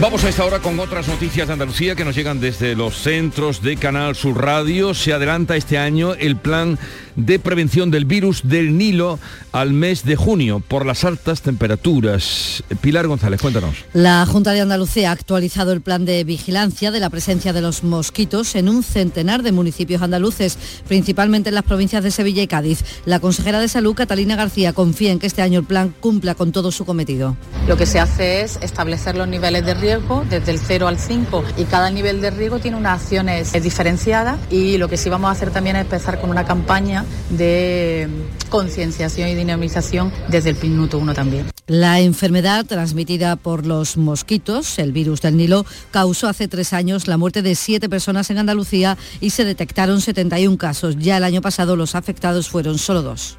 Vamos 0.00 0.24
a 0.24 0.30
esta 0.30 0.46
hora 0.46 0.60
con 0.60 0.80
otras 0.80 1.08
noticias 1.08 1.46
de 1.46 1.52
Andalucía 1.52 1.94
que 1.94 2.06
nos 2.06 2.16
llegan 2.16 2.40
desde 2.40 2.74
los 2.74 2.96
centros 2.96 3.60
de 3.60 3.76
Canal 3.76 4.16
Sur 4.16 4.42
Radio. 4.42 4.94
Se 4.94 5.12
adelanta 5.12 5.56
este 5.56 5.76
año 5.76 6.14
el 6.14 6.36
plan 6.36 6.78
de 7.16 7.38
prevención 7.38 7.90
del 7.90 8.04
virus 8.04 8.42
del 8.44 8.76
Nilo 8.76 9.18
al 9.52 9.72
mes 9.72 10.04
de 10.04 10.16
junio 10.16 10.60
por 10.60 10.86
las 10.86 11.04
altas 11.04 11.42
temperaturas. 11.42 12.62
Pilar 12.80 13.06
González, 13.06 13.40
cuéntanos. 13.40 13.76
La 13.92 14.24
Junta 14.26 14.52
de 14.52 14.60
Andalucía 14.60 15.10
ha 15.10 15.12
actualizado 15.12 15.72
el 15.72 15.80
plan 15.80 16.04
de 16.04 16.24
vigilancia 16.24 16.90
de 16.90 17.00
la 17.00 17.10
presencia 17.10 17.52
de 17.52 17.60
los 17.60 17.82
mosquitos 17.82 18.54
en 18.54 18.68
un 18.68 18.82
centenar 18.82 19.42
de 19.42 19.52
municipios 19.52 20.02
andaluces, 20.02 20.58
principalmente 20.88 21.48
en 21.48 21.54
las 21.54 21.64
provincias 21.64 22.02
de 22.04 22.10
Sevilla 22.10 22.42
y 22.42 22.46
Cádiz. 22.46 22.84
La 23.04 23.20
consejera 23.20 23.60
de 23.60 23.68
Salud, 23.68 23.94
Catalina 23.94 24.36
García, 24.36 24.72
confía 24.72 25.12
en 25.12 25.18
que 25.18 25.26
este 25.26 25.42
año 25.42 25.60
el 25.60 25.66
plan 25.66 25.94
cumpla 26.00 26.34
con 26.34 26.52
todo 26.52 26.72
su 26.72 26.84
cometido. 26.84 27.36
Lo 27.66 27.76
que 27.76 27.86
se 27.86 28.00
hace 28.00 28.42
es 28.42 28.58
establecer 28.62 29.16
los 29.16 29.28
niveles 29.28 29.64
de 29.64 29.74
riesgo 29.74 30.24
desde 30.28 30.52
el 30.52 30.58
0 30.58 30.88
al 30.88 30.98
5 30.98 31.44
y 31.56 31.64
cada 31.64 31.90
nivel 31.90 32.20
de 32.20 32.30
riesgo 32.30 32.58
tiene 32.58 32.76
unas 32.76 33.02
acciones 33.02 33.52
diferenciadas 33.62 34.38
y 34.50 34.78
lo 34.78 34.88
que 34.88 34.96
sí 34.96 35.08
vamos 35.08 35.28
a 35.28 35.32
hacer 35.32 35.50
también 35.50 35.76
es 35.76 35.82
empezar 35.82 36.20
con 36.20 36.30
una 36.30 36.44
campaña 36.44 36.99
de 37.30 38.08
concienciación 38.48 39.28
y 39.28 39.34
dinamización 39.34 40.12
desde 40.28 40.50
el 40.50 40.56
minuto 40.62 40.98
uno 40.98 41.14
también. 41.14 41.46
La 41.66 42.00
enfermedad 42.00 42.66
transmitida 42.66 43.36
por 43.36 43.64
los 43.66 43.96
mosquitos, 43.96 44.78
el 44.78 44.92
virus 44.92 45.20
del 45.20 45.36
Nilo, 45.36 45.64
causó 45.90 46.28
hace 46.28 46.48
tres 46.48 46.72
años 46.72 47.06
la 47.06 47.16
muerte 47.16 47.42
de 47.42 47.54
siete 47.54 47.88
personas 47.88 48.30
en 48.30 48.38
Andalucía 48.38 48.98
y 49.20 49.30
se 49.30 49.44
detectaron 49.44 50.00
71 50.00 50.58
casos. 50.58 50.96
Ya 50.98 51.16
el 51.16 51.24
año 51.24 51.42
pasado 51.42 51.76
los 51.76 51.94
afectados 51.94 52.48
fueron 52.48 52.78
solo 52.78 53.02
dos. 53.02 53.36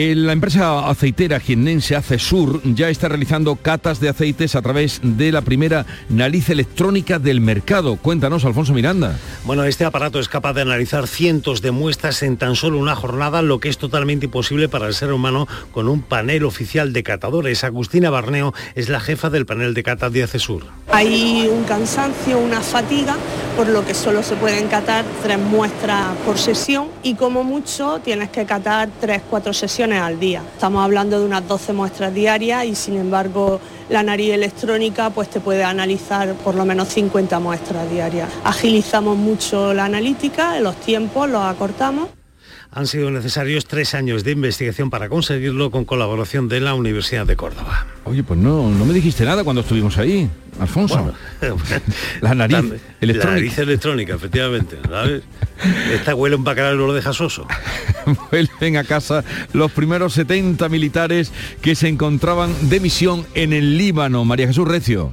Eh, 0.00 0.14
La 0.14 0.32
empresa 0.32 0.88
aceitera 0.88 1.40
jiennense 1.40 1.96
Acesur 1.96 2.62
ya 2.62 2.88
está 2.88 3.08
realizando 3.08 3.56
catas 3.56 3.98
de 3.98 4.08
aceites 4.08 4.54
a 4.54 4.62
través 4.62 5.00
de 5.02 5.32
la 5.32 5.42
primera 5.42 5.86
nariz 6.08 6.50
electrónica 6.50 7.18
del 7.18 7.40
mercado. 7.40 7.96
Cuéntanos, 7.96 8.44
Alfonso 8.44 8.72
Miranda. 8.74 9.18
Bueno, 9.42 9.64
este 9.64 9.84
aparato 9.84 10.20
es 10.20 10.28
capaz 10.28 10.52
de 10.52 10.62
analizar 10.62 11.08
cientos 11.08 11.62
de 11.62 11.72
muestras 11.72 12.22
en 12.22 12.36
tan 12.36 12.54
solo 12.54 12.78
una 12.78 12.94
jornada, 12.94 13.42
lo 13.42 13.58
que 13.58 13.70
es 13.70 13.78
totalmente 13.78 14.26
imposible 14.26 14.68
para 14.68 14.86
el 14.86 14.94
ser 14.94 15.12
humano 15.12 15.48
con 15.72 15.88
un 15.88 16.00
panel 16.02 16.44
oficial 16.44 16.92
de 16.92 17.02
catadores. 17.02 17.64
Agustina 17.64 18.08
Barneo 18.08 18.54
es 18.76 18.88
la 18.88 19.00
jefa 19.00 19.30
del 19.30 19.46
panel 19.46 19.74
de 19.74 19.82
cata 19.82 20.10
de 20.10 20.22
Acesur. 20.22 20.62
Hay 20.92 21.50
un 21.52 21.64
cansancio, 21.64 22.38
una 22.38 22.60
fatiga, 22.60 23.16
por 23.56 23.68
lo 23.68 23.84
que 23.84 23.94
solo 23.94 24.22
se 24.22 24.36
pueden 24.36 24.68
catar 24.68 25.04
tres 25.24 25.40
muestras 25.40 26.16
por 26.24 26.38
sesión 26.38 26.86
y 27.02 27.16
como 27.16 27.42
mucho 27.42 28.00
tienes 28.04 28.28
que 28.28 28.44
catar 28.46 28.90
tres, 29.00 29.22
cuatro 29.28 29.52
sesiones 29.52 29.87
al 29.96 30.20
día. 30.20 30.42
Estamos 30.52 30.84
hablando 30.84 31.18
de 31.18 31.24
unas 31.24 31.46
12 31.46 31.72
muestras 31.72 32.12
diarias 32.12 32.64
y 32.66 32.74
sin 32.74 32.96
embargo 32.96 33.60
la 33.88 34.02
nariz 34.02 34.32
electrónica 34.32 35.10
pues 35.10 35.30
te 35.30 35.40
puede 35.40 35.64
analizar 35.64 36.34
por 36.34 36.54
lo 36.54 36.64
menos 36.64 36.88
50 36.88 37.38
muestras 37.40 37.90
diarias. 37.90 38.28
Agilizamos 38.44 39.16
mucho 39.16 39.72
la 39.72 39.86
analítica, 39.86 40.60
los 40.60 40.76
tiempos 40.76 41.28
los 41.28 41.42
acortamos 41.42 42.08
Han 42.70 42.86
sido 42.86 43.10
necesarios 43.10 43.64
tres 43.64 43.94
años 43.94 44.24
de 44.24 44.32
investigación 44.32 44.90
para 44.90 45.08
conseguirlo 45.08 45.70
con 45.70 45.84
colaboración 45.84 46.48
de 46.48 46.60
la 46.60 46.74
Universidad 46.74 47.26
de 47.26 47.34
Córdoba. 47.34 47.86
Oye, 48.04 48.22
pues 48.22 48.38
no, 48.38 48.70
no 48.70 48.84
me 48.84 48.92
dijiste 48.92 49.24
nada 49.24 49.42
cuando 49.42 49.62
estuvimos 49.62 49.96
ahí, 49.96 50.28
Alfonso. 50.60 51.14
la 52.20 52.34
nariz 52.34 52.56
La, 52.56 52.76
electrónica. 53.00 53.24
La 53.24 53.34
nariz 53.34 53.58
electrónica, 53.58 54.14
efectivamente. 54.14 54.76
¿sabes? 54.86 55.22
Esta 55.92 56.14
huele 56.14 56.36
un 56.36 56.44
bacalao 56.44 56.74
lo 56.74 56.92
deja 56.92 57.12
soso. 57.14 57.46
Vuelven 58.30 58.76
a 58.76 58.84
casa 58.84 59.24
los 59.54 59.72
primeros 59.72 60.12
70 60.12 60.68
militares 60.68 61.32
que 61.62 61.74
se 61.74 61.88
encontraban 61.88 62.54
de 62.68 62.80
misión 62.80 63.26
en 63.34 63.54
el 63.54 63.78
Líbano. 63.78 64.24
María 64.26 64.46
Jesús 64.46 64.68
Recio. 64.68 65.10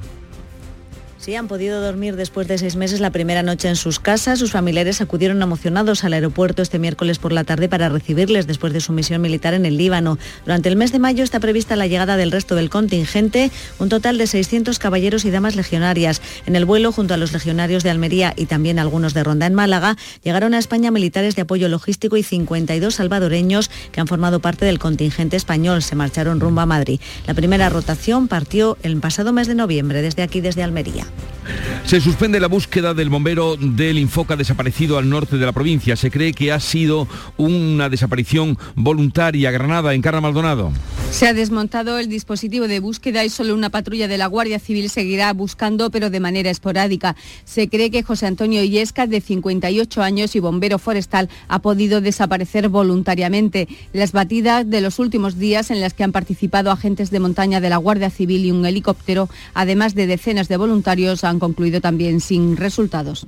Sí, 1.26 1.34
han 1.34 1.48
podido 1.48 1.80
dormir 1.80 2.14
después 2.14 2.46
de 2.46 2.56
seis 2.56 2.76
meses 2.76 3.00
la 3.00 3.10
primera 3.10 3.42
noche 3.42 3.66
en 3.66 3.74
sus 3.74 3.98
casas. 3.98 4.38
Sus 4.38 4.52
familiares 4.52 5.00
acudieron 5.00 5.42
emocionados 5.42 6.04
al 6.04 6.12
aeropuerto 6.12 6.62
este 6.62 6.78
miércoles 6.78 7.18
por 7.18 7.32
la 7.32 7.42
tarde 7.42 7.68
para 7.68 7.88
recibirles 7.88 8.46
después 8.46 8.72
de 8.72 8.80
su 8.80 8.92
misión 8.92 9.20
militar 9.20 9.52
en 9.52 9.66
el 9.66 9.76
Líbano. 9.76 10.18
Durante 10.44 10.68
el 10.68 10.76
mes 10.76 10.92
de 10.92 11.00
mayo 11.00 11.24
está 11.24 11.40
prevista 11.40 11.74
la 11.74 11.88
llegada 11.88 12.16
del 12.16 12.30
resto 12.30 12.54
del 12.54 12.70
contingente, 12.70 13.50
un 13.80 13.88
total 13.88 14.18
de 14.18 14.28
600 14.28 14.78
caballeros 14.78 15.24
y 15.24 15.32
damas 15.32 15.56
legionarias. 15.56 16.22
En 16.46 16.54
el 16.54 16.64
vuelo, 16.64 16.92
junto 16.92 17.14
a 17.14 17.16
los 17.16 17.32
legionarios 17.32 17.82
de 17.82 17.90
Almería 17.90 18.32
y 18.36 18.46
también 18.46 18.78
algunos 18.78 19.12
de 19.12 19.24
Ronda 19.24 19.46
en 19.46 19.54
Málaga, 19.54 19.96
llegaron 20.22 20.54
a 20.54 20.58
España 20.58 20.92
militares 20.92 21.34
de 21.34 21.42
apoyo 21.42 21.68
logístico 21.68 22.16
y 22.16 22.22
52 22.22 22.94
salvadoreños 22.94 23.68
que 23.90 24.00
han 24.00 24.06
formado 24.06 24.38
parte 24.38 24.64
del 24.64 24.78
contingente 24.78 25.36
español. 25.36 25.82
Se 25.82 25.96
marcharon 25.96 26.38
rumbo 26.38 26.60
a 26.60 26.66
Madrid. 26.66 27.00
La 27.26 27.34
primera 27.34 27.68
rotación 27.68 28.28
partió 28.28 28.78
el 28.84 29.00
pasado 29.00 29.32
mes 29.32 29.48
de 29.48 29.56
noviembre, 29.56 30.02
desde 30.02 30.22
aquí, 30.22 30.40
desde 30.40 30.62
Almería. 30.62 31.04
Se 31.86 32.00
suspende 32.00 32.40
la 32.40 32.48
búsqueda 32.48 32.94
del 32.94 33.10
bombero 33.10 33.56
del 33.56 34.00
Infoca 34.00 34.34
desaparecido 34.34 34.98
al 34.98 35.08
norte 35.08 35.36
de 35.36 35.46
la 35.46 35.52
provincia. 35.52 35.94
Se 35.94 36.10
cree 36.10 36.32
que 36.32 36.50
ha 36.50 36.58
sido 36.58 37.06
una 37.36 37.88
desaparición 37.88 38.58
voluntaria. 38.74 39.52
Granada, 39.52 39.94
en 39.94 40.02
Carra 40.02 40.20
Maldonado. 40.20 40.72
Se 41.12 41.28
ha 41.28 41.32
desmontado 41.32 41.98
el 41.98 42.08
dispositivo 42.08 42.66
de 42.66 42.80
búsqueda 42.80 43.24
y 43.24 43.30
solo 43.30 43.54
una 43.54 43.70
patrulla 43.70 44.08
de 44.08 44.18
la 44.18 44.26
Guardia 44.26 44.58
Civil 44.58 44.90
seguirá 44.90 45.32
buscando, 45.32 45.90
pero 45.90 46.10
de 46.10 46.18
manera 46.18 46.50
esporádica. 46.50 47.14
Se 47.44 47.68
cree 47.68 47.92
que 47.92 48.02
José 48.02 48.26
Antonio 48.26 48.62
Illescas, 48.64 49.08
de 49.08 49.20
58 49.20 50.02
años 50.02 50.34
y 50.34 50.40
bombero 50.40 50.78
forestal, 50.80 51.30
ha 51.46 51.60
podido 51.60 52.00
desaparecer 52.00 52.68
voluntariamente. 52.68 53.68
Las 53.92 54.10
batidas 54.10 54.68
de 54.68 54.80
los 54.80 54.98
últimos 54.98 55.38
días 55.38 55.70
en 55.70 55.80
las 55.80 55.94
que 55.94 56.02
han 56.02 56.12
participado 56.12 56.72
agentes 56.72 57.10
de 57.10 57.20
montaña 57.20 57.60
de 57.60 57.70
la 57.70 57.76
Guardia 57.76 58.10
Civil 58.10 58.44
y 58.44 58.50
un 58.50 58.66
helicóptero, 58.66 59.30
además 59.54 59.94
de 59.94 60.08
decenas 60.08 60.48
de 60.48 60.56
voluntarios, 60.56 61.22
han 61.22 61.38
concluido 61.38 61.75
también 61.80 62.20
sin 62.20 62.56
resultados. 62.56 63.26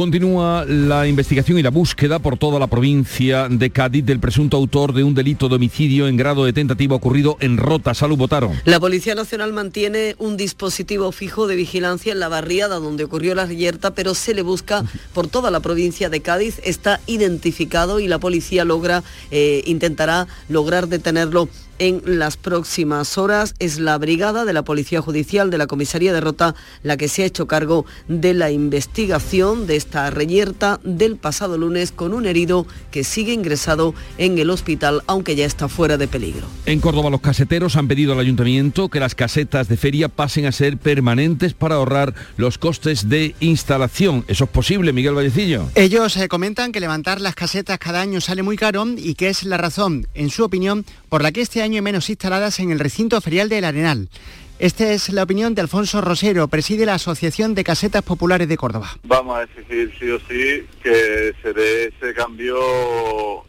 Continúa 0.00 0.64
la 0.64 1.06
investigación 1.06 1.58
y 1.58 1.62
la 1.62 1.68
búsqueda 1.68 2.20
por 2.20 2.38
toda 2.38 2.58
la 2.58 2.68
provincia 2.68 3.48
de 3.50 3.68
Cádiz 3.68 4.02
del 4.06 4.18
presunto 4.18 4.56
autor 4.56 4.94
de 4.94 5.04
un 5.04 5.14
delito 5.14 5.50
de 5.50 5.56
homicidio 5.56 6.08
en 6.08 6.16
grado 6.16 6.46
de 6.46 6.54
tentativa 6.54 6.96
ocurrido 6.96 7.36
en 7.40 7.58
Rota. 7.58 7.92
Salud, 7.92 8.16
Botaro. 8.16 8.50
La 8.64 8.80
Policía 8.80 9.14
Nacional 9.14 9.52
mantiene 9.52 10.14
un 10.18 10.38
dispositivo 10.38 11.12
fijo 11.12 11.46
de 11.46 11.56
vigilancia 11.56 12.12
en 12.12 12.20
la 12.20 12.28
barriada 12.28 12.76
donde 12.76 13.04
ocurrió 13.04 13.34
la 13.34 13.44
reyerta, 13.44 13.90
pero 13.90 14.14
se 14.14 14.32
le 14.32 14.40
busca 14.40 14.84
por 15.12 15.28
toda 15.28 15.50
la 15.50 15.60
provincia 15.60 16.08
de 16.08 16.20
Cádiz. 16.22 16.60
Está 16.64 17.00
identificado 17.06 18.00
y 18.00 18.08
la 18.08 18.18
policía 18.18 18.64
logra, 18.64 19.02
eh, 19.30 19.62
intentará 19.66 20.28
lograr 20.48 20.88
detenerlo 20.88 21.50
en 21.80 22.02
las 22.04 22.36
próximas 22.36 23.18
horas. 23.18 23.54
Es 23.58 23.80
la 23.80 23.98
brigada 23.98 24.44
de 24.44 24.52
la 24.52 24.62
Policía 24.62 25.00
Judicial 25.00 25.50
de 25.50 25.58
la 25.58 25.66
Comisaría 25.66 26.12
de 26.12 26.20
Rota 26.20 26.54
la 26.84 26.96
que 26.96 27.08
se 27.08 27.24
ha 27.24 27.26
hecho 27.26 27.48
cargo 27.48 27.86
de 28.06 28.34
la 28.34 28.52
investigación 28.52 29.66
de 29.66 29.76
esta 29.76 30.10
reyerta 30.10 30.78
del 30.84 31.16
pasado 31.16 31.58
lunes 31.58 31.90
con 31.90 32.14
un 32.14 32.26
herido 32.26 32.66
que 32.90 33.02
sigue 33.02 33.32
ingresado 33.32 33.94
en 34.18 34.38
el 34.38 34.50
hospital, 34.50 35.02
aunque 35.06 35.34
ya 35.34 35.46
está 35.46 35.68
fuera 35.68 35.96
de 35.96 36.06
peligro. 36.06 36.46
En 36.66 36.80
Córdoba 36.80 37.10
los 37.10 37.20
caseteros 37.20 37.76
han 37.76 37.88
pedido 37.88 38.12
al 38.12 38.20
ayuntamiento 38.20 38.88
que 38.88 39.00
las 39.00 39.14
casetas 39.14 39.68
de 39.68 39.76
feria 39.76 40.08
pasen 40.08 40.46
a 40.46 40.52
ser 40.52 40.76
permanentes 40.76 41.54
para 41.54 41.76
ahorrar 41.76 42.14
los 42.36 42.58
costes 42.58 43.08
de 43.08 43.34
instalación. 43.40 44.24
¿Eso 44.28 44.44
es 44.44 44.50
posible, 44.50 44.92
Miguel 44.92 45.14
Vallecillo? 45.14 45.68
Ellos 45.74 46.16
eh, 46.18 46.28
comentan 46.28 46.72
que 46.72 46.80
levantar 46.80 47.20
las 47.20 47.34
casetas 47.34 47.78
cada 47.78 48.02
año 48.02 48.20
sale 48.20 48.42
muy 48.42 48.56
caro 48.56 48.84
y 48.96 49.14
que 49.14 49.28
es 49.28 49.44
la 49.44 49.56
razón, 49.56 50.06
en 50.14 50.30
su 50.30 50.44
opinión, 50.44 50.84
por 51.10 51.22
la 51.22 51.32
que 51.32 51.42
este 51.42 51.60
año 51.60 51.74
hay 51.76 51.82
menos 51.82 52.08
instaladas 52.08 52.60
en 52.60 52.70
el 52.70 52.78
recinto 52.78 53.20
ferial 53.20 53.48
del 53.48 53.64
Arenal. 53.64 54.08
Esta 54.60 54.92
es 54.92 55.08
la 55.08 55.24
opinión 55.24 55.54
de 55.54 55.62
Alfonso 55.62 56.00
Rosero, 56.00 56.46
preside 56.46 56.86
la 56.86 56.94
Asociación 56.94 57.54
de 57.54 57.64
Casetas 57.64 58.02
Populares 58.02 58.48
de 58.48 58.56
Córdoba. 58.56 58.90
Vamos 59.04 59.38
a 59.38 59.42
exigir 59.42 59.92
sí 59.98 60.10
o 60.10 60.20
sí 60.20 60.66
que 60.82 61.34
se 61.42 61.52
dé 61.52 61.88
ese 61.88 62.14
cambio 62.14 62.58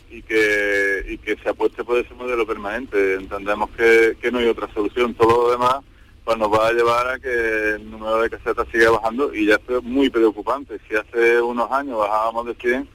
y 0.09 0.21
que, 0.23 1.37
se 1.43 1.49
apueste 1.49 1.83
por 1.83 1.97
ese 1.97 2.13
modelo 2.13 2.47
permanente. 2.47 3.15
Entendemos 3.15 3.69
que, 3.71 4.17
que 4.21 4.31
no 4.31 4.39
hay 4.39 4.47
otra 4.47 4.73
solución. 4.73 5.13
Todo 5.13 5.47
lo 5.47 5.51
demás 5.51 5.83
pues 6.23 6.37
nos 6.37 6.51
va 6.51 6.67
a 6.67 6.73
llevar 6.73 7.07
a 7.09 7.19
que 7.19 7.75
el 7.75 7.91
número 7.91 8.21
de 8.21 8.29
casetas 8.29 8.67
siga 8.71 8.91
bajando 8.91 9.33
y 9.33 9.47
ya 9.47 9.55
es 9.55 9.83
muy 9.83 10.09
preocupante. 10.09 10.79
Si 10.87 10.95
hace 10.95 11.41
unos 11.41 11.69
años 11.71 11.97
bajábamos 11.97 12.45
de 12.45 12.55
100, 12.55 12.87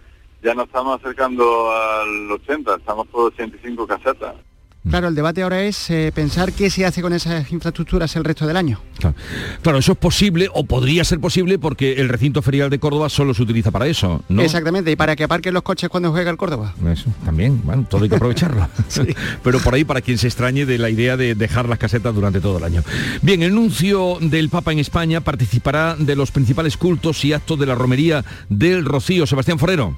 ya 0.42 0.54
nos 0.54 0.66
estamos 0.66 1.00
acercando 1.00 1.70
al 1.70 2.30
80, 2.30 2.76
estamos 2.76 3.06
por 3.08 3.32
85 3.32 3.86
casetas. 3.86 4.34
Claro, 4.88 5.08
el 5.08 5.14
debate 5.14 5.42
ahora 5.42 5.62
es 5.62 5.90
eh, 5.90 6.12
pensar 6.14 6.52
qué 6.52 6.70
se 6.70 6.86
hace 6.86 7.02
con 7.02 7.12
esas 7.12 7.50
infraestructuras 7.50 8.14
el 8.16 8.24
resto 8.24 8.46
del 8.46 8.56
año. 8.56 8.80
Claro. 9.62 9.78
eso 9.78 9.92
es 9.92 9.98
posible 9.98 10.48
o 10.52 10.64
podría 10.64 11.04
ser 11.04 11.20
posible 11.20 11.58
porque 11.58 11.94
el 11.94 12.08
recinto 12.08 12.40
ferial 12.42 12.70
de 12.70 12.78
Córdoba 12.78 13.08
solo 13.08 13.34
se 13.34 13.42
utiliza 13.42 13.70
para 13.70 13.86
eso, 13.86 14.22
¿no? 14.28 14.42
Exactamente, 14.42 14.90
y 14.90 14.96
para 14.96 15.16
que 15.16 15.24
aparquen 15.24 15.54
los 15.54 15.62
coches 15.62 15.88
cuando 15.88 16.10
juega 16.12 16.30
el 16.30 16.36
Córdoba. 16.36 16.74
Eso, 16.90 17.10
también, 17.24 17.60
bueno, 17.64 17.86
todo 17.88 18.04
hay 18.04 18.08
que 18.08 18.16
aprovecharlo. 18.16 18.68
Pero 19.42 19.58
por 19.60 19.74
ahí 19.74 19.84
para 19.84 20.00
quien 20.00 20.18
se 20.18 20.28
extrañe 20.28 20.66
de 20.66 20.78
la 20.78 20.90
idea 20.90 21.16
de 21.16 21.34
dejar 21.34 21.68
las 21.68 21.78
casetas 21.78 22.14
durante 22.14 22.40
todo 22.40 22.58
el 22.58 22.64
año. 22.64 22.82
Bien, 23.22 23.42
el 23.42 23.54
nuncio 23.54 24.18
del 24.20 24.48
Papa 24.48 24.72
en 24.72 24.78
España 24.78 25.20
participará 25.20 25.96
de 25.96 26.16
los 26.16 26.30
principales 26.30 26.76
cultos 26.76 27.24
y 27.24 27.32
actos 27.32 27.58
de 27.58 27.66
la 27.66 27.74
romería 27.74 28.24
del 28.48 28.84
Rocío. 28.84 29.26
Sebastián 29.26 29.58
Forero. 29.58 29.96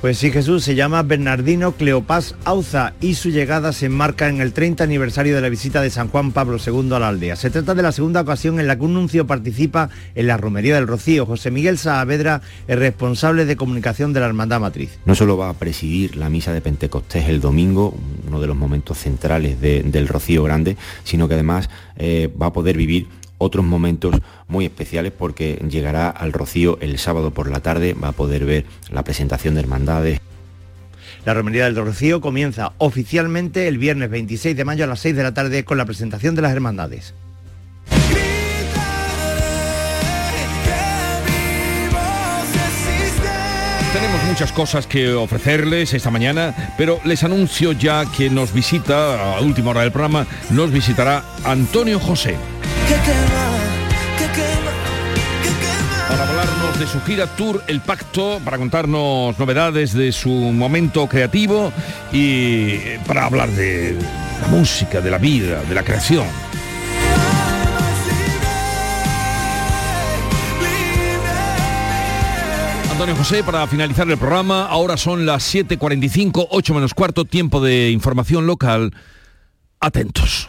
Pues 0.00 0.18
sí, 0.18 0.30
Jesús, 0.30 0.62
se 0.62 0.76
llama 0.76 1.02
Bernardino 1.02 1.72
Cleopas 1.72 2.36
Auza 2.44 2.92
y 3.00 3.14
su 3.14 3.30
llegada 3.30 3.72
se 3.72 3.86
enmarca 3.86 4.28
en 4.28 4.40
el 4.40 4.52
30 4.52 4.84
aniversario 4.84 5.34
de 5.34 5.40
la 5.40 5.48
visita 5.48 5.82
de 5.82 5.90
San 5.90 6.06
Juan 6.06 6.30
Pablo 6.30 6.58
II 6.64 6.92
a 6.92 7.00
la 7.00 7.08
aldea. 7.08 7.34
Se 7.34 7.50
trata 7.50 7.74
de 7.74 7.82
la 7.82 7.90
segunda 7.90 8.20
ocasión 8.20 8.60
en 8.60 8.68
la 8.68 8.76
que 8.76 8.84
un 8.84 8.94
nuncio 8.94 9.26
participa 9.26 9.90
en 10.14 10.28
la 10.28 10.36
romería 10.36 10.76
del 10.76 10.86
Rocío. 10.86 11.26
José 11.26 11.50
Miguel 11.50 11.78
Saavedra 11.78 12.42
es 12.68 12.78
responsable 12.78 13.44
de 13.44 13.56
comunicación 13.56 14.12
de 14.12 14.20
la 14.20 14.26
Hermandad 14.26 14.60
Matriz. 14.60 15.00
No 15.04 15.16
solo 15.16 15.36
va 15.36 15.48
a 15.48 15.54
presidir 15.54 16.14
la 16.14 16.30
misa 16.30 16.52
de 16.52 16.60
Pentecostés 16.60 17.28
el 17.28 17.40
domingo, 17.40 17.92
uno 18.28 18.40
de 18.40 18.46
los 18.46 18.56
momentos 18.56 18.98
centrales 18.98 19.60
del 19.60 20.06
Rocío 20.06 20.44
Grande, 20.44 20.76
sino 21.02 21.26
que 21.26 21.34
además 21.34 21.70
eh, 21.96 22.32
va 22.40 22.46
a 22.46 22.52
poder 22.52 22.76
vivir 22.76 23.08
otros 23.38 23.64
momentos 23.64 24.14
muy 24.46 24.66
especiales 24.66 25.12
porque 25.16 25.64
llegará 25.68 26.10
al 26.10 26.32
Rocío 26.32 26.78
el 26.80 26.98
sábado 26.98 27.30
por 27.30 27.50
la 27.50 27.60
tarde, 27.60 27.94
va 27.94 28.08
a 28.08 28.12
poder 28.12 28.44
ver 28.44 28.64
la 28.90 29.04
presentación 29.04 29.54
de 29.54 29.60
hermandades. 29.60 30.20
La 31.24 31.34
romería 31.34 31.64
del 31.64 31.76
Rocío 31.76 32.20
comienza 32.20 32.72
oficialmente 32.78 33.68
el 33.68 33.78
viernes 33.78 34.10
26 34.10 34.56
de 34.56 34.64
mayo 34.64 34.84
a 34.84 34.86
las 34.86 35.00
6 35.00 35.16
de 35.16 35.22
la 35.22 35.34
tarde 35.34 35.64
con 35.64 35.78
la 35.78 35.84
presentación 35.84 36.34
de 36.34 36.42
las 36.42 36.52
hermandades. 36.52 37.14
Tenemos 43.92 44.22
muchas 44.24 44.52
cosas 44.52 44.86
que 44.86 45.12
ofrecerles 45.12 45.94
esta 45.94 46.10
mañana, 46.10 46.54
pero 46.76 47.00
les 47.04 47.24
anuncio 47.24 47.72
ya 47.72 48.04
que 48.16 48.28
nos 48.28 48.52
visita, 48.52 49.36
a 49.36 49.40
última 49.40 49.70
hora 49.70 49.80
del 49.80 49.92
programa, 49.92 50.26
nos 50.50 50.70
visitará 50.70 51.24
Antonio 51.44 51.98
José. 51.98 52.36
Para 56.08 56.26
hablarnos 56.26 56.78
de 56.78 56.86
su 56.86 57.02
gira 57.02 57.26
Tour 57.26 57.62
El 57.66 57.80
Pacto, 57.80 58.40
para 58.42 58.56
contarnos 58.56 59.38
novedades 59.38 59.92
de 59.92 60.10
su 60.10 60.30
momento 60.30 61.06
creativo 61.06 61.70
y 62.12 62.78
para 63.06 63.26
hablar 63.26 63.50
de 63.50 63.94
la 64.40 64.48
música, 64.48 65.02
de 65.02 65.10
la 65.10 65.18
vida, 65.18 65.62
de 65.64 65.74
la 65.74 65.82
creación. 65.82 66.26
Antonio 72.90 73.16
José, 73.16 73.44
para 73.44 73.66
finalizar 73.66 74.10
el 74.10 74.16
programa, 74.16 74.66
ahora 74.66 74.96
son 74.96 75.26
las 75.26 75.54
7.45, 75.54 76.48
8 76.50 76.74
menos 76.74 76.94
cuarto, 76.94 77.26
tiempo 77.26 77.60
de 77.60 77.90
información 77.90 78.46
local. 78.46 78.94
Atentos. 79.78 80.48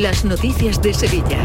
las 0.00 0.24
noticias 0.24 0.82
de 0.82 0.92
Sevilla. 0.92 1.38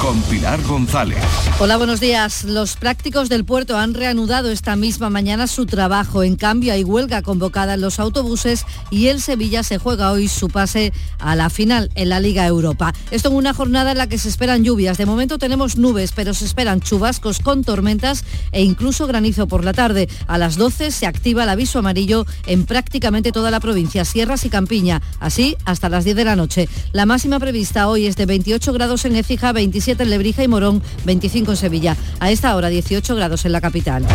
Con 0.00 0.20
Pilar 0.22 0.62
González. 0.62 1.18
Hola, 1.58 1.76
buenos 1.76 2.00
días. 2.00 2.44
Los 2.44 2.76
prácticos 2.76 3.28
del 3.28 3.44
puerto 3.44 3.76
han 3.76 3.94
reanudado 3.94 4.50
esta 4.50 4.76
misma 4.76 5.10
mañana 5.10 5.46
su 5.46 5.66
trabajo. 5.66 6.22
En 6.22 6.36
cambio, 6.36 6.72
hay 6.72 6.84
huelga 6.84 7.22
convocada 7.22 7.74
en 7.74 7.82
los 7.82 8.00
autobuses 8.00 8.64
y 8.90 9.08
el 9.08 9.20
Sevilla 9.20 9.62
se 9.62 9.78
juega 9.78 10.12
hoy 10.12 10.28
su 10.28 10.48
pase 10.48 10.92
a 11.18 11.36
la 11.36 11.50
final 11.50 11.90
en 11.94 12.08
la 12.08 12.20
Liga 12.20 12.46
Europa. 12.46 12.94
Esto 13.10 13.28
en 13.28 13.36
una 13.36 13.52
jornada 13.52 13.92
en 13.92 13.98
la 13.98 14.06
que 14.06 14.18
se 14.18 14.28
esperan 14.28 14.64
lluvias. 14.64 14.96
De 14.96 15.04
momento 15.04 15.38
tenemos 15.38 15.76
nubes, 15.76 16.12
pero 16.12 16.32
se 16.32 16.46
esperan 16.46 16.80
chubascos 16.80 17.40
con 17.40 17.64
tormentas 17.64 18.24
e 18.52 18.62
incluso 18.62 19.06
granizo 19.06 19.46
por 19.46 19.64
la 19.64 19.72
tarde. 19.72 20.08
A 20.26 20.38
las 20.38 20.56
12 20.56 20.90
se 20.90 21.06
activa 21.06 21.42
el 21.42 21.50
aviso 21.50 21.78
amarillo 21.80 22.24
en 22.46 22.64
prácticamente 22.64 23.32
toda 23.32 23.50
la 23.50 23.60
provincia, 23.60 24.04
Sierras 24.04 24.44
y 24.44 24.50
Campiña 24.50 25.02
así 25.18 25.56
hasta 25.64 25.88
las 25.88 26.04
10 26.04 26.16
de 26.16 26.24
la 26.24 26.36
noche. 26.36 26.68
La 26.92 27.06
máxima 27.06 27.38
prevista 27.38 27.88
hoy 27.90 28.06
es 28.06 28.16
de 28.16 28.26
28 28.26 28.72
grados 28.72 29.04
en 29.04 29.16
Écija, 29.16 29.52
27 29.52 30.02
en 30.02 30.10
Lebrija 30.10 30.42
y 30.42 30.48
Morón, 30.48 30.82
25 31.04 31.52
en 31.52 31.56
Sevilla. 31.56 31.96
A 32.20 32.30
esta 32.30 32.54
hora 32.54 32.68
18 32.68 33.14
grados 33.16 33.44
en 33.44 33.52
la 33.52 33.60
capital. 33.60 34.06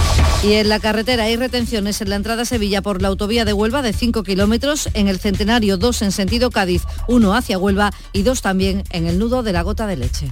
Y 0.44 0.54
en 0.54 0.70
la 0.70 0.80
carretera 0.80 1.26
hay 1.26 1.36
retenciones 1.36 2.02
en 2.02 2.10
la 2.10 2.16
entrada 2.16 2.44
a 2.44 2.46
Sevilla 2.46 2.82
por 2.82 3.02
la 3.02 3.10
autovía 3.10 3.46
de 3.46 3.54
Huelva 3.54 3.82
de 3.82 3.94
5 3.94 4.24
kilómetros, 4.24 4.90
en 4.94 5.08
el 5.08 5.20
Centenario 5.20 5.78
2 5.78 6.02
en 6.04 6.12
sentido 6.12 6.52
Cádiz, 6.52 6.84
1 7.08 7.34
hacia 7.34 7.58
Huelva 7.58 7.92
y 8.14 8.24
2 8.24 8.42
también 8.42 8.84
en 8.92 9.08
el 9.08 9.20
nudo 9.20 9.44
de 9.44 9.54
la 9.54 9.62
gota 9.62 9.88
de 9.88 9.98
leche. 9.98 10.32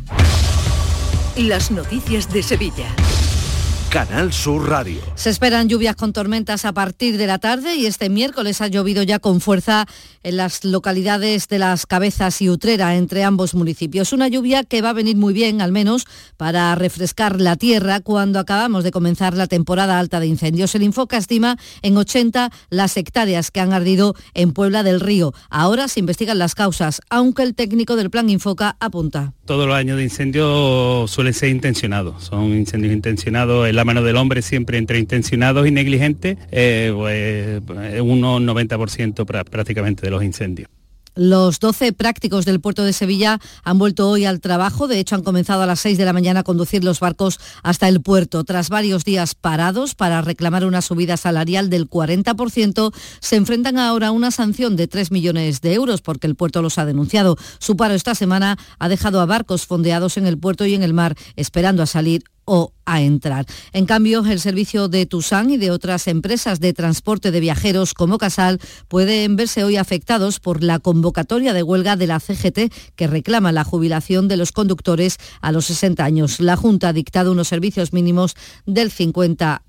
Las 1.35 1.71
noticias 1.71 2.31
de 2.31 2.43
Sevilla. 2.43 2.87
Canal 3.93 4.33
Sur 4.33 4.69
Radio. 4.69 4.99
Se 5.13 5.29
esperan 5.29 5.69
lluvias 5.69 5.95
con 5.95 6.13
tormentas 6.13 6.65
a 6.65 6.73
partir 6.73 7.15
de 7.15 7.27
la 7.27 7.37
tarde 7.37 7.75
y 7.75 7.85
este 7.85 8.09
miércoles 8.09 8.59
ha 8.59 8.67
llovido 8.67 9.03
ya 9.03 9.19
con 9.19 9.39
fuerza 9.39 9.85
en 10.23 10.37
las 10.37 10.65
localidades 10.65 11.47
de 11.47 11.59
Las 11.59 11.85
Cabezas 11.85 12.41
y 12.41 12.49
Utrera, 12.49 12.95
entre 12.95 13.23
ambos 13.23 13.53
municipios. 13.53 14.11
Una 14.11 14.27
lluvia 14.27 14.63
que 14.63 14.81
va 14.81 14.89
a 14.89 14.93
venir 14.93 15.15
muy 15.15 15.31
bien, 15.31 15.61
al 15.61 15.71
menos, 15.71 16.07
para 16.37 16.73
refrescar 16.73 17.39
la 17.39 17.55
tierra 17.55 17.99
cuando 17.99 18.39
acabamos 18.39 18.83
de 18.83 18.89
comenzar 18.89 19.35
la 19.35 19.45
temporada 19.45 19.99
alta 19.99 20.19
de 20.19 20.25
incendios. 20.25 20.73
El 20.73 20.81
Infoca 20.81 21.17
estima 21.17 21.57
en 21.83 21.95
80 21.95 22.49
las 22.71 22.97
hectáreas 22.97 23.51
que 23.51 23.59
han 23.59 23.73
ardido 23.73 24.15
en 24.33 24.53
Puebla 24.53 24.81
del 24.81 25.01
Río. 25.01 25.33
Ahora 25.51 25.87
se 25.87 25.99
investigan 25.99 26.39
las 26.39 26.55
causas, 26.55 26.99
aunque 27.11 27.43
el 27.43 27.53
técnico 27.53 27.95
del 27.95 28.09
Plan 28.09 28.27
Infoca 28.31 28.75
apunta. 28.79 29.33
Todos 29.45 29.67
los 29.67 29.75
años 29.75 29.97
de 29.97 30.03
incendios 30.03 31.11
suelen 31.11 31.35
ser 31.35 31.49
intencionados, 31.49 32.23
son 32.23 32.57
incendios 32.57 32.91
intencionados 32.91 33.67
en 33.67 33.82
la 33.83 33.85
mano 33.85 34.01
del 34.01 34.15
hombre 34.15 34.41
siempre 34.41 34.77
entre 34.77 34.97
intencionados 34.97 35.67
y 35.67 35.71
negligentes, 35.71 36.37
eh, 36.51 36.93
pues, 36.95 37.99
un 38.01 38.21
90% 38.21 39.25
prácticamente 39.25 40.03
de 40.03 40.09
los 40.09 40.23
incendios. 40.23 40.69
Los 41.15 41.59
12 41.59 41.91
prácticos 41.91 42.45
del 42.45 42.61
puerto 42.61 42.83
de 42.83 42.93
Sevilla 42.93 43.39
han 43.63 43.77
vuelto 43.77 44.09
hoy 44.09 44.23
al 44.23 44.39
trabajo. 44.39 44.87
De 44.87 44.99
hecho, 44.99 45.15
han 45.15 45.21
comenzado 45.21 45.61
a 45.61 45.65
las 45.65 45.81
6 45.81 45.97
de 45.97 46.05
la 46.05 46.13
mañana 46.13 46.39
a 46.39 46.43
conducir 46.43 46.83
los 46.83 47.01
barcos 47.01 47.39
hasta 47.61 47.89
el 47.89 48.01
puerto. 48.01 48.45
Tras 48.45 48.69
varios 48.69 49.03
días 49.03 49.35
parados 49.35 49.95
para 49.95 50.21
reclamar 50.21 50.65
una 50.65 50.81
subida 50.81 51.17
salarial 51.17 51.69
del 51.69 51.89
40%, 51.89 52.93
se 53.19 53.35
enfrentan 53.35 53.77
ahora 53.77 54.07
a 54.07 54.11
una 54.11 54.31
sanción 54.31 54.75
de 54.77 54.87
3 54.87 55.11
millones 55.11 55.59
de 55.61 55.73
euros 55.73 56.01
porque 56.01 56.25
el 56.25 56.35
puerto 56.35 56.61
los 56.61 56.77
ha 56.77 56.85
denunciado. 56.85 57.37
Su 57.59 57.75
paro 57.75 57.93
esta 57.93 58.15
semana 58.15 58.57
ha 58.79 58.89
dejado 58.89 59.19
a 59.19 59.25
barcos 59.25 59.67
fondeados 59.67 60.17
en 60.17 60.25
el 60.25 60.39
puerto 60.39 60.65
y 60.65 60.73
en 60.73 60.83
el 60.83 60.93
mar 60.93 61.15
esperando 61.35 61.83
a 61.83 61.85
salir 61.85 62.23
o 62.45 62.73
a 62.85 63.01
entrar. 63.01 63.45
En 63.71 63.85
cambio, 63.85 64.25
el 64.25 64.39
servicio 64.39 64.89
de 64.89 65.05
Tusan 65.05 65.49
y 65.49 65.57
de 65.57 65.71
otras 65.71 66.07
empresas 66.07 66.59
de 66.59 66.73
transporte 66.73 67.31
de 67.31 67.39
viajeros 67.39 67.93
como 67.93 68.17
Casal 68.17 68.59
pueden 68.87 69.35
verse 69.35 69.63
hoy 69.63 69.77
afectados 69.77 70.39
por 70.39 70.63
la 70.63 70.79
convocatoria 70.79 71.53
de 71.53 71.63
huelga 71.63 71.95
de 71.95 72.07
la 72.07 72.19
CGT 72.19 72.73
que 72.95 73.07
reclama 73.07 73.51
la 73.51 73.63
jubilación 73.63 74.27
de 74.27 74.37
los 74.37 74.51
conductores 74.51 75.17
a 75.41 75.51
los 75.51 75.65
60 75.65 76.03
años. 76.03 76.39
La 76.39 76.57
Junta 76.57 76.89
ha 76.89 76.93
dictado 76.93 77.31
unos 77.31 77.47
servicios 77.47 77.93
mínimos 77.93 78.35
del 78.65 78.91
50%. 78.91 79.61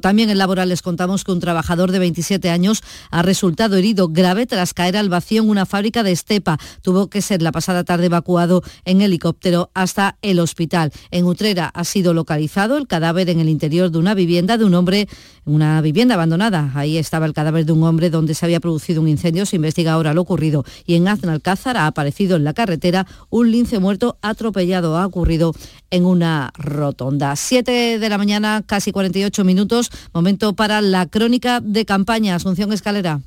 También 0.00 0.30
en 0.30 0.38
laboral 0.38 0.68
les 0.68 0.82
contamos 0.82 1.24
que 1.24 1.32
un 1.32 1.40
trabajador 1.40 1.90
de 1.90 1.98
27 1.98 2.48
años 2.48 2.82
ha 3.10 3.22
resultado 3.22 3.76
herido 3.76 4.08
grave 4.08 4.46
tras 4.46 4.72
caer 4.72 4.96
al 4.96 5.08
vacío 5.08 5.42
en 5.42 5.50
una 5.50 5.66
fábrica 5.66 6.04
de 6.04 6.12
Estepa. 6.12 6.58
Tuvo 6.80 7.08
que 7.08 7.22
ser 7.22 7.42
la 7.42 7.50
pasada 7.50 7.82
tarde 7.82 8.06
evacuado 8.06 8.62
en 8.84 9.02
helicóptero 9.02 9.70
hasta 9.74 10.16
el 10.22 10.38
hospital. 10.38 10.92
En 11.10 11.24
Utrera 11.24 11.72
sido 11.84 12.14
localizado 12.14 12.76
el 12.76 12.86
cadáver 12.86 13.28
en 13.30 13.40
el 13.40 13.48
interior 13.48 13.90
de 13.90 13.98
una 13.98 14.14
vivienda 14.14 14.58
de 14.58 14.64
un 14.64 14.74
hombre, 14.74 15.08
una 15.44 15.80
vivienda 15.80 16.14
abandonada. 16.14 16.70
Ahí 16.74 16.96
estaba 16.96 17.26
el 17.26 17.32
cadáver 17.32 17.66
de 17.66 17.72
un 17.72 17.82
hombre 17.82 18.10
donde 18.10 18.34
se 18.34 18.46
había 18.46 18.60
producido 18.60 19.02
un 19.02 19.08
incendio. 19.08 19.44
Se 19.44 19.56
investiga 19.56 19.92
ahora 19.92 20.14
lo 20.14 20.22
ocurrido. 20.22 20.64
Y 20.86 20.94
en 20.94 21.08
Aznalcázar 21.08 21.76
ha 21.76 21.88
aparecido 21.88 22.36
en 22.36 22.44
la 22.44 22.54
carretera 22.54 23.08
un 23.28 23.50
lince 23.50 23.80
muerto 23.80 24.18
atropellado. 24.22 24.96
Ha 24.96 25.06
ocurrido 25.06 25.52
en 25.90 26.04
una 26.04 26.52
rotonda. 26.56 27.34
7 27.34 27.98
de 27.98 28.08
la 28.08 28.18
mañana, 28.18 28.62
casi 28.64 28.92
48 28.92 29.31
minutos. 29.40 29.90
Momento 30.12 30.52
para 30.52 30.80
la 30.80 31.06
crónica 31.06 31.60
de 31.60 31.84
campaña. 31.84 32.34
Asunción 32.34 32.72
Escalera. 32.72 33.20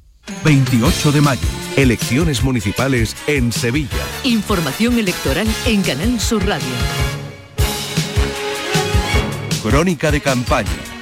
28 0.43 1.11
de 1.11 1.21
mayo. 1.21 1.47
Elecciones 1.75 2.43
municipales 2.43 3.15
en 3.27 3.51
Sevilla. 3.51 3.89
Información 4.23 4.97
electoral 4.97 5.47
en 5.65 5.81
Canal 5.81 6.19
Sur 6.19 6.45
Radio. 6.45 6.67
Crónica 9.61 10.11
de 10.11 10.21
campaña. 10.21 10.94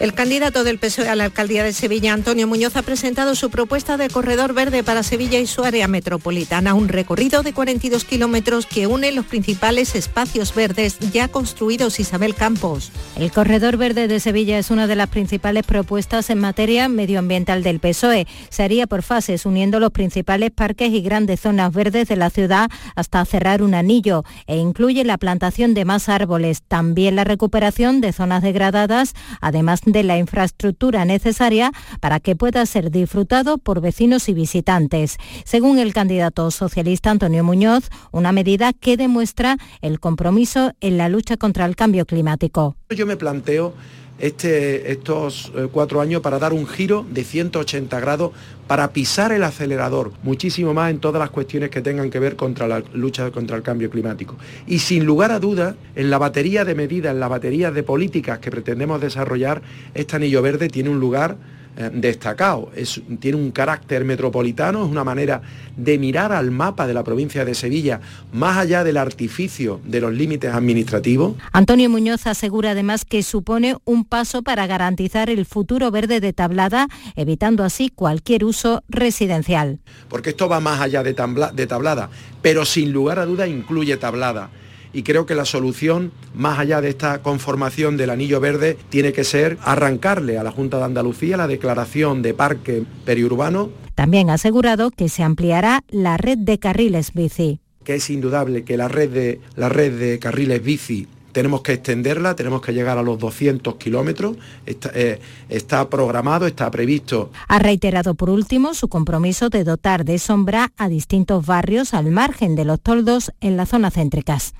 El 0.00 0.14
candidato 0.14 0.62
del 0.62 0.78
PSOE 0.78 1.08
a 1.08 1.16
la 1.16 1.24
alcaldía 1.24 1.64
de 1.64 1.72
Sevilla, 1.72 2.12
Antonio 2.12 2.46
Muñoz, 2.46 2.76
ha 2.76 2.82
presentado 2.82 3.34
su 3.34 3.50
propuesta 3.50 3.96
de 3.96 4.08
corredor 4.08 4.54
verde 4.54 4.84
para 4.84 5.02
Sevilla 5.02 5.40
y 5.40 5.46
su 5.48 5.64
área 5.64 5.88
metropolitana, 5.88 6.74
un 6.74 6.86
recorrido 6.86 7.42
de 7.42 7.52
42 7.52 8.04
kilómetros 8.04 8.66
que 8.66 8.86
une 8.86 9.10
los 9.10 9.26
principales 9.26 9.96
espacios 9.96 10.54
verdes 10.54 11.00
ya 11.12 11.26
construidos 11.26 11.98
Isabel 11.98 12.36
Campos. 12.36 12.92
El 13.16 13.32
corredor 13.32 13.76
verde 13.76 14.06
de 14.06 14.20
Sevilla 14.20 14.56
es 14.58 14.70
una 14.70 14.86
de 14.86 14.94
las 14.94 15.08
principales 15.08 15.66
propuestas 15.66 16.30
en 16.30 16.38
materia 16.38 16.88
medioambiental 16.88 17.64
del 17.64 17.80
PSOE. 17.80 18.28
Se 18.50 18.62
haría 18.62 18.86
por 18.86 19.02
fases, 19.02 19.46
uniendo 19.46 19.80
los 19.80 19.90
principales 19.90 20.52
parques 20.52 20.92
y 20.92 21.00
grandes 21.00 21.40
zonas 21.40 21.72
verdes 21.72 22.06
de 22.06 22.14
la 22.14 22.30
ciudad 22.30 22.70
hasta 22.94 23.24
cerrar 23.24 23.64
un 23.64 23.74
anillo 23.74 24.22
e 24.46 24.58
incluye 24.58 25.02
la 25.02 25.18
plantación 25.18 25.74
de 25.74 25.84
más 25.84 26.08
árboles, 26.08 26.62
también 26.62 27.16
la 27.16 27.24
recuperación 27.24 28.00
de 28.00 28.12
zonas 28.12 28.44
degradadas, 28.44 29.14
además 29.40 29.80
de 29.92 30.02
la 30.02 30.18
infraestructura 30.18 31.04
necesaria 31.04 31.72
para 32.00 32.20
que 32.20 32.36
pueda 32.36 32.64
ser 32.66 32.90
disfrutado 32.90 33.58
por 33.58 33.80
vecinos 33.80 34.28
y 34.28 34.34
visitantes. 34.34 35.16
Según 35.44 35.78
el 35.78 35.92
candidato 35.92 36.50
socialista 36.50 37.10
Antonio 37.10 37.44
Muñoz, 37.44 37.90
una 38.12 38.32
medida 38.32 38.72
que 38.72 38.96
demuestra 38.96 39.56
el 39.80 40.00
compromiso 40.00 40.72
en 40.80 40.98
la 40.98 41.08
lucha 41.08 41.36
contra 41.36 41.64
el 41.66 41.76
cambio 41.76 42.06
climático. 42.06 42.76
Yo 42.90 43.06
me 43.06 43.16
planteo 43.16 43.74
este, 44.18 44.92
estos 44.92 45.52
eh, 45.54 45.68
cuatro 45.70 46.00
años 46.00 46.20
para 46.22 46.38
dar 46.38 46.52
un 46.52 46.66
giro 46.66 47.06
de 47.10 47.24
180 47.24 48.00
grados, 48.00 48.32
para 48.66 48.92
pisar 48.92 49.32
el 49.32 49.44
acelerador 49.44 50.12
muchísimo 50.22 50.74
más 50.74 50.90
en 50.90 50.98
todas 50.98 51.20
las 51.20 51.30
cuestiones 51.30 51.70
que 51.70 51.80
tengan 51.80 52.10
que 52.10 52.18
ver 52.18 52.36
contra 52.36 52.68
la 52.68 52.82
lucha 52.92 53.30
contra 53.30 53.56
el 53.56 53.62
cambio 53.62 53.90
climático. 53.90 54.36
Y 54.66 54.80
sin 54.80 55.04
lugar 55.06 55.32
a 55.32 55.38
dudas, 55.38 55.76
en 55.94 56.10
la 56.10 56.18
batería 56.18 56.64
de 56.64 56.74
medidas, 56.74 57.12
en 57.12 57.20
la 57.20 57.28
batería 57.28 57.70
de 57.70 57.82
políticas 57.82 58.38
que 58.38 58.50
pretendemos 58.50 59.00
desarrollar, 59.00 59.62
este 59.94 60.16
anillo 60.16 60.42
verde 60.42 60.68
tiene 60.68 60.90
un 60.90 61.00
lugar 61.00 61.36
eh, 61.80 61.90
destacado. 61.92 62.72
tiene 63.20 63.38
un 63.38 63.52
carácter 63.52 64.04
metropolitano, 64.04 64.84
es 64.84 64.90
una 64.90 65.04
manera 65.04 65.42
de 65.76 65.96
mirar 65.96 66.32
al 66.32 66.50
mapa 66.50 66.88
de 66.88 66.92
la 66.92 67.04
provincia 67.04 67.44
de 67.44 67.54
Sevilla 67.54 68.00
más 68.32 68.58
allá 68.58 68.82
del 68.82 68.96
artificio 68.96 69.80
de 69.84 70.00
los 70.00 70.12
límites 70.12 70.52
administrativos. 70.52 71.36
Antonio 71.52 71.88
Muñoz 71.88 72.26
asegura 72.26 72.72
además 72.72 73.04
que 73.04 73.22
supone 73.22 73.76
un 73.84 74.04
paso 74.04 74.42
para 74.42 74.66
garantizar 74.66 75.30
el 75.30 75.46
futuro 75.46 75.92
verde 75.92 76.18
de 76.18 76.32
Tablada, 76.32 76.88
evitando 77.14 77.62
así 77.62 77.90
cualquier 77.90 78.44
uso 78.44 78.82
residencial. 78.88 79.78
Porque 80.08 80.30
esto 80.30 80.48
va 80.48 80.58
más 80.58 80.80
allá 80.80 81.04
de, 81.04 81.14
de 81.54 81.66
Tablada, 81.68 82.10
pero 82.42 82.64
sin 82.64 82.92
lugar 82.92 83.20
a 83.20 83.24
duda 83.24 83.46
incluye 83.46 83.96
Tablada 83.98 84.50
y 84.92 85.02
creo 85.02 85.26
que 85.26 85.34
la 85.34 85.44
solución, 85.44 86.12
más 86.34 86.58
allá 86.58 86.80
de 86.80 86.88
esta 86.88 87.22
conformación 87.22 87.96
del 87.96 88.10
anillo 88.10 88.40
verde, 88.40 88.76
tiene 88.88 89.12
que 89.12 89.24
ser 89.24 89.58
arrancarle 89.62 90.38
a 90.38 90.42
la 90.42 90.50
Junta 90.50 90.78
de 90.78 90.84
Andalucía 90.84 91.36
la 91.36 91.46
declaración 91.46 92.22
de 92.22 92.34
parque 92.34 92.84
periurbano. 93.04 93.70
También 93.94 94.30
ha 94.30 94.34
asegurado 94.34 94.90
que 94.90 95.08
se 95.08 95.22
ampliará 95.22 95.82
la 95.88 96.16
red 96.16 96.38
de 96.38 96.58
carriles 96.58 97.12
bici. 97.12 97.60
Que 97.84 97.96
es 97.96 98.10
indudable 98.10 98.64
que 98.64 98.76
la 98.76 98.88
red 98.88 99.10
de, 99.10 99.40
la 99.56 99.68
red 99.68 99.98
de 99.98 100.18
carriles 100.18 100.62
bici 100.62 101.08
tenemos 101.32 101.62
que 101.62 101.74
extenderla, 101.74 102.34
tenemos 102.34 102.60
que 102.62 102.72
llegar 102.72 102.98
a 102.98 103.02
los 103.02 103.18
200 103.18 103.76
kilómetros, 103.76 104.36
está, 104.66 104.90
eh, 104.94 105.20
está, 105.48 105.88
programado, 105.88 106.46
está 106.46 106.70
previsto. 106.70 107.30
Ha 107.48 107.58
reiterado 107.58 108.14
por 108.14 108.30
último 108.30 108.74
su 108.74 108.88
compromiso 108.88 109.48
de 109.48 109.64
dotar 109.64 110.04
de 110.04 110.18
sombra 110.18 110.72
a 110.76 110.88
distintos 110.88 111.46
barrios 111.46 111.94
al 111.94 112.10
margen 112.10 112.56
de 112.56 112.64
los 112.64 112.80
toldos 112.80 113.32
en 113.40 113.56
las 113.56 113.70
zonas 113.70 113.94
céntricas. 113.94 114.54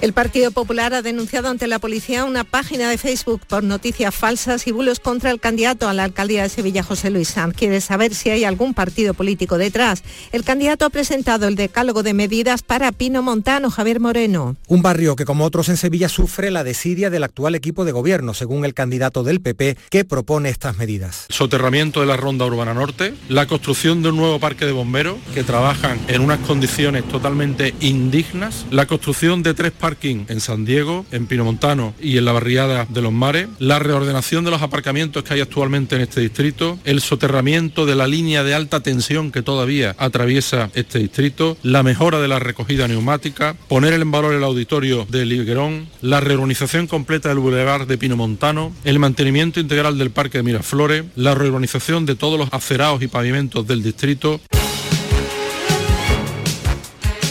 El 0.00 0.12
Partido 0.12 0.52
Popular 0.52 0.94
ha 0.94 1.02
denunciado 1.02 1.48
ante 1.48 1.66
la 1.66 1.80
policía 1.80 2.24
una 2.24 2.44
página 2.44 2.88
de 2.88 2.98
Facebook 2.98 3.40
por 3.48 3.64
noticias 3.64 4.14
falsas 4.14 4.68
y 4.68 4.72
bulos 4.72 5.00
contra 5.00 5.32
el 5.32 5.40
candidato 5.40 5.88
a 5.88 5.92
la 5.92 6.04
alcaldía 6.04 6.44
de 6.44 6.48
Sevilla, 6.48 6.84
José 6.84 7.10
Luis 7.10 7.30
Sanz. 7.30 7.56
Quiere 7.56 7.80
saber 7.80 8.14
si 8.14 8.30
hay 8.30 8.44
algún 8.44 8.74
partido 8.74 9.12
político 9.12 9.58
detrás. 9.58 10.04
El 10.30 10.44
candidato 10.44 10.84
ha 10.84 10.90
presentado 10.90 11.48
el 11.48 11.56
decálogo 11.56 12.04
de 12.04 12.14
medidas 12.14 12.62
para 12.62 12.92
Pino 12.92 13.22
Montano, 13.22 13.70
Javier 13.70 13.98
Moreno. 13.98 14.56
Un 14.68 14.82
barrio 14.82 15.16
que, 15.16 15.24
como 15.24 15.44
otros 15.44 15.68
en 15.68 15.76
Sevilla, 15.76 16.08
sufre 16.08 16.52
la 16.52 16.62
desidia 16.62 17.10
del 17.10 17.24
actual 17.24 17.56
equipo 17.56 17.84
de 17.84 17.90
gobierno, 17.90 18.34
según 18.34 18.64
el 18.64 18.74
candidato 18.74 19.24
del 19.24 19.40
PP, 19.40 19.76
que 19.90 20.04
propone 20.04 20.48
estas 20.48 20.76
medidas. 20.76 21.26
Soterramiento 21.28 22.00
de 22.00 22.06
la 22.06 22.16
Ronda 22.16 22.46
Urbana 22.46 22.72
Norte, 22.72 23.14
la 23.28 23.46
construcción 23.46 24.04
de 24.04 24.10
un 24.10 24.16
nuevo 24.16 24.38
parque 24.38 24.64
de 24.64 24.72
bomberos 24.72 25.16
que 25.34 25.42
trabajan 25.42 25.98
en 26.06 26.20
unas 26.20 26.38
condiciones 26.40 27.02
totalmente 27.08 27.74
indignas, 27.80 28.64
la 28.70 28.86
construcción 28.86 29.42
de 29.42 29.54
tres 29.54 29.72
parques 29.72 29.87
parking 29.88 30.26
en 30.28 30.42
San 30.42 30.66
Diego, 30.66 31.06
en 31.12 31.26
Pinomontano 31.26 31.94
y 31.98 32.18
en 32.18 32.26
la 32.26 32.32
barriada 32.32 32.86
de 32.90 33.00
los 33.00 33.10
mares, 33.10 33.48
la 33.58 33.78
reordenación 33.78 34.44
de 34.44 34.50
los 34.50 34.60
aparcamientos 34.60 35.22
que 35.22 35.32
hay 35.32 35.40
actualmente 35.40 35.96
en 35.96 36.02
este 36.02 36.20
distrito, 36.20 36.78
el 36.84 37.00
soterramiento 37.00 37.86
de 37.86 37.94
la 37.94 38.06
línea 38.06 38.44
de 38.44 38.52
alta 38.52 38.80
tensión 38.80 39.32
que 39.32 39.40
todavía 39.40 39.96
atraviesa 39.96 40.68
este 40.74 40.98
distrito, 40.98 41.56
la 41.62 41.82
mejora 41.82 42.20
de 42.20 42.28
la 42.28 42.38
recogida 42.38 42.86
neumática, 42.86 43.56
poner 43.66 43.94
en 43.94 44.10
valor 44.10 44.34
el 44.34 44.44
auditorio 44.44 45.06
de 45.08 45.24
Liguerón, 45.24 45.88
la 46.02 46.20
reurbanización 46.20 46.86
completa 46.86 47.30
del 47.30 47.38
bulevar 47.38 47.86
de 47.86 47.96
Pinomontano, 47.96 48.74
el 48.84 48.98
mantenimiento 48.98 49.58
integral 49.58 49.96
del 49.96 50.10
parque 50.10 50.36
de 50.36 50.44
Miraflores, 50.44 51.04
la 51.16 51.34
reurbanización 51.34 52.04
de 52.04 52.14
todos 52.14 52.38
los 52.38 52.52
acerados 52.52 53.00
y 53.00 53.08
pavimentos 53.08 53.66
del 53.66 53.82
distrito. 53.82 54.38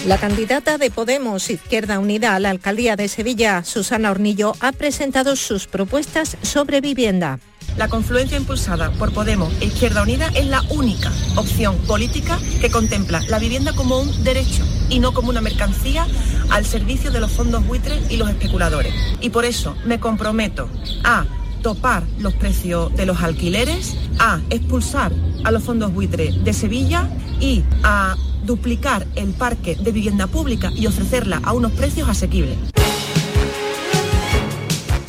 La 0.08 0.18
candidata 0.18 0.78
de 0.78 0.89
Podemos 0.89 1.49
Izquierda 1.49 1.99
Unida 1.99 2.34
a 2.34 2.39
la 2.39 2.49
alcaldía 2.49 2.95
de 2.95 3.10
Sevilla, 3.10 3.66
Susana 3.66 4.10
Hornillo, 4.10 4.53
ha 4.62 4.72
presentado 4.72 5.36
sus 5.36 5.68
propuestas 5.68 6.38
sobre 6.43 6.80
vivienda. 6.80 7.41
La 7.76 7.89
confluencia 7.89 8.38
impulsada 8.38 8.89
por 8.91 9.14
Podemos 9.14 9.51
e 9.60 9.66
Izquierda 9.66 10.03
Unida 10.03 10.30
es 10.34 10.45
la 10.45 10.62
única 10.70 11.12
opción 11.36 11.76
política 11.80 12.39
que 12.62 12.72
contempla 12.72 13.22
la 13.28 13.38
vivienda 13.38 13.76
como 13.76 13.99
un 13.99 14.24
derecho 14.24 14.64
y 14.89 14.99
no 14.99 15.14
como 15.14 15.28
una 15.28 15.41
mercancía 15.41 16.08
al 16.51 16.66
servicio 16.66 17.12
de 17.12 17.20
los 17.20 17.34
fondos 17.34 17.68
buitres 17.68 18.10
y 18.10 18.16
los 18.16 18.30
especuladores. 18.30 18.93
Y 19.20 19.30
por 19.30 19.43
eso 19.43 19.76
me 19.84 19.99
comprometo 19.99 20.70
a 21.03 21.26
topar 21.62 22.03
los 22.18 22.34
precios 22.34 22.95
de 22.95 23.05
los 23.05 23.22
alquileres, 23.22 23.97
a 24.20 24.39
expulsar 24.51 25.12
a 25.43 25.51
los 25.51 25.64
fondos 25.64 25.93
buitres 25.93 26.45
de 26.45 26.53
Sevilla 26.53 27.10
y 27.41 27.66
a 27.84 28.16
duplicar 28.48 29.06
el 29.16 29.34
parque 29.34 29.76
de 29.76 29.91
vivienda 29.91 30.26
pública 30.26 30.72
y 30.74 30.88
ofrecerla 30.88 31.39
a 31.43 31.54
unos 31.54 31.74
precios 31.74 32.10
asequibles. 32.10 32.58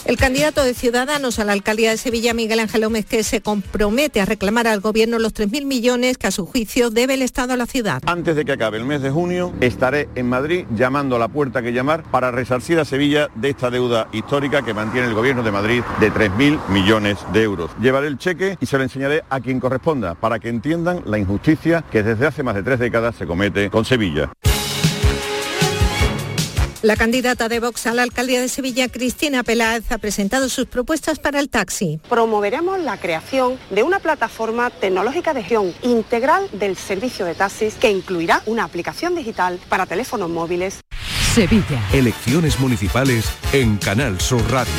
El 0.09 0.17
candidato 0.17 0.65
de 0.65 0.73
Ciudadanos 0.73 1.39
a 1.39 1.45
la 1.45 1.53
alcaldía 1.53 1.91
de 1.91 1.99
Sevilla, 1.99 2.33
Miguel 2.33 2.61
Ángel 2.61 2.83
Gómez, 2.83 3.05
que 3.05 3.23
se 3.23 3.43
compromete 3.43 4.23
a 4.23 4.25
reclamar 4.25 4.67
al 4.67 4.81
gobierno 4.81 5.19
los 5.19 5.35
3.000 5.35 5.67
millones 5.67 6.17
que 6.17 6.29
a 6.29 6.31
su 6.31 6.47
juicio 6.47 6.89
debe 6.89 7.13
el 7.13 7.21
Estado 7.21 7.53
a 7.53 7.59
la 7.59 7.67
ciudad. 7.67 8.01
Antes 8.07 8.35
de 8.35 8.47
que 8.47 8.53
acabe 8.53 8.79
el 8.79 8.87
mes 8.87 9.03
de 9.03 9.11
junio, 9.11 9.53
estaré 9.61 10.09
en 10.15 10.27
Madrid 10.27 10.65
llamando 10.75 11.17
a 11.17 11.19
la 11.19 11.29
puerta 11.29 11.61
que 11.61 11.75
llamar 11.75 12.05
para 12.05 12.31
resarcir 12.31 12.79
a 12.79 12.87
Sevilla 12.87 13.29
de 13.35 13.51
esta 13.51 13.69
deuda 13.69 14.09
histórica 14.13 14.63
que 14.63 14.73
mantiene 14.73 15.09
el 15.09 15.15
gobierno 15.15 15.43
de 15.43 15.53
Madrid 15.53 15.83
de 16.01 16.11
3.000 16.11 16.69
millones 16.71 17.19
de 17.35 17.43
euros. 17.43 17.71
Llevaré 17.79 18.07
el 18.07 18.17
cheque 18.17 18.57
y 18.63 18.65
se 18.65 18.79
lo 18.79 18.85
enseñaré 18.85 19.25
a 19.29 19.41
quien 19.41 19.61
corresponda 19.61 20.15
para 20.15 20.39
que 20.39 20.49
entiendan 20.49 21.03
la 21.05 21.19
injusticia 21.19 21.85
que 21.93 22.03
desde 22.03 22.27
hace 22.27 22.43
más 22.43 22.55
de 22.55 22.63
tres 22.63 22.79
décadas 22.79 23.15
se 23.15 23.27
comete 23.27 23.69
con 23.69 23.85
Sevilla. 23.85 24.33
La 26.81 26.95
candidata 26.95 27.49
de 27.49 27.59
Vox 27.59 27.89
a 27.89 27.95
la 27.95 28.05
alcaldía 28.05 28.41
de 28.41 28.49
Sevilla, 28.49 28.89
Cristina 28.89 29.43
Peláez, 29.43 29.91
ha 29.91 29.99
presentado 29.99 30.49
sus 30.49 30.67
propuestas 30.67 31.19
para 31.19 31.41
el 31.41 31.49
taxi. 31.49 31.99
Promoveremos 32.09 32.79
la 32.79 32.97
creación 32.99 33.59
de 33.71 33.83
una 33.83 33.99
plataforma 33.99 34.71
tecnológica 34.71 35.35
de 35.35 35.41
gestión 35.41 35.75
integral 35.83 36.49
del 36.53 36.77
servicio 36.77 37.25
de 37.25 37.35
taxis 37.35 37.75
que 37.75 37.91
incluirá 37.91 38.43
una 38.47 38.63
aplicación 38.63 39.17
digital 39.17 39.59
para 39.69 39.87
teléfonos 39.87 40.31
móviles. 40.31 40.81
Sevilla. 41.35 41.83
Elecciones 41.93 42.61
municipales 42.61 43.25
en 43.53 43.77
Canal 43.79 44.21
Sur 44.21 44.49
Radio. 44.49 44.73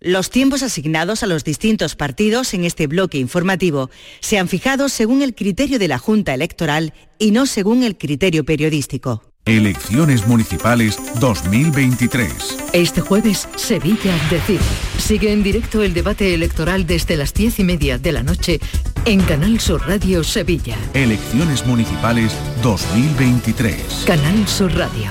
Los 0.00 0.30
tiempos 0.30 0.62
asignados 0.62 1.22
a 1.22 1.26
los 1.26 1.44
distintos 1.44 1.94
partidos 1.94 2.54
en 2.54 2.64
este 2.64 2.86
bloque 2.86 3.18
informativo 3.18 3.90
se 4.20 4.38
han 4.38 4.48
fijado 4.48 4.88
según 4.88 5.20
el 5.20 5.34
criterio 5.34 5.78
de 5.78 5.88
la 5.88 5.98
Junta 5.98 6.32
Electoral 6.32 6.94
y 7.18 7.32
no 7.32 7.44
según 7.44 7.82
el 7.82 7.98
criterio 7.98 8.46
periodístico. 8.46 9.29
Elecciones 9.46 10.26
Municipales 10.26 10.98
2023. 11.18 12.58
Este 12.74 13.00
jueves, 13.00 13.48
Sevilla 13.56 14.14
decide. 14.30 14.60
Sigue 14.98 15.32
en 15.32 15.42
directo 15.42 15.82
el 15.82 15.94
debate 15.94 16.34
electoral 16.34 16.86
desde 16.86 17.16
las 17.16 17.32
diez 17.32 17.58
y 17.58 17.64
media 17.64 17.96
de 17.96 18.12
la 18.12 18.22
noche 18.22 18.60
en 19.06 19.22
Canal 19.22 19.58
Sur 19.58 19.80
Radio 19.88 20.22
Sevilla. 20.24 20.76
Elecciones 20.92 21.66
Municipales 21.66 22.32
2023. 22.62 24.04
Canal 24.06 24.46
Sur 24.46 24.74
Radio. 24.76 25.10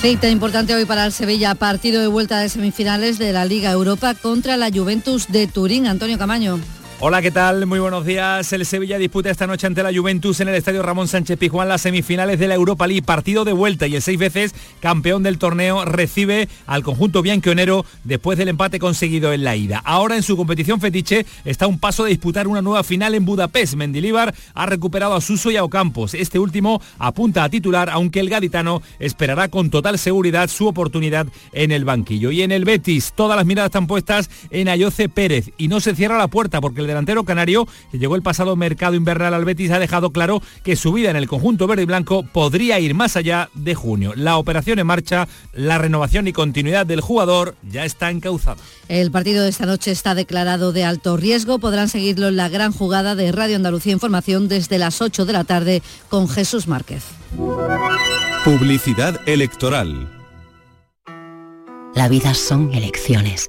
Cita 0.00 0.30
importante 0.30 0.76
hoy 0.76 0.84
para 0.84 1.06
el 1.06 1.12
Sevilla, 1.12 1.56
partido 1.56 2.00
de 2.00 2.06
vuelta 2.06 2.38
de 2.38 2.48
semifinales 2.48 3.18
de 3.18 3.32
la 3.32 3.44
Liga 3.44 3.72
Europa 3.72 4.14
contra 4.14 4.56
la 4.56 4.70
Juventus 4.70 5.26
de 5.26 5.48
Turín. 5.48 5.88
Antonio 5.88 6.16
Camaño. 6.16 6.60
Hola, 6.98 7.20
¿qué 7.20 7.30
tal? 7.30 7.66
Muy 7.66 7.78
buenos 7.78 8.06
días. 8.06 8.50
El 8.54 8.64
Sevilla 8.64 8.96
disputa 8.96 9.28
esta 9.30 9.46
noche 9.46 9.66
ante 9.66 9.82
la 9.82 9.92
Juventus 9.94 10.40
en 10.40 10.48
el 10.48 10.54
Estadio 10.54 10.82
Ramón 10.82 11.08
Sánchez 11.08 11.38
Pizjuán 11.38 11.68
las 11.68 11.82
semifinales 11.82 12.38
de 12.38 12.48
la 12.48 12.54
Europa 12.54 12.86
League, 12.86 13.02
partido 13.02 13.44
de 13.44 13.52
vuelta 13.52 13.86
y 13.86 13.96
el 13.96 14.00
seis 14.00 14.18
veces 14.18 14.54
campeón 14.80 15.22
del 15.22 15.36
torneo 15.36 15.84
recibe 15.84 16.48
al 16.66 16.82
conjunto 16.82 17.20
bianquionero 17.20 17.84
después 18.04 18.38
del 18.38 18.48
empate 18.48 18.78
conseguido 18.78 19.34
en 19.34 19.44
la 19.44 19.56
ida. 19.56 19.82
Ahora 19.84 20.16
en 20.16 20.22
su 20.22 20.38
competición 20.38 20.80
fetiche 20.80 21.26
está 21.44 21.66
un 21.66 21.78
paso 21.78 22.02
de 22.02 22.10
disputar 22.10 22.48
una 22.48 22.62
nueva 22.62 22.82
final 22.82 23.14
en 23.14 23.26
Budapest. 23.26 23.74
Mendilibar 23.74 24.34
ha 24.54 24.64
recuperado 24.64 25.14
a 25.14 25.20
Suso 25.20 25.50
y 25.50 25.58
a 25.58 25.64
Ocampos. 25.64 26.14
Este 26.14 26.38
último 26.38 26.80
apunta 26.98 27.44
a 27.44 27.50
titular, 27.50 27.90
aunque 27.90 28.20
el 28.20 28.30
gaditano 28.30 28.80
esperará 28.98 29.48
con 29.48 29.68
total 29.68 29.98
seguridad 29.98 30.48
su 30.48 30.66
oportunidad 30.66 31.26
en 31.52 31.72
el 31.72 31.84
banquillo. 31.84 32.30
Y 32.30 32.40
en 32.40 32.52
el 32.52 32.64
Betis, 32.64 33.12
todas 33.14 33.36
las 33.36 33.44
miradas 33.44 33.68
están 33.68 33.86
puestas 33.86 34.30
en 34.48 34.70
Ayoce 34.70 35.10
Pérez 35.10 35.50
y 35.58 35.68
no 35.68 35.80
se 35.80 35.94
cierra 35.94 36.16
la 36.16 36.28
puerta 36.28 36.62
porque 36.62 36.85
el 36.86 36.88
delantero 36.88 37.24
canario, 37.24 37.66
que 37.90 37.98
llegó 37.98 38.16
el 38.16 38.22
pasado 38.22 38.56
mercado 38.56 38.94
invernal 38.94 39.34
al 39.34 39.44
Betis, 39.44 39.70
ha 39.70 39.78
dejado 39.78 40.10
claro 40.10 40.40
que 40.62 40.76
su 40.76 40.92
vida 40.92 41.10
en 41.10 41.16
el 41.16 41.28
conjunto 41.28 41.66
verde 41.66 41.82
y 41.82 41.86
blanco 41.86 42.24
podría 42.32 42.78
ir 42.80 42.94
más 42.94 43.16
allá 43.16 43.50
de 43.54 43.74
junio. 43.74 44.12
La 44.16 44.36
operación 44.36 44.78
en 44.78 44.86
marcha, 44.86 45.28
la 45.52 45.78
renovación 45.78 46.28
y 46.28 46.32
continuidad 46.32 46.86
del 46.86 47.00
jugador 47.00 47.56
ya 47.70 47.84
está 47.84 48.10
encauzada. 48.10 48.56
El 48.88 49.10
partido 49.10 49.42
de 49.42 49.50
esta 49.50 49.66
noche 49.66 49.90
está 49.90 50.14
declarado 50.14 50.72
de 50.72 50.84
alto 50.84 51.16
riesgo. 51.16 51.58
Podrán 51.58 51.88
seguirlo 51.88 52.28
en 52.28 52.36
la 52.36 52.48
gran 52.48 52.72
jugada 52.72 53.14
de 53.14 53.32
Radio 53.32 53.56
Andalucía 53.56 53.92
Información 53.92 54.48
desde 54.48 54.78
las 54.78 55.02
8 55.02 55.24
de 55.24 55.32
la 55.32 55.44
tarde 55.44 55.82
con 56.08 56.28
Jesús 56.28 56.68
Márquez. 56.68 57.04
Publicidad 58.44 59.20
electoral. 59.26 60.08
La 61.94 62.08
vida 62.08 62.34
son 62.34 62.72
elecciones. 62.74 63.48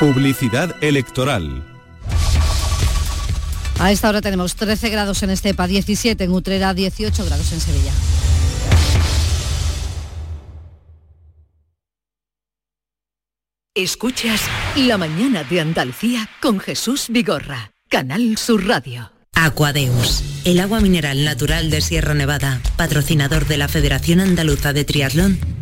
Publicidad 0.00 0.74
electoral. 0.82 1.64
A 3.78 3.92
esta 3.92 4.08
hora 4.08 4.20
tenemos 4.20 4.56
13 4.56 4.90
grados 4.90 5.22
en 5.22 5.30
Estepa, 5.30 5.68
17 5.68 6.24
en 6.24 6.32
Utrera, 6.32 6.74
18 6.74 7.24
grados 7.24 7.52
en 7.52 7.60
Sevilla. 7.60 7.92
Escuchas 13.74 14.42
La 14.76 14.98
mañana 14.98 15.44
de 15.44 15.60
Andalucía 15.60 16.28
con 16.40 16.58
Jesús 16.58 17.06
Vigorra, 17.08 17.70
Canal 17.88 18.36
Sur 18.36 18.66
Radio. 18.66 19.12
Aquadeus, 19.34 20.22
el 20.44 20.58
agua 20.60 20.80
mineral 20.80 21.24
natural 21.24 21.70
de 21.70 21.80
Sierra 21.80 22.14
Nevada, 22.14 22.60
patrocinador 22.76 23.46
de 23.46 23.58
la 23.58 23.68
Federación 23.68 24.20
Andaluza 24.20 24.72
de 24.72 24.84
Triatlón, 24.84 25.61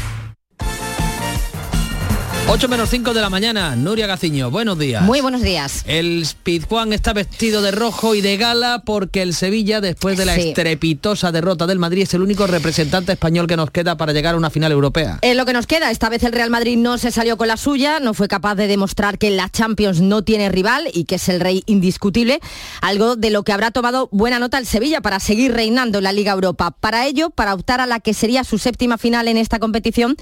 8 2.47 2.67
menos 2.67 2.89
5 2.89 3.13
de 3.13 3.21
la 3.21 3.29
mañana, 3.29 3.77
Nuria 3.77 4.07
Gaciño, 4.07 4.51
buenos 4.51 4.77
días. 4.77 5.03
Muy 5.03 5.21
buenos 5.21 5.41
días. 5.41 5.83
El 5.87 6.27
Juan 6.67 6.91
está 6.91 7.13
vestido 7.13 7.61
de 7.61 7.71
rojo 7.71 8.13
y 8.13 8.19
de 8.19 8.35
gala 8.35 8.83
porque 8.85 9.21
el 9.21 9.33
Sevilla, 9.33 9.79
después 9.79 10.17
de 10.17 10.25
la 10.25 10.35
Sí. 10.35 10.49
estrepitosa 10.49 11.31
derrota 11.31 11.65
del 11.65 11.79
Madrid, 11.79 12.01
es 12.03 12.13
el 12.13 12.21
único 12.21 12.47
representante 12.47 13.13
español 13.13 13.47
que 13.47 13.55
nos 13.55 13.71
queda 13.71 13.95
para 13.95 14.11
llegar 14.11 14.35
a 14.35 14.37
una 14.37 14.49
final 14.49 14.73
europea. 14.73 15.19
Es 15.21 15.37
lo 15.37 15.45
que 15.45 15.53
nos 15.53 15.65
queda. 15.65 15.91
Esta 15.91 16.09
vez 16.09 16.23
el 16.23 16.33
Real 16.33 16.49
Madrid 16.49 16.77
no 16.77 16.97
se 16.97 17.11
salió 17.11 17.37
con 17.37 17.47
la 17.47 17.55
suya, 17.55 18.01
no 18.01 18.13
fue 18.13 18.27
capaz 18.27 18.55
de 18.55 18.67
demostrar 18.67 19.17
que 19.17 19.29
la 19.31 19.47
Champions 19.49 20.01
no 20.01 20.21
tiene 20.23 20.49
rival 20.49 20.89
y 20.93 21.05
que 21.05 21.15
es 21.15 21.29
el 21.29 21.39
rey 21.39 21.63
indiscutible, 21.67 22.41
algo 22.81 23.15
de 23.15 23.29
lo 23.29 23.43
que 23.43 23.53
habrá 23.53 23.71
tomado 23.71 24.09
buena 24.11 24.39
nota 24.39 24.57
el 24.57 24.65
Sevilla 24.65 24.99
para 24.99 25.21
seguir 25.21 25.53
reinando 25.53 25.99
en 25.99 26.03
la 26.03 26.11
Liga 26.11 26.33
Europa. 26.33 26.71
Para 26.71 27.07
ello, 27.07 27.29
para 27.29 27.53
optar 27.53 27.79
a 27.79 27.85
la 27.85 28.01
que 28.01 28.13
sería 28.13 28.43
su 28.43 28.57
séptima 28.57 28.97
final 28.97 29.29
en 29.29 29.37
esta 29.37 29.57
competición, 29.59 30.17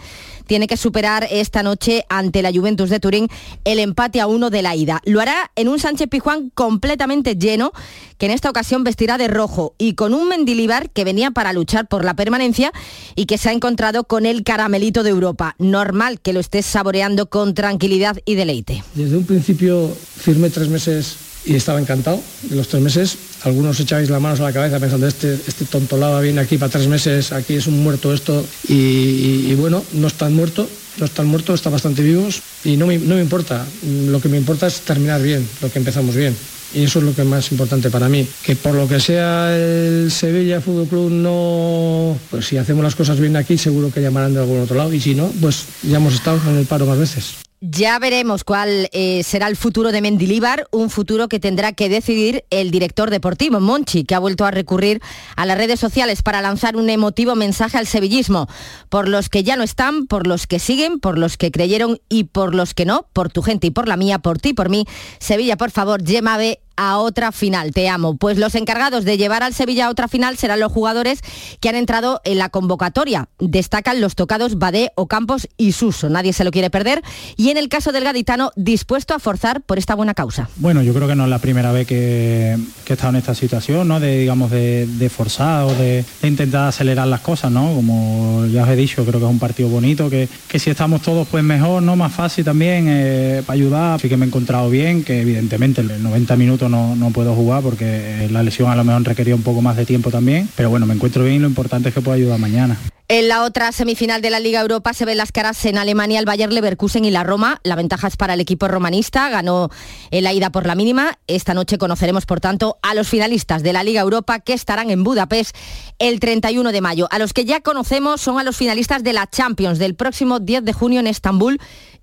tiene 0.50 0.66
que 0.66 0.78
superar 0.78 1.28
esta 1.30 1.62
noche 1.62 2.06
ante 2.10 2.42
la 2.42 2.52
Juventus 2.52 2.90
de 2.90 3.00
Turín 3.00 3.28
el 3.66 3.78
empate 3.78 4.20
a 4.20 4.26
uno 4.26 4.50
de 4.50 4.64
la 4.64 4.76
ida. 4.76 5.00
Lo 5.06 5.22
hará 5.22 5.52
en 5.56 5.68
un 5.68 5.78
Sánchez 5.78 6.10
Pijuán 6.10 6.50
completamente 6.56 7.36
lleno, 7.36 7.72
que 8.18 8.26
en 8.26 8.32
esta 8.32 8.50
ocasión 8.50 8.84
vestirá 8.84 9.20
de 9.20 9.28
rojo 9.28 9.76
y 9.78 9.94
con 9.94 10.16
un 10.16 10.28
Mendilibar 10.28 10.90
que 10.90 11.04
venía 11.04 11.30
para 11.30 11.54
luchar 11.54 11.88
por 11.88 12.04
la 12.04 12.16
permanencia 12.16 12.72
y 13.16 13.28
que 13.28 13.38
se 13.38 13.50
ha 13.50 13.52
encontrado 13.52 14.06
con 14.06 14.26
el 14.26 14.44
caramelito 14.44 15.04
de 15.04 15.12
Europa. 15.12 15.54
Normal 15.60 16.20
que 16.20 16.34
lo 16.34 16.40
estés 16.40 16.66
saboreando 16.66 17.30
con 17.30 17.54
tranquilidad 17.54 18.18
y 18.26 18.34
deleite. 18.34 18.84
Desde 18.96 19.18
un 19.18 19.26
principio 19.26 19.96
firmé 20.18 20.50
tres 20.50 20.68
meses 20.68 21.16
y 21.50 21.56
estaba 21.56 21.80
encantado. 21.80 22.22
En 22.50 22.58
los 22.58 22.68
tres 22.68 22.82
meses 22.82 23.18
algunos 23.44 23.80
echabais 23.80 24.10
las 24.10 24.22
manos 24.22 24.40
a 24.40 24.44
la 24.44 24.54
cabeza 24.54 24.80
pensando 24.80 25.08
este, 25.08 25.34
este 25.34 25.66
tontolaba 25.66 26.22
viene 26.22 26.42
aquí 26.42 26.60
para 26.60 26.72
tres 26.72 26.88
meses, 26.88 27.32
aquí 27.32 27.56
es 27.56 27.66
un 27.66 27.82
muerto 27.82 28.14
esto 28.14 28.46
y, 28.68 29.54
bueno, 29.56 29.84
no 29.94 30.08
están 30.08 30.36
muerto, 30.36 30.70
no 30.98 31.06
están 31.06 31.26
muertos, 31.26 31.56
están 31.56 31.74
bastante 31.74 32.04
vivos 32.04 32.42
y 32.64 32.78
no 32.78 32.86
me, 32.86 33.00
no 33.00 33.16
me 33.16 33.22
importa. 33.22 33.66
Lo 33.84 34.22
que 34.22 34.30
me 34.30 34.38
importa 34.38 34.68
es 34.68 34.82
terminar 34.82 35.24
bien, 35.24 35.48
lo 35.62 35.72
que 35.72 35.80
empezamos 35.80 36.16
bien. 36.16 36.36
Y 36.72 36.84
eso 36.84 37.00
es 37.00 37.06
lo 37.06 37.16
que 37.16 37.24
es 37.24 37.28
más 37.28 37.52
importante 37.52 37.90
para 37.90 38.08
mí. 38.10 38.28
Que 38.44 38.56
por 38.56 38.76
lo 38.76 38.88
que 38.88 39.00
sea 39.00 39.58
el 39.58 40.12
Sevilla 40.12 40.62
Fútbol 40.62 40.88
Club 40.88 41.10
no, 41.10 42.16
pues 42.30 42.46
si 42.46 42.58
hacemos 42.58 42.84
las 42.84 42.94
cosas 42.94 43.20
bien 43.20 43.36
aquí 43.36 43.58
seguro 43.58 43.92
que 43.92 44.04
llamarán 44.04 44.36
de 44.36 44.42
algún 44.42 44.60
otro 44.60 44.78
lado 44.78 44.94
y 44.94 45.02
si 45.02 45.16
no, 45.16 45.32
pues 45.42 45.66
ya 45.82 45.98
hemos 45.98 46.14
estado 46.14 46.40
en 46.48 46.58
el 46.58 46.68
paro 46.68 46.86
más 46.86 47.00
veces. 47.00 47.49
Ya 47.62 48.00
veremos 48.00 48.46
cuál 48.46 48.88
eh, 48.94 49.22
será 49.24 49.48
el 49.50 49.58
futuro 49.58 49.92
de 49.92 50.02
Mendilíbar, 50.02 50.68
un 50.72 50.90
futuro 50.90 51.28
que 51.28 51.42
tendrá 51.42 51.74
que 51.74 51.90
decidir 51.90 52.46
el 52.52 52.72
director 52.72 53.10
deportivo, 53.10 53.60
Monchi, 53.60 54.06
que 54.06 54.16
ha 54.16 54.20
vuelto 54.20 54.46
a 54.46 54.52
recurrir 54.52 55.02
a 55.36 55.46
las 55.46 55.58
redes 55.58 55.78
sociales 55.78 56.22
para 56.22 56.42
lanzar 56.42 56.78
un 56.78 56.90
emotivo 56.90 57.36
mensaje 57.36 57.78
al 57.78 57.86
sevillismo, 57.86 58.48
por 58.88 59.10
los 59.10 59.28
que 59.28 59.44
ya 59.44 59.58
no 59.58 59.64
están, 59.64 60.08
por 60.08 60.26
los 60.26 60.48
que 60.48 60.58
siguen, 60.58 61.02
por 61.02 61.18
los 61.18 61.36
que 61.36 61.52
creyeron 61.52 62.00
y 62.08 62.26
por 62.26 62.56
los 62.56 62.74
que 62.74 62.86
no, 62.86 63.08
por 63.12 63.30
tu 63.30 63.42
gente 63.42 63.68
y 63.68 63.72
por 63.72 63.90
la 63.90 63.98
mía, 63.98 64.20
por 64.20 64.40
ti 64.40 64.54
por 64.54 64.70
mí. 64.70 64.86
Sevilla, 65.20 65.58
por 65.58 65.72
favor, 65.72 66.02
llévame 66.02 66.60
a 66.80 66.98
otra 66.98 67.34
final, 67.34 67.74
te 67.74 67.90
amo. 67.90 68.16
Pues 68.16 68.38
los 68.38 68.56
encargados 68.56 69.04
de 69.04 69.18
llevar 69.18 69.44
al 69.44 69.54
Sevilla 69.54 69.88
a 69.88 69.90
otra 69.90 70.08
final 70.08 70.38
serán 70.38 70.62
los 70.62 70.72
jugadores 70.72 71.20
que 71.60 71.68
han 71.68 71.76
entrado 71.76 72.22
en 72.24 72.38
la 72.38 72.48
convocatoria. 72.48 73.28
Destacan 73.38 74.00
los 74.00 74.16
tocados 74.16 74.58
Badé, 74.58 74.94
Ocampos 74.96 75.50
y 75.58 75.74
Suso. 75.74 76.10
Nadie 76.10 76.32
se 76.32 76.46
lo 76.46 76.52
quiere 76.52 76.70
perder. 76.70 77.04
Y 77.36 77.50
en 77.50 77.58
el 77.58 77.68
caso 77.68 77.92
del 77.92 78.06
gaditano, 78.06 78.52
dispuesto 78.56 79.14
a 79.14 79.20
forzar 79.20 79.62
por 79.62 79.78
esta 79.78 79.94
buena 79.94 80.14
causa. 80.14 80.50
Bueno, 80.56 80.82
yo 80.82 80.94
creo 80.94 81.06
que 81.06 81.16
no 81.16 81.26
es 81.26 81.30
la 81.30 81.40
primera 81.40 81.74
vez 81.74 81.86
que, 81.86 82.58
que 82.86 82.94
he 82.94 82.96
estado 82.96 83.10
en 83.10 83.18
esta 83.18 83.36
situación, 83.36 83.86
¿no? 83.86 84.00
De, 84.00 84.18
digamos, 84.18 84.50
de, 84.50 84.88
de 84.88 85.10
forzar 85.10 85.66
o 85.66 85.74
de, 85.74 86.06
intentar 86.24 86.70
acelerar 86.70 87.08
las 87.08 87.20
cosas, 87.20 87.52
¿no? 87.52 87.74
Como 87.74 88.46
ya 88.46 88.64
os 88.64 88.70
he 88.70 88.78
dicho, 88.78 89.04
creo 89.04 89.20
que 89.20 89.26
es 89.26 89.32
un 89.32 89.40
partido 89.40 89.68
bonito, 89.68 90.10
que, 90.10 90.30
si 90.58 90.70
estamos 90.70 91.02
todos, 91.02 91.28
pues 91.28 91.44
mejor, 91.44 91.84
¿no? 91.84 91.98
Más 91.98 92.14
fácil 92.14 92.46
también 92.46 92.86
eh, 92.88 93.44
para 93.46 93.56
ayudar. 93.56 94.00
Sí 94.00 94.08
que 94.08 94.16
me 94.16 94.26
he 94.26 94.30
encontrado 94.30 94.70
bien, 94.70 95.04
que 95.04 95.22
evidentemente 95.22 95.82
en 95.82 96.02
90 96.02 96.38
minutos 96.38 96.69
no, 96.70 96.96
no 96.96 97.12
puedo 97.12 97.36
jugar 97.36 97.64
porque 97.64 98.28
la 98.32 98.44
lesión 98.44 98.72
a 98.72 98.76
lo 98.76 98.84
mejor 98.84 99.04
requería 99.04 99.36
un 99.36 99.44
poco 99.44 99.62
más 99.62 99.76
de 99.76 99.86
tiempo 99.86 100.12
también. 100.12 100.50
Pero 100.56 100.70
bueno, 100.70 100.86
me 100.86 100.94
encuentro 100.94 101.24
bien 101.24 101.38
y 101.38 101.40
lo 101.40 101.48
importante 101.48 101.90
es 101.90 101.96
que 101.96 102.02
puedo 102.02 102.16
ayudar 102.16 102.40
mañana. 102.40 102.78
En 103.12 103.28
la 103.28 103.44
otra 103.44 103.72
semifinal 103.72 104.22
de 104.22 104.30
la 104.30 104.40
Liga 104.40 104.62
Europa 104.62 104.94
se 104.94 105.04
ven 105.04 105.18
las 105.18 105.32
caras 105.32 105.66
en 105.66 105.80
Alemania, 105.80 106.20
el 106.20 106.26
Bayer 106.26 106.54
Leverkusen 106.54 107.06
y 107.06 107.10
la 107.10 107.24
Roma. 107.24 107.60
La 107.64 107.76
ventaja 107.76 108.08
es 108.08 108.16
para 108.16 108.36
el 108.36 108.40
equipo 108.40 108.68
romanista, 108.68 109.30
ganó 109.30 109.72
en 110.12 110.24
la 110.24 110.32
ida 110.32 110.52
por 110.52 110.68
la 110.68 110.76
mínima. 110.76 111.18
Esta 111.26 111.56
noche 111.56 111.80
conoceremos, 111.80 112.28
por 112.28 112.40
tanto, 112.40 112.78
a 112.84 112.94
los 112.94 113.08
finalistas 113.08 113.64
de 113.64 113.74
la 113.74 113.82
Liga 113.82 114.02
Europa 114.02 114.42
que 114.42 114.54
estarán 114.54 114.92
en 114.92 115.04
Budapest 115.04 115.56
el 115.98 116.20
31 116.20 116.72
de 116.72 116.82
mayo. 116.82 117.08
A 117.10 117.18
los 117.18 117.34
que 117.34 117.46
ya 117.46 117.62
conocemos 117.62 118.22
son 118.22 118.38
a 118.38 118.44
los 118.44 118.56
finalistas 118.56 119.02
de 119.02 119.14
la 119.14 119.26
Champions 119.26 119.80
del 119.80 119.96
próximo 119.96 120.40
10 120.40 120.64
de 120.64 120.74
junio 120.74 121.00
en 121.00 121.08
Estambul 121.08 121.60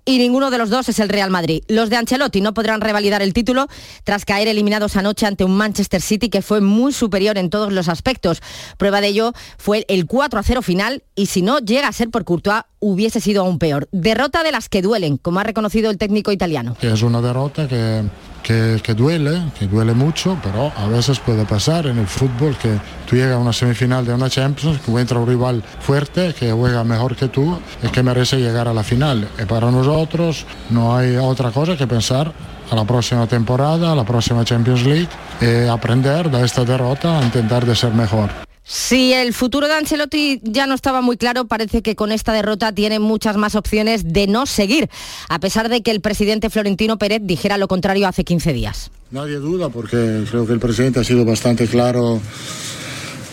y 0.07 0.19
ninguno 0.19 0.49
de 0.49 0.57
los 0.57 0.69
dos 0.69 0.87
es 0.87 0.99
el 0.99 1.09
Real 1.09 1.29
Madrid. 1.29 1.63
Los 1.67 1.89
de 1.89 1.97
Ancelotti 1.97 2.39
no 2.39 2.53
podrán 2.53 2.79
revalidar 2.79 3.21
el 3.21 3.33
título 3.33 3.67
tras 4.05 4.23
caer 4.23 4.47
eliminados 4.47 4.95
anoche 4.95 5.25
ante 5.25 5.43
un 5.43 5.57
Manchester 5.57 6.01
City 6.01 6.29
que 6.29 6.41
fue 6.41 6.61
muy 6.61 6.93
superior 6.93 7.37
en 7.37 7.49
todos 7.49 7.73
los 7.73 7.89
aspectos. 7.89 8.41
Prueba 8.77 9.01
de 9.01 9.09
ello 9.09 9.33
fue 9.57 9.85
el 9.89 10.07
4 10.07 10.39
a 10.39 10.43
0 10.43 10.61
final 10.61 11.03
y 11.13 11.25
si 11.25 11.41
no 11.41 11.59
llega 11.59 11.89
a 11.89 11.91
ser 11.91 12.09
por 12.09 12.23
Courtois 12.23 12.63
hubiese 12.79 13.19
sido 13.19 13.43
aún 13.43 13.59
peor. 13.59 13.87
Derrota 13.91 14.43
de 14.43 14.51
las 14.51 14.69
que 14.69 14.81
duelen, 14.81 15.17
como 15.17 15.39
ha 15.39 15.43
reconocido 15.43 15.89
el 15.89 15.97
técnico 15.97 16.31
italiano. 16.31 16.75
Es 16.81 17.01
una 17.01 17.21
derrota 17.21 17.67
que 17.67 18.03
que, 18.47 18.93
duele, 18.95 19.41
que 19.59 19.67
duele 19.67 19.93
mucho, 19.93 20.37
pero 20.41 20.71
a 20.75 20.87
veces 20.87 21.19
puede 21.19 21.43
pasar 21.43 21.85
en 21.87 21.97
el 21.97 22.07
fútbol 22.07 22.55
que 22.57 22.79
tú 23.05 23.17
llegas 23.17 23.35
a 23.35 23.39
una 23.39 23.51
semifinal 23.51 24.05
de 24.05 24.13
una 24.13 24.29
Champions, 24.29 24.79
que 24.79 24.89
encuentra 24.89 25.19
un 25.19 25.27
rival 25.27 25.63
fuerte, 25.81 26.33
que 26.33 26.53
juega 26.53 26.83
mejor 26.85 27.17
que 27.17 27.27
tú 27.27 27.59
y 27.83 27.87
que 27.89 28.01
merece 28.03 28.37
llegar 28.37 28.69
a 28.69 28.73
la 28.73 28.83
final. 28.83 29.27
Y 29.37 29.45
para 29.45 29.69
nosotros 29.69 30.45
no 30.69 30.95
hay 30.95 31.17
otra 31.17 31.51
cosa 31.51 31.75
que 31.75 31.87
pensar 31.87 32.31
a 32.71 32.75
la 32.75 32.85
próxima 32.85 33.27
temporada, 33.27 33.91
a 33.91 33.95
la 33.95 34.05
próxima 34.05 34.45
Champions 34.45 34.85
League, 34.85 35.09
y 35.41 35.67
aprender 35.67 36.31
de 36.31 36.45
esta 36.45 36.63
derrota 36.63 37.21
intentar 37.21 37.65
de 37.65 37.75
ser 37.75 37.93
mejor. 37.93 38.46
Si 38.69 39.13
el 39.13 39.33
futuro 39.33 39.69
de 39.69 39.75
Ancelotti 39.75 40.41
ya 40.43 40.67
no 40.67 40.75
estaba 40.75 40.99
muy 40.99 41.15
claro, 41.15 41.47
parece 41.47 41.81
que 41.81 41.95
con 41.95 42.11
esta 42.11 42.33
derrota 42.33 42.73
tiene 42.73 42.99
muchas 42.99 43.37
más 43.37 43.55
opciones 43.55 44.11
de 44.11 44.27
no 44.27 44.45
seguir, 44.45 44.89
a 45.29 45.39
pesar 45.39 45.69
de 45.69 45.81
que 45.81 45.91
el 45.91 46.01
presidente 46.01 46.49
Florentino 46.49 46.97
Pérez 46.97 47.21
dijera 47.23 47.57
lo 47.57 47.69
contrario 47.69 48.09
hace 48.09 48.25
15 48.25 48.51
días. 48.51 48.91
Nadie 49.09 49.35
duda 49.35 49.69
porque 49.69 50.25
creo 50.29 50.45
que 50.45 50.51
el 50.51 50.59
presidente 50.59 50.99
ha 50.99 51.05
sido 51.05 51.23
bastante 51.23 51.65
claro 51.67 52.19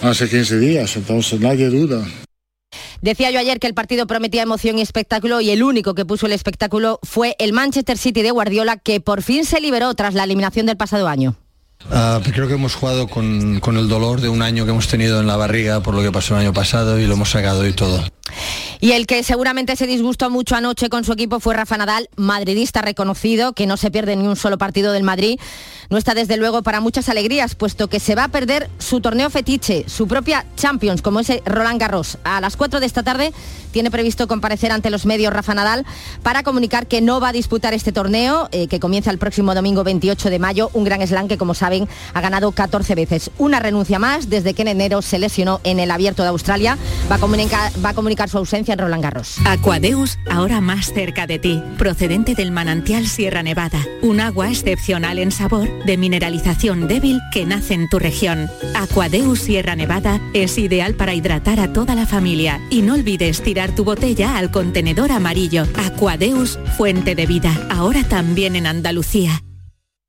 hace 0.02 0.28
15 0.28 0.60
días, 0.60 0.96
entonces 0.96 1.40
nadie 1.40 1.68
duda. 1.68 2.06
Decía 3.02 3.32
yo 3.32 3.40
ayer 3.40 3.58
que 3.58 3.66
el 3.66 3.74
partido 3.74 4.06
prometía 4.06 4.42
emoción 4.42 4.78
y 4.78 4.82
espectáculo 4.82 5.40
y 5.40 5.50
el 5.50 5.64
único 5.64 5.96
que 5.96 6.04
puso 6.04 6.26
el 6.26 6.32
espectáculo 6.32 7.00
fue 7.02 7.34
el 7.40 7.52
Manchester 7.52 7.98
City 7.98 8.22
de 8.22 8.30
Guardiola, 8.30 8.76
que 8.76 9.00
por 9.00 9.20
fin 9.20 9.44
se 9.44 9.60
liberó 9.60 9.92
tras 9.94 10.14
la 10.14 10.22
eliminación 10.22 10.66
del 10.66 10.76
pasado 10.76 11.08
año. 11.08 11.36
Ah, 11.90 12.20
creo 12.22 12.48
que 12.48 12.54
hemos 12.54 12.74
jugado 12.74 13.08
con, 13.08 13.60
con, 13.60 13.76
el 13.76 13.88
dolor 13.88 14.20
de 14.20 14.28
un 14.28 14.42
año 14.42 14.64
que 14.64 14.70
hemos 14.70 14.88
tenido 14.88 15.20
en 15.20 15.26
la 15.26 15.36
barriga 15.36 15.80
por 15.80 15.94
lo 15.94 16.02
que 16.02 16.10
pasó 16.10 16.34
el 16.34 16.40
año 16.40 16.52
pasado 16.52 16.98
y 16.98 17.06
lo 17.06 17.14
hemos 17.14 17.30
sacado 17.30 17.66
y 17.66 17.72
todo. 17.72 18.02
Y 18.80 18.92
el 18.92 19.06
que 19.06 19.22
seguramente 19.22 19.76
se 19.76 19.86
disgustó 19.86 20.30
mucho 20.30 20.56
anoche 20.56 20.88
con 20.88 21.04
su 21.04 21.12
equipo 21.12 21.40
fue 21.40 21.54
Rafa 21.54 21.78
Nadal, 21.78 22.08
madridista 22.16 22.82
reconocido, 22.82 23.52
que 23.52 23.66
no 23.66 23.76
se 23.76 23.90
pierde 23.90 24.16
ni 24.16 24.26
un 24.26 24.36
solo 24.36 24.58
partido 24.58 24.92
del 24.92 25.02
Madrid. 25.02 25.38
No 25.90 25.98
está 25.98 26.14
desde 26.14 26.36
luego 26.36 26.62
para 26.62 26.80
muchas 26.80 27.08
alegrías, 27.08 27.54
puesto 27.54 27.88
que 27.88 28.00
se 28.00 28.14
va 28.14 28.24
a 28.24 28.28
perder 28.28 28.68
su 28.78 29.00
torneo 29.00 29.30
fetiche, 29.30 29.84
su 29.88 30.06
propia 30.06 30.44
Champions, 30.56 31.02
como 31.02 31.20
ese 31.20 31.42
Roland 31.46 31.80
Garros. 31.80 32.18
A 32.24 32.40
las 32.40 32.56
4 32.56 32.80
de 32.80 32.86
esta 32.86 33.02
tarde 33.02 33.32
tiene 33.70 33.90
previsto 33.90 34.26
comparecer 34.28 34.72
ante 34.72 34.90
los 34.90 35.06
medios 35.06 35.32
Rafa 35.32 35.54
Nadal 35.54 35.86
para 36.22 36.42
comunicar 36.42 36.86
que 36.86 37.00
no 37.00 37.20
va 37.20 37.28
a 37.28 37.32
disputar 37.32 37.74
este 37.74 37.92
torneo, 37.92 38.48
eh, 38.52 38.66
que 38.68 38.80
comienza 38.80 39.10
el 39.10 39.18
próximo 39.18 39.54
domingo 39.54 39.84
28 39.84 40.30
de 40.30 40.38
mayo, 40.38 40.70
un 40.74 40.84
gran 40.84 41.06
slam 41.06 41.28
que, 41.28 41.38
como 41.38 41.54
saben, 41.74 41.88
ha 42.12 42.20
ganado 42.20 42.52
14 42.52 42.94
veces. 42.94 43.30
Una 43.38 43.60
renuncia 43.60 43.98
más 43.98 44.28
desde 44.28 44.54
que 44.54 44.62
en 44.62 44.68
enero 44.68 45.02
se 45.02 45.18
lesionó 45.18 45.60
en 45.64 45.80
el 45.80 45.90
Abierto 45.90 46.22
de 46.22 46.28
Australia. 46.28 46.78
Va 47.10 47.16
a 47.16 47.18
comunicar, 47.18 47.72
va 47.84 47.90
a 47.90 47.94
comunicar 47.94 48.28
su 48.28 48.38
ausencia 48.38 48.72
en 48.72 48.78
Roland 48.78 49.02
Garros. 49.02 49.36
Aquadeus, 49.44 50.18
ahora 50.30 50.60
más 50.60 50.92
cerca 50.92 51.26
de 51.26 51.38
ti, 51.38 51.62
procedente 51.78 52.34
del 52.34 52.52
manantial 52.52 53.06
Sierra 53.06 53.42
Nevada. 53.42 53.80
Un 54.02 54.20
agua 54.20 54.48
excepcional 54.48 55.18
en 55.18 55.32
sabor, 55.32 55.68
de 55.84 55.96
mineralización 55.96 56.88
débil 56.88 57.20
que 57.32 57.46
nace 57.46 57.74
en 57.74 57.88
tu 57.88 57.98
región. 57.98 58.50
Aquadeus 58.74 59.40
Sierra 59.40 59.76
Nevada 59.76 60.20
es 60.32 60.58
ideal 60.58 60.94
para 60.94 61.14
hidratar 61.14 61.60
a 61.60 61.72
toda 61.72 61.94
la 61.94 62.06
familia. 62.06 62.60
Y 62.70 62.82
no 62.82 62.94
olvides 62.94 63.42
tirar 63.42 63.74
tu 63.74 63.84
botella 63.84 64.36
al 64.36 64.50
contenedor 64.50 65.12
amarillo. 65.12 65.64
Aquadeus, 65.76 66.58
fuente 66.76 67.14
de 67.14 67.26
vida, 67.26 67.52
ahora 67.70 68.04
también 68.04 68.56
en 68.56 68.66
Andalucía. 68.66 69.42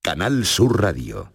Canal 0.06 0.46
Sur 0.46 0.82
Radio, 0.84 1.35